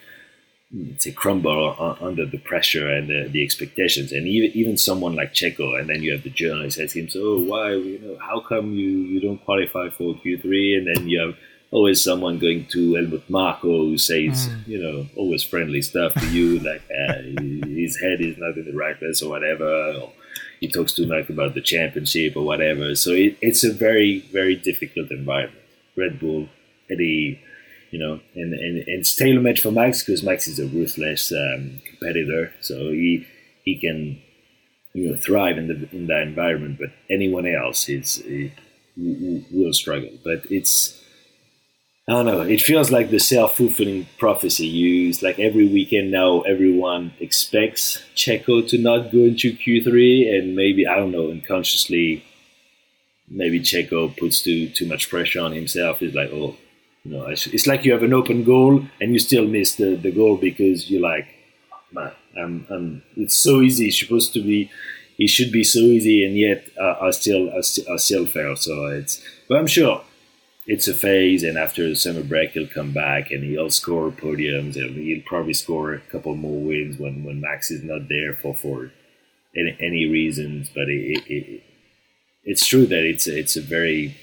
say 0.97 1.11
crumble 1.11 1.97
under 2.01 2.25
the 2.25 2.37
pressure 2.39 2.89
and 2.89 3.07
the, 3.07 3.29
the, 3.29 3.43
expectations. 3.43 4.11
And 4.11 4.27
even 4.27 4.51
even 4.57 4.77
someone 4.77 5.15
like 5.15 5.33
Checo, 5.33 5.79
and 5.79 5.89
then 5.89 6.01
you 6.03 6.11
have 6.11 6.23
the 6.23 6.29
journalist 6.29 6.79
asking 6.79 7.03
him, 7.03 7.09
"So 7.09 7.39
why, 7.39 7.73
you 7.73 7.99
know, 7.99 8.17
how 8.19 8.39
come 8.39 8.73
you 8.73 8.89
you 8.89 9.19
don't 9.19 9.43
qualify 9.45 9.89
for 9.89 10.15
Q3?" 10.15 10.77
And 10.77 10.87
then 10.87 11.07
you 11.07 11.19
have 11.19 11.35
always 11.71 12.03
someone 12.03 12.39
going 12.39 12.65
to 12.67 12.93
Helmut 12.95 13.29
Marko 13.29 13.85
who 13.85 13.97
says, 13.97 14.47
mm. 14.47 14.67
you 14.67 14.81
know, 14.81 15.07
always 15.15 15.43
friendly 15.43 15.81
stuff 15.81 16.13
to 16.13 16.27
you, 16.27 16.59
like 16.69 16.83
uh, 16.89 17.21
his 17.67 17.99
head 17.99 18.21
is 18.21 18.37
not 18.37 18.55
in 18.57 18.65
the 18.65 18.77
right 18.77 18.97
place 18.97 19.21
or 19.21 19.29
whatever. 19.29 19.65
Or, 20.01 20.11
he 20.61 20.69
talks 20.69 20.93
too 20.93 21.05
much 21.05 21.29
about 21.29 21.53
the 21.53 21.61
championship 21.61 22.37
or 22.37 22.43
whatever. 22.43 22.95
So 22.95 23.11
it, 23.11 23.37
it's 23.41 23.63
a 23.63 23.73
very, 23.73 24.19
very 24.31 24.55
difficult 24.55 25.11
environment. 25.11 25.61
Red 25.97 26.19
Bull, 26.19 26.47
Eddie, 26.89 27.41
you 27.91 27.99
know, 27.99 28.19
and, 28.35 28.53
and, 28.53 28.77
and 28.77 28.87
it's 28.87 29.15
tailor 29.15 29.41
made 29.41 29.59
for 29.59 29.71
Max 29.71 30.03
because 30.03 30.23
Max 30.23 30.47
is 30.47 30.59
a 30.59 30.67
ruthless 30.67 31.31
um, 31.31 31.81
competitor. 31.87 32.53
So 32.61 32.89
he 32.91 33.27
he 33.63 33.77
can 33.77 34.21
you 34.93 35.09
know 35.09 35.17
thrive 35.17 35.57
in 35.57 35.67
the 35.67 35.89
in 35.91 36.07
that 36.07 36.23
environment. 36.23 36.77
But 36.79 36.91
anyone 37.09 37.45
else 37.45 37.89
is 37.89 38.23
will 38.97 39.73
struggle. 39.73 40.11
But 40.23 40.45
it's 40.49 41.01
I 42.07 42.11
don't 42.13 42.25
know. 42.25 42.41
It 42.41 42.61
feels 42.61 42.91
like 42.91 43.09
the 43.09 43.19
self 43.19 43.57
fulfilling 43.57 44.07
prophecy 44.19 44.67
used. 44.67 45.23
Like 45.23 45.39
every 45.39 45.67
weekend 45.67 46.11
now, 46.11 46.41
everyone 46.41 47.13
expects 47.19 48.03
Checo 48.15 48.67
to 48.69 48.77
not 48.77 49.11
go 49.11 49.19
into 49.19 49.53
Q3, 49.53 50.37
and 50.37 50.55
maybe 50.55 50.85
I 50.85 50.97
don't 50.97 51.11
know, 51.11 51.31
unconsciously, 51.31 52.23
maybe 53.27 53.59
Checo 53.59 54.15
puts 54.15 54.41
too 54.43 54.69
too 54.69 54.85
much 54.85 55.09
pressure 55.09 55.41
on 55.41 55.53
himself. 55.53 55.99
He's 55.99 56.13
like, 56.13 56.29
oh, 56.31 56.57
you 57.05 57.11
know, 57.11 57.27
it's 57.27 57.67
like 57.67 57.85
you 57.85 57.93
have 57.93 58.01
an 58.01 58.13
open 58.13 58.43
goal 58.43 58.83
and 58.99 59.13
you 59.13 59.19
still 59.19 59.45
miss 59.45 59.75
the, 59.75 59.95
the 59.95 60.11
goal 60.11 60.37
because 60.37 60.89
you're 60.89 61.01
like, 61.01 61.27
man, 61.91 62.11
I'm, 62.35 62.65
I'm, 62.69 63.03
it's 63.15 63.35
so 63.35 63.61
easy. 63.61 63.87
It's 63.87 63.99
supposed 63.99 64.33
to 64.33 64.41
be, 64.41 64.71
it 65.19 65.29
should 65.29 65.51
be 65.51 65.63
so 65.63 65.79
easy, 65.79 66.25
and 66.25 66.35
yet 66.35 66.67
uh, 66.81 66.95
I 66.99 67.11
still 67.11 67.49
I, 67.51 67.59
I 67.59 67.95
still 67.97 68.25
fail. 68.25 68.55
So 68.55 68.87
it's, 68.87 69.23
but 69.47 69.57
I'm 69.59 69.67
sure 69.67 70.03
it's 70.65 70.87
a 70.87 70.95
phase, 70.95 71.43
and 71.43 71.57
after 71.57 71.87
the 71.87 71.95
summer 71.95 72.23
break, 72.23 72.51
he'll 72.51 72.67
come 72.67 72.91
back 72.91 73.29
and 73.31 73.43
he'll 73.43 73.69
score 73.69 74.09
podiums, 74.09 74.75
and 74.75 74.95
he'll 74.97 75.21
probably 75.25 75.53
score 75.53 75.93
a 75.93 75.99
couple 75.99 76.35
more 76.35 76.59
wins 76.59 76.99
when, 76.99 77.23
when 77.23 77.39
Max 77.39 77.69
is 77.71 77.83
not 77.83 78.09
there 78.09 78.33
for 78.33 78.55
for 78.55 78.91
any, 79.55 79.77
any 79.79 80.05
reasons. 80.05 80.69
But 80.73 80.89
it, 80.89 81.23
it, 81.29 81.31
it, 81.31 81.63
it's 82.43 82.65
true 82.65 82.87
that 82.87 83.03
it's 83.05 83.27
a, 83.27 83.39
it's 83.39 83.55
a 83.55 83.61
very 83.61 84.17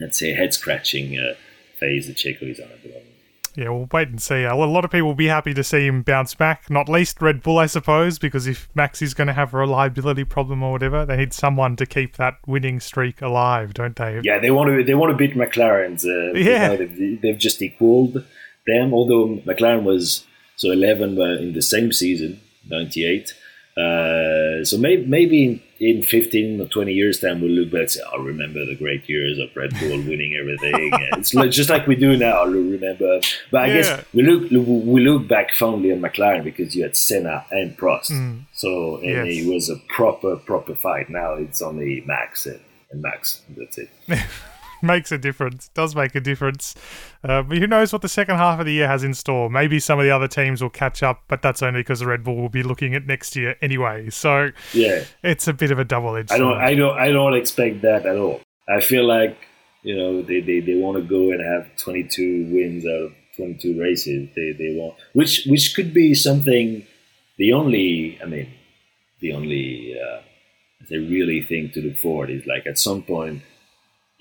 let's 0.00 0.18
say 0.18 0.34
head 0.34 0.52
scratching 0.52 1.16
uh, 1.16 1.34
phase 1.82 2.06
that 2.06 2.24
is 2.24 2.60
on 2.60 2.70
at 2.70 2.82
the 2.82 2.88
moment 2.88 3.12
yeah, 3.54 3.68
we'll 3.68 3.88
wait 3.92 4.08
and 4.08 4.20
see. 4.20 4.44
A 4.44 4.54
lot 4.54 4.84
of 4.84 4.90
people 4.90 5.08
will 5.08 5.14
be 5.14 5.26
happy 5.26 5.52
to 5.52 5.62
see 5.62 5.86
him 5.86 6.02
bounce 6.02 6.34
back, 6.34 6.70
not 6.70 6.88
least 6.88 7.20
Red 7.20 7.42
Bull, 7.42 7.58
I 7.58 7.66
suppose, 7.66 8.18
because 8.18 8.46
if 8.46 8.68
Max 8.74 9.02
is 9.02 9.12
going 9.12 9.26
to 9.26 9.32
have 9.34 9.52
a 9.52 9.58
reliability 9.58 10.24
problem 10.24 10.62
or 10.62 10.72
whatever, 10.72 11.04
they 11.04 11.16
need 11.16 11.34
someone 11.34 11.76
to 11.76 11.86
keep 11.86 12.16
that 12.16 12.38
winning 12.46 12.80
streak 12.80 13.20
alive, 13.20 13.74
don't 13.74 13.96
they? 13.96 14.20
Yeah, 14.22 14.38
they 14.38 14.50
want 14.50 14.70
to. 14.70 14.84
They 14.84 14.94
want 14.94 15.10
to 15.10 15.16
beat 15.16 15.36
McLaren's. 15.36 16.04
Uh, 16.04 16.32
yeah, 16.32 16.76
they've, 16.76 17.20
they've, 17.20 17.38
just 17.38 17.60
equaled 17.60 18.24
them. 18.66 18.94
Although 18.94 19.40
McLaren 19.44 19.82
was 19.82 20.24
so 20.56 20.70
eleven 20.70 21.20
in 21.20 21.52
the 21.52 21.62
same 21.62 21.92
season, 21.92 22.40
ninety 22.68 23.04
eight. 23.04 23.34
Uh, 23.76 24.64
so 24.64 24.78
maybe 24.78 25.04
maybe 25.06 25.62
in 25.82 26.00
15 26.00 26.60
or 26.60 26.68
20 26.68 26.92
years 26.92 27.18
time 27.18 27.40
we'll 27.40 27.50
look 27.50 27.72
back 27.72 27.80
and 27.80 27.90
say 27.90 28.00
i'll 28.12 28.20
oh, 28.20 28.22
remember 28.22 28.64
the 28.64 28.76
great 28.76 29.08
years 29.08 29.38
of 29.38 29.54
red 29.56 29.70
bull 29.80 29.88
winning 30.08 30.36
everything 30.40 30.90
it's 31.18 31.34
just 31.56 31.68
like 31.70 31.88
we 31.88 31.96
do 31.96 32.16
now 32.16 32.44
remember 32.44 33.20
but 33.50 33.62
i 33.62 33.66
yeah. 33.66 33.74
guess 33.74 34.04
we 34.14 34.22
look 34.22 34.48
we 34.50 35.00
look 35.00 35.26
back 35.26 35.52
fondly 35.52 35.90
on 35.90 36.00
mclaren 36.00 36.44
because 36.44 36.76
you 36.76 36.84
had 36.84 36.96
senna 36.96 37.44
and 37.50 37.76
prost 37.76 38.12
mm. 38.12 38.40
so 38.52 38.98
and 38.98 39.28
yes. 39.28 39.38
it 39.38 39.52
was 39.52 39.68
a 39.68 39.76
proper 39.88 40.36
proper 40.36 40.74
fight 40.76 41.10
now 41.10 41.34
it's 41.34 41.60
only 41.60 42.00
max 42.06 42.46
and, 42.46 42.60
and 42.92 43.02
max 43.02 43.42
that's 43.56 43.78
it 43.78 43.90
makes 44.92 45.12
a 45.12 45.18
difference. 45.18 45.68
Does 45.74 45.94
make 45.94 46.14
a 46.14 46.20
difference. 46.20 46.74
Uh, 47.24 47.42
but 47.42 47.58
who 47.58 47.66
knows 47.66 47.92
what 47.92 48.02
the 48.02 48.08
second 48.08 48.36
half 48.36 48.60
of 48.60 48.66
the 48.66 48.72
year 48.72 48.88
has 48.88 49.04
in 49.04 49.14
store? 49.14 49.48
Maybe 49.48 49.78
some 49.78 49.98
of 49.98 50.04
the 50.04 50.10
other 50.10 50.28
teams 50.28 50.62
will 50.62 50.70
catch 50.70 51.02
up, 51.02 51.22
but 51.28 51.42
that's 51.42 51.62
only 51.62 51.80
because 51.80 52.00
the 52.00 52.06
Red 52.06 52.24
Bull 52.24 52.36
will 52.36 52.48
be 52.48 52.62
looking 52.62 52.94
at 52.94 53.06
next 53.06 53.36
year 53.36 53.56
anyway. 53.62 54.10
So 54.10 54.50
yeah, 54.72 55.04
it's 55.22 55.48
a 55.48 55.52
bit 55.52 55.70
of 55.70 55.78
a 55.78 55.84
double 55.84 56.16
edged. 56.16 56.32
I 56.32 56.38
don't, 56.38 56.58
I 56.58 56.74
don't, 56.74 56.98
I 56.98 57.08
don't 57.10 57.34
expect 57.34 57.82
that 57.82 58.06
at 58.06 58.16
all. 58.16 58.40
I 58.68 58.80
feel 58.80 59.06
like 59.06 59.38
you 59.82 59.96
know 59.96 60.22
they, 60.22 60.40
they, 60.40 60.60
they 60.60 60.76
want 60.76 60.96
to 60.96 61.02
go 61.02 61.30
and 61.30 61.40
have 61.40 61.76
22 61.76 62.52
wins 62.52 62.84
out 62.86 63.06
of 63.06 63.12
22 63.36 63.80
races. 63.80 64.28
They 64.34 64.52
they 64.52 64.74
want 64.76 64.94
which 65.12 65.46
which 65.46 65.74
could 65.74 65.94
be 65.94 66.14
something. 66.14 66.86
The 67.38 67.54
only, 67.54 68.18
I 68.22 68.26
mean, 68.26 68.52
the 69.20 69.32
only. 69.32 69.96
Uh, 69.98 70.22
the 70.88 70.98
really 70.98 71.42
thing 71.42 71.70
to 71.72 71.80
look 71.80 71.96
forward 71.96 72.28
is 72.28 72.44
like 72.46 72.66
at 72.66 72.78
some 72.78 73.02
point 73.02 73.42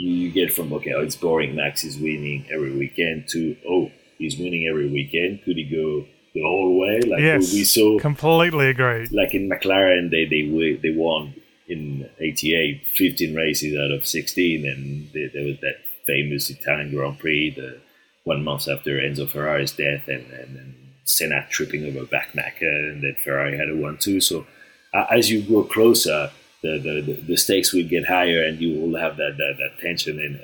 you, 0.02 0.10
you 0.10 0.32
get 0.32 0.52
from 0.52 0.74
okay, 0.74 0.94
oh, 0.94 1.02
it's 1.02 1.16
boring. 1.16 1.56
Max 1.56 1.84
is 1.84 1.98
winning 1.98 2.46
every 2.52 2.76
weekend 2.76 3.28
to 3.30 3.56
oh, 3.68 3.92
he's 4.18 4.38
winning 4.38 4.68
every 4.68 4.90
weekend. 4.90 5.44
Could 5.44 5.58
he 5.58 5.64
go 5.64 6.08
the 6.34 6.42
whole 6.42 6.80
way? 6.80 7.02
Like 7.02 7.22
yes, 7.22 7.54
we 7.54 7.64
saw, 7.64 8.00
completely 8.00 8.68
agree. 8.70 9.08
Like 9.12 9.34
in 9.34 9.50
McLaren, 9.50 10.10
they 10.10 10.26
they 10.26 10.80
they 10.82 10.96
won 10.96 11.36
in 11.68 12.10
88 12.20 12.86
15 12.86 13.34
races 13.34 13.78
out 13.80 13.92
of 13.92 14.06
16 14.06 14.66
and 14.66 15.10
they, 15.14 15.30
there 15.34 15.46
was 15.46 15.58
that 15.62 15.78
famous 16.06 16.50
Italian 16.50 16.94
Grand 16.94 17.18
Prix 17.18 17.52
the 17.52 17.80
one 18.26 18.44
month 18.44 18.68
after 18.68 19.00
Enzo 19.00 19.30
Ferrari's 19.30 19.72
death 19.72 20.10
and, 20.10 20.30
and, 20.32 20.58
and 20.58 20.76
Senna 21.06 21.48
tripping 21.50 21.86
over 21.86 22.06
backmarker 22.06 22.92
and 22.92 23.02
then 23.02 23.16
Ferrari 23.24 23.58
had 23.58 23.70
a 23.70 23.76
one 23.78 23.98
two 23.98 24.20
so 24.20 24.46
uh, 24.94 25.06
as 25.12 25.32
you 25.32 25.44
go 25.44 25.64
closer 25.64 26.32
the, 26.62 26.78
the, 26.78 27.14
the 27.28 27.38
stakes 27.38 27.74
will 27.74 27.88
get 27.88 28.06
higher 28.08 28.44
and 28.44 28.62
you 28.62 28.80
will 28.80 29.00
have 29.00 29.18
that, 29.18 29.38
that, 29.38 29.56
that 29.58 29.80
tension 29.82 30.20
and, 30.20 30.40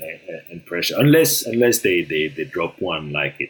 and 0.50 0.66
pressure 0.66 0.96
unless 0.98 1.46
unless 1.46 1.80
they, 1.80 2.02
they, 2.02 2.28
they 2.28 2.44
drop 2.44 2.82
one 2.82 3.12
like 3.12 3.36
it 3.40 3.50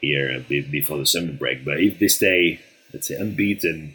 here 0.00 0.38
before 0.48 0.98
the 0.98 1.06
summer 1.06 1.32
break 1.32 1.64
but 1.64 1.80
if 1.80 1.98
they 1.98 2.08
stay 2.08 2.60
let's 2.92 3.08
say 3.08 3.14
unbeaten 3.16 3.94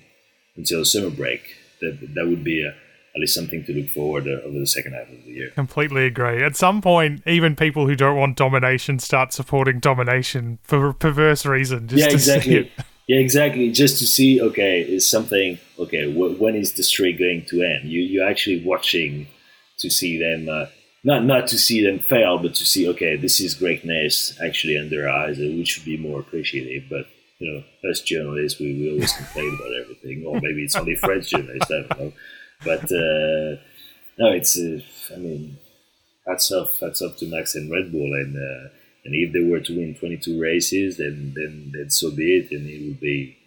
until 0.55 0.80
the 0.80 0.86
summer 0.86 1.09
break 1.09 1.55
that, 1.82 2.13
that 2.15 2.28
would 2.28 2.43
be 2.43 2.63
a, 2.63 2.76
at 3.15 3.20
least 3.20 3.34
something 3.34 3.63
to 3.65 3.74
look 3.74 3.89
forward 3.89 4.26
to 4.26 4.43
over 4.43 4.59
the 4.59 4.67
second 4.67 4.93
half 4.93 5.09
of 5.09 5.24
the 5.26 5.32
year. 5.32 5.49
Completely 5.51 6.05
agree. 6.05 6.43
At 6.43 6.55
some 6.55 6.82
point, 6.82 7.24
even 7.26 7.55
people 7.55 7.88
who 7.88 7.95
don't 7.95 8.17
want 8.17 8.38
domination 8.38 8.99
start 8.99 9.34
supporting 9.34 9.80
domination 9.80 10.59
for 10.61 10.89
a 10.89 10.93
perverse 10.93 11.45
reason. 11.45 11.88
Just 11.88 12.01
yeah, 12.01 12.13
exactly. 12.13 12.72
Yeah, 13.10 13.22
exactly. 13.22 13.72
Just 13.72 13.97
to 13.99 14.05
see, 14.07 14.39
okay, 14.39 14.82
is 14.82 15.10
something 15.10 15.57
okay? 15.80 16.05
Wh- 16.12 16.39
when 16.39 16.55
is 16.55 16.74
the 16.74 16.84
streak 16.84 17.18
going 17.18 17.43
to 17.49 17.64
end? 17.64 17.89
You 17.89 18.01
you're 18.01 18.30
actually 18.30 18.64
watching 18.64 19.28
to 19.80 19.89
see 19.89 20.20
them, 20.20 20.47
uh, 20.47 20.68
not 21.03 21.26
not 21.26 21.47
to 21.47 21.57
see 21.57 21.84
them 21.84 21.99
fail, 21.99 22.38
but 22.38 22.53
to 22.55 22.66
see, 22.66 22.88
okay, 22.89 23.16
this 23.16 23.41
is 23.41 23.55
greatness 23.55 24.38
actually 24.47 24.78
under 24.78 25.10
our 25.10 25.28
eyes, 25.28 25.39
we 25.39 25.66
should 25.66 25.86
be 25.86 25.97
more 25.97 26.20
appreciative. 26.20 26.84
But 26.89 27.07
you 27.39 27.47
know, 27.51 27.89
us 27.89 28.01
journalists, 28.01 28.60
we, 28.60 28.74
we 28.80 28.91
always 28.93 29.14
complain 29.14 29.55
about 29.55 29.74
everything, 29.82 30.26
or 30.28 30.36
maybe 30.36 30.64
it's 30.64 30.76
only 30.76 30.95
French 30.95 31.30
journalists. 31.32 31.72
I 31.72 31.82
don't 31.82 31.99
know, 31.99 32.14
but 32.64 32.84
uh, 32.84 33.57
no, 34.20 34.28
it's. 34.39 34.57
Uh, 34.60 34.82
I 35.16 35.18
mean, 35.18 35.57
hats 36.28 36.51
off, 36.51 36.80
hats 36.80 37.01
off 37.01 37.18
to 37.20 37.26
Max 37.28 37.55
and 37.55 37.72
Red 37.72 37.91
Bull, 37.91 38.14
and 38.14 38.38
uh, 38.38 38.70
and 39.10 39.16
if 39.16 39.34
they 39.34 39.39
were 39.39 39.60
to 39.60 39.76
win 39.76 39.95
22 39.95 40.39
races, 40.39 40.97
then 40.97 41.34
then 41.36 41.72
then 41.74 41.89
so 41.89 42.12
be 42.12 42.38
it, 42.38 42.51
and 42.51 42.70
it 42.70 42.88
would 42.88 42.99
be, 42.99 43.38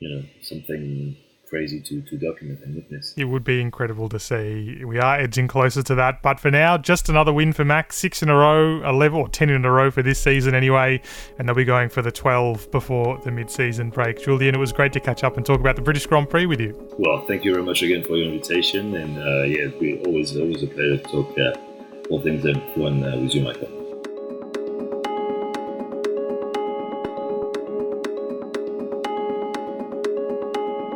you 0.00 0.08
know, 0.08 0.24
something 0.42 1.16
crazy 1.50 1.80
to, 1.80 2.00
to 2.00 2.16
document 2.16 2.58
and 2.64 2.74
witness. 2.74 3.14
It 3.18 3.26
would 3.26 3.44
be 3.44 3.60
incredible 3.60 4.08
to 4.08 4.18
see. 4.18 4.82
We 4.82 4.98
are 4.98 5.20
edging 5.20 5.46
closer 5.46 5.82
to 5.82 5.94
that, 5.94 6.22
but 6.22 6.40
for 6.40 6.50
now, 6.50 6.78
just 6.78 7.10
another 7.10 7.32
win 7.32 7.52
for 7.52 7.66
Max, 7.66 7.96
six 7.96 8.22
in 8.22 8.30
a 8.30 8.34
row, 8.34 8.82
11 8.88 9.16
or 9.16 9.28
10 9.28 9.50
in 9.50 9.64
a 9.64 9.70
row 9.70 9.90
for 9.90 10.02
this 10.02 10.18
season 10.18 10.54
anyway, 10.54 11.00
and 11.38 11.46
they'll 11.46 11.54
be 11.54 11.64
going 11.64 11.90
for 11.90 12.00
the 12.00 12.10
12 12.10 12.70
before 12.70 13.20
the 13.24 13.30
mid-season 13.30 13.90
break. 13.90 14.24
Julien, 14.24 14.54
it 14.54 14.58
was 14.58 14.72
great 14.72 14.92
to 14.94 15.00
catch 15.00 15.22
up 15.22 15.36
and 15.36 15.44
talk 15.44 15.60
about 15.60 15.76
the 15.76 15.82
British 15.82 16.06
Grand 16.06 16.30
Prix 16.30 16.46
with 16.46 16.60
you. 16.60 16.88
Well, 16.98 17.24
thank 17.28 17.44
you 17.44 17.52
very 17.52 17.64
much 17.64 17.82
again 17.82 18.02
for 18.02 18.16
your 18.16 18.32
invitation, 18.32 18.94
and 18.96 19.18
uh, 19.18 19.42
yeah, 19.44 19.68
it's 19.70 20.06
always 20.06 20.36
always 20.36 20.62
a 20.62 20.66
pleasure 20.66 20.96
to 20.96 21.02
talk 21.04 21.38
uh, 21.38 22.10
all 22.10 22.20
things 22.20 22.42
F1 22.42 23.14
uh, 23.14 23.20
with 23.20 23.34
you, 23.34 23.42
Michael. 23.42 23.83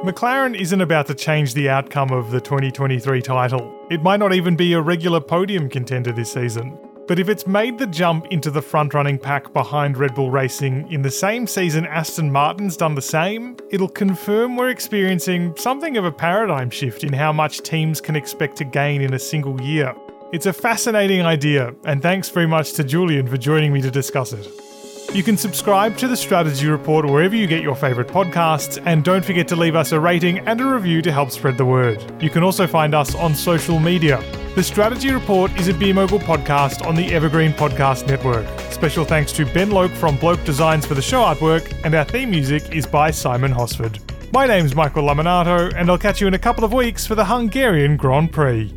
McLaren 0.08 0.58
isn't 0.58 0.80
about 0.80 1.06
to 1.08 1.14
change 1.14 1.52
the 1.52 1.68
outcome 1.68 2.10
of 2.12 2.30
the 2.30 2.40
2023 2.40 3.20
title. 3.20 3.86
It 3.90 4.02
might 4.02 4.16
not 4.16 4.32
even 4.32 4.56
be 4.56 4.72
a 4.72 4.80
regular 4.80 5.20
podium 5.20 5.68
contender 5.68 6.12
this 6.12 6.32
season. 6.32 6.78
But 7.06 7.18
if 7.18 7.28
it's 7.28 7.46
made 7.46 7.76
the 7.76 7.86
jump 7.86 8.24
into 8.28 8.50
the 8.50 8.62
front 8.62 8.94
running 8.94 9.18
pack 9.18 9.52
behind 9.52 9.98
Red 9.98 10.14
Bull 10.14 10.30
Racing 10.30 10.90
in 10.90 11.02
the 11.02 11.10
same 11.10 11.46
season 11.46 11.84
Aston 11.84 12.32
Martin's 12.32 12.74
done 12.74 12.94
the 12.94 13.02
same, 13.02 13.58
it'll 13.70 13.86
confirm 13.86 14.56
we're 14.56 14.70
experiencing 14.70 15.54
something 15.58 15.98
of 15.98 16.06
a 16.06 16.12
paradigm 16.12 16.70
shift 16.70 17.04
in 17.04 17.12
how 17.12 17.30
much 17.30 17.60
teams 17.60 18.00
can 18.00 18.16
expect 18.16 18.56
to 18.56 18.64
gain 18.64 19.02
in 19.02 19.12
a 19.12 19.18
single 19.18 19.60
year. 19.60 19.94
It's 20.32 20.46
a 20.46 20.54
fascinating 20.54 21.20
idea, 21.20 21.74
and 21.84 22.00
thanks 22.00 22.30
very 22.30 22.46
much 22.46 22.72
to 22.74 22.82
Julien 22.82 23.26
for 23.26 23.36
joining 23.36 23.74
me 23.74 23.82
to 23.82 23.90
discuss 23.90 24.32
it. 24.32 24.67
You 25.14 25.22
can 25.22 25.38
subscribe 25.38 25.96
to 25.98 26.06
the 26.06 26.16
Strategy 26.16 26.66
Report 26.68 27.06
wherever 27.06 27.34
you 27.34 27.46
get 27.46 27.62
your 27.62 27.74
favourite 27.74 28.10
podcasts, 28.10 28.80
and 28.84 29.02
don't 29.02 29.24
forget 29.24 29.48
to 29.48 29.56
leave 29.56 29.74
us 29.74 29.92
a 29.92 29.98
rating 29.98 30.40
and 30.40 30.60
a 30.60 30.66
review 30.66 31.00
to 31.00 31.10
help 31.10 31.30
spread 31.30 31.56
the 31.56 31.64
word. 31.64 32.04
You 32.22 32.28
can 32.28 32.42
also 32.42 32.66
find 32.66 32.94
us 32.94 33.14
on 33.14 33.34
social 33.34 33.78
media. 33.78 34.22
The 34.54 34.62
Strategy 34.62 35.10
Report 35.10 35.50
is 35.58 35.68
a 35.68 35.74
Beer 35.74 35.94
Mogul 35.94 36.18
podcast 36.18 36.86
on 36.86 36.94
the 36.94 37.06
Evergreen 37.06 37.52
Podcast 37.52 38.06
Network. 38.06 38.46
Special 38.70 39.06
thanks 39.06 39.32
to 39.32 39.46
Ben 39.46 39.70
Loke 39.70 39.92
from 39.92 40.18
Bloke 40.18 40.44
Designs 40.44 40.84
for 40.84 40.94
the 40.94 41.02
show 41.02 41.22
artwork, 41.22 41.74
and 41.84 41.94
our 41.94 42.04
theme 42.04 42.30
music 42.30 42.70
is 42.70 42.86
by 42.86 43.10
Simon 43.10 43.50
Hosford. 43.50 43.98
My 44.34 44.46
name's 44.46 44.74
Michael 44.74 45.04
Lamonato, 45.04 45.72
and 45.74 45.90
I'll 45.90 45.96
catch 45.96 46.20
you 46.20 46.26
in 46.26 46.34
a 46.34 46.38
couple 46.38 46.64
of 46.64 46.74
weeks 46.74 47.06
for 47.06 47.14
the 47.14 47.24
Hungarian 47.24 47.96
Grand 47.96 48.30
Prix. 48.30 48.74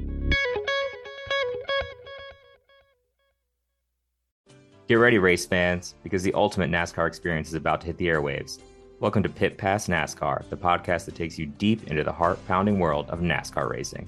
Get 4.92 4.98
ready, 4.98 5.20
race 5.20 5.46
fans, 5.46 5.96
because 6.04 6.22
the 6.22 6.34
ultimate 6.34 6.70
NASCAR 6.70 7.08
experience 7.08 7.48
is 7.48 7.54
about 7.54 7.80
to 7.80 7.88
hit 7.88 7.96
the 7.96 8.08
airwaves. 8.08 8.60
Welcome 9.00 9.24
to 9.24 9.30
Pit 9.30 9.58
Pass 9.58 9.88
NASCAR, 9.88 10.44
the 10.50 10.58
podcast 10.58 11.06
that 11.06 11.16
takes 11.16 11.39
you 11.39 11.46
deep 11.46 11.89
into 11.89 12.04
the 12.04 12.12
heart 12.12 12.46
pounding 12.46 12.78
world 12.78 13.10
of 13.10 13.22
NASCAR 13.22 13.70
racing. 13.70 14.06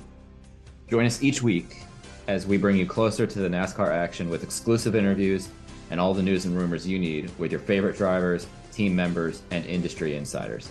Join 0.90 1.06
us 1.06 1.24
each 1.24 1.42
week 1.42 1.84
as 2.28 2.46
we 2.46 2.58
bring 2.58 2.76
you 2.76 2.86
closer 2.86 3.26
to 3.26 3.40
the 3.40 3.48
NASCAR 3.48 3.92
action 3.92 4.30
with 4.30 4.44
exclusive 4.44 4.94
interviews 4.94 5.48
and 5.90 6.02
all 6.02 6.14
the 6.14 6.22
news 6.22 6.44
and 6.44 6.58
rumors 6.58 6.86
you 6.86 7.00
need 7.00 7.32
with 7.40 7.50
your 7.50 7.62
favorite 7.62 7.96
drivers, 7.96 8.46
team 8.74 8.94
members, 8.94 9.42
and 9.52 9.66
industry 9.66 10.18
insiders. 10.18 10.70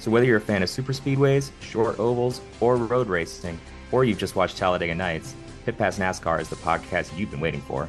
So, 0.00 0.10
whether 0.10 0.26
you're 0.26 0.36
a 0.36 0.42
fan 0.42 0.62
of 0.62 0.68
super 0.68 0.92
speedways, 0.92 1.50
short 1.62 1.98
ovals, 1.98 2.42
or 2.60 2.76
road 2.76 3.08
racing, 3.08 3.58
or 3.90 4.04
you've 4.04 4.18
just 4.18 4.36
watched 4.36 4.58
Talladega 4.58 4.94
Nights, 4.94 5.34
Pit 5.64 5.78
Pass 5.78 5.98
NASCAR 5.98 6.42
is 6.42 6.50
the 6.50 6.56
podcast 6.56 7.16
you've 7.18 7.30
been 7.30 7.40
waiting 7.40 7.62
for. 7.62 7.88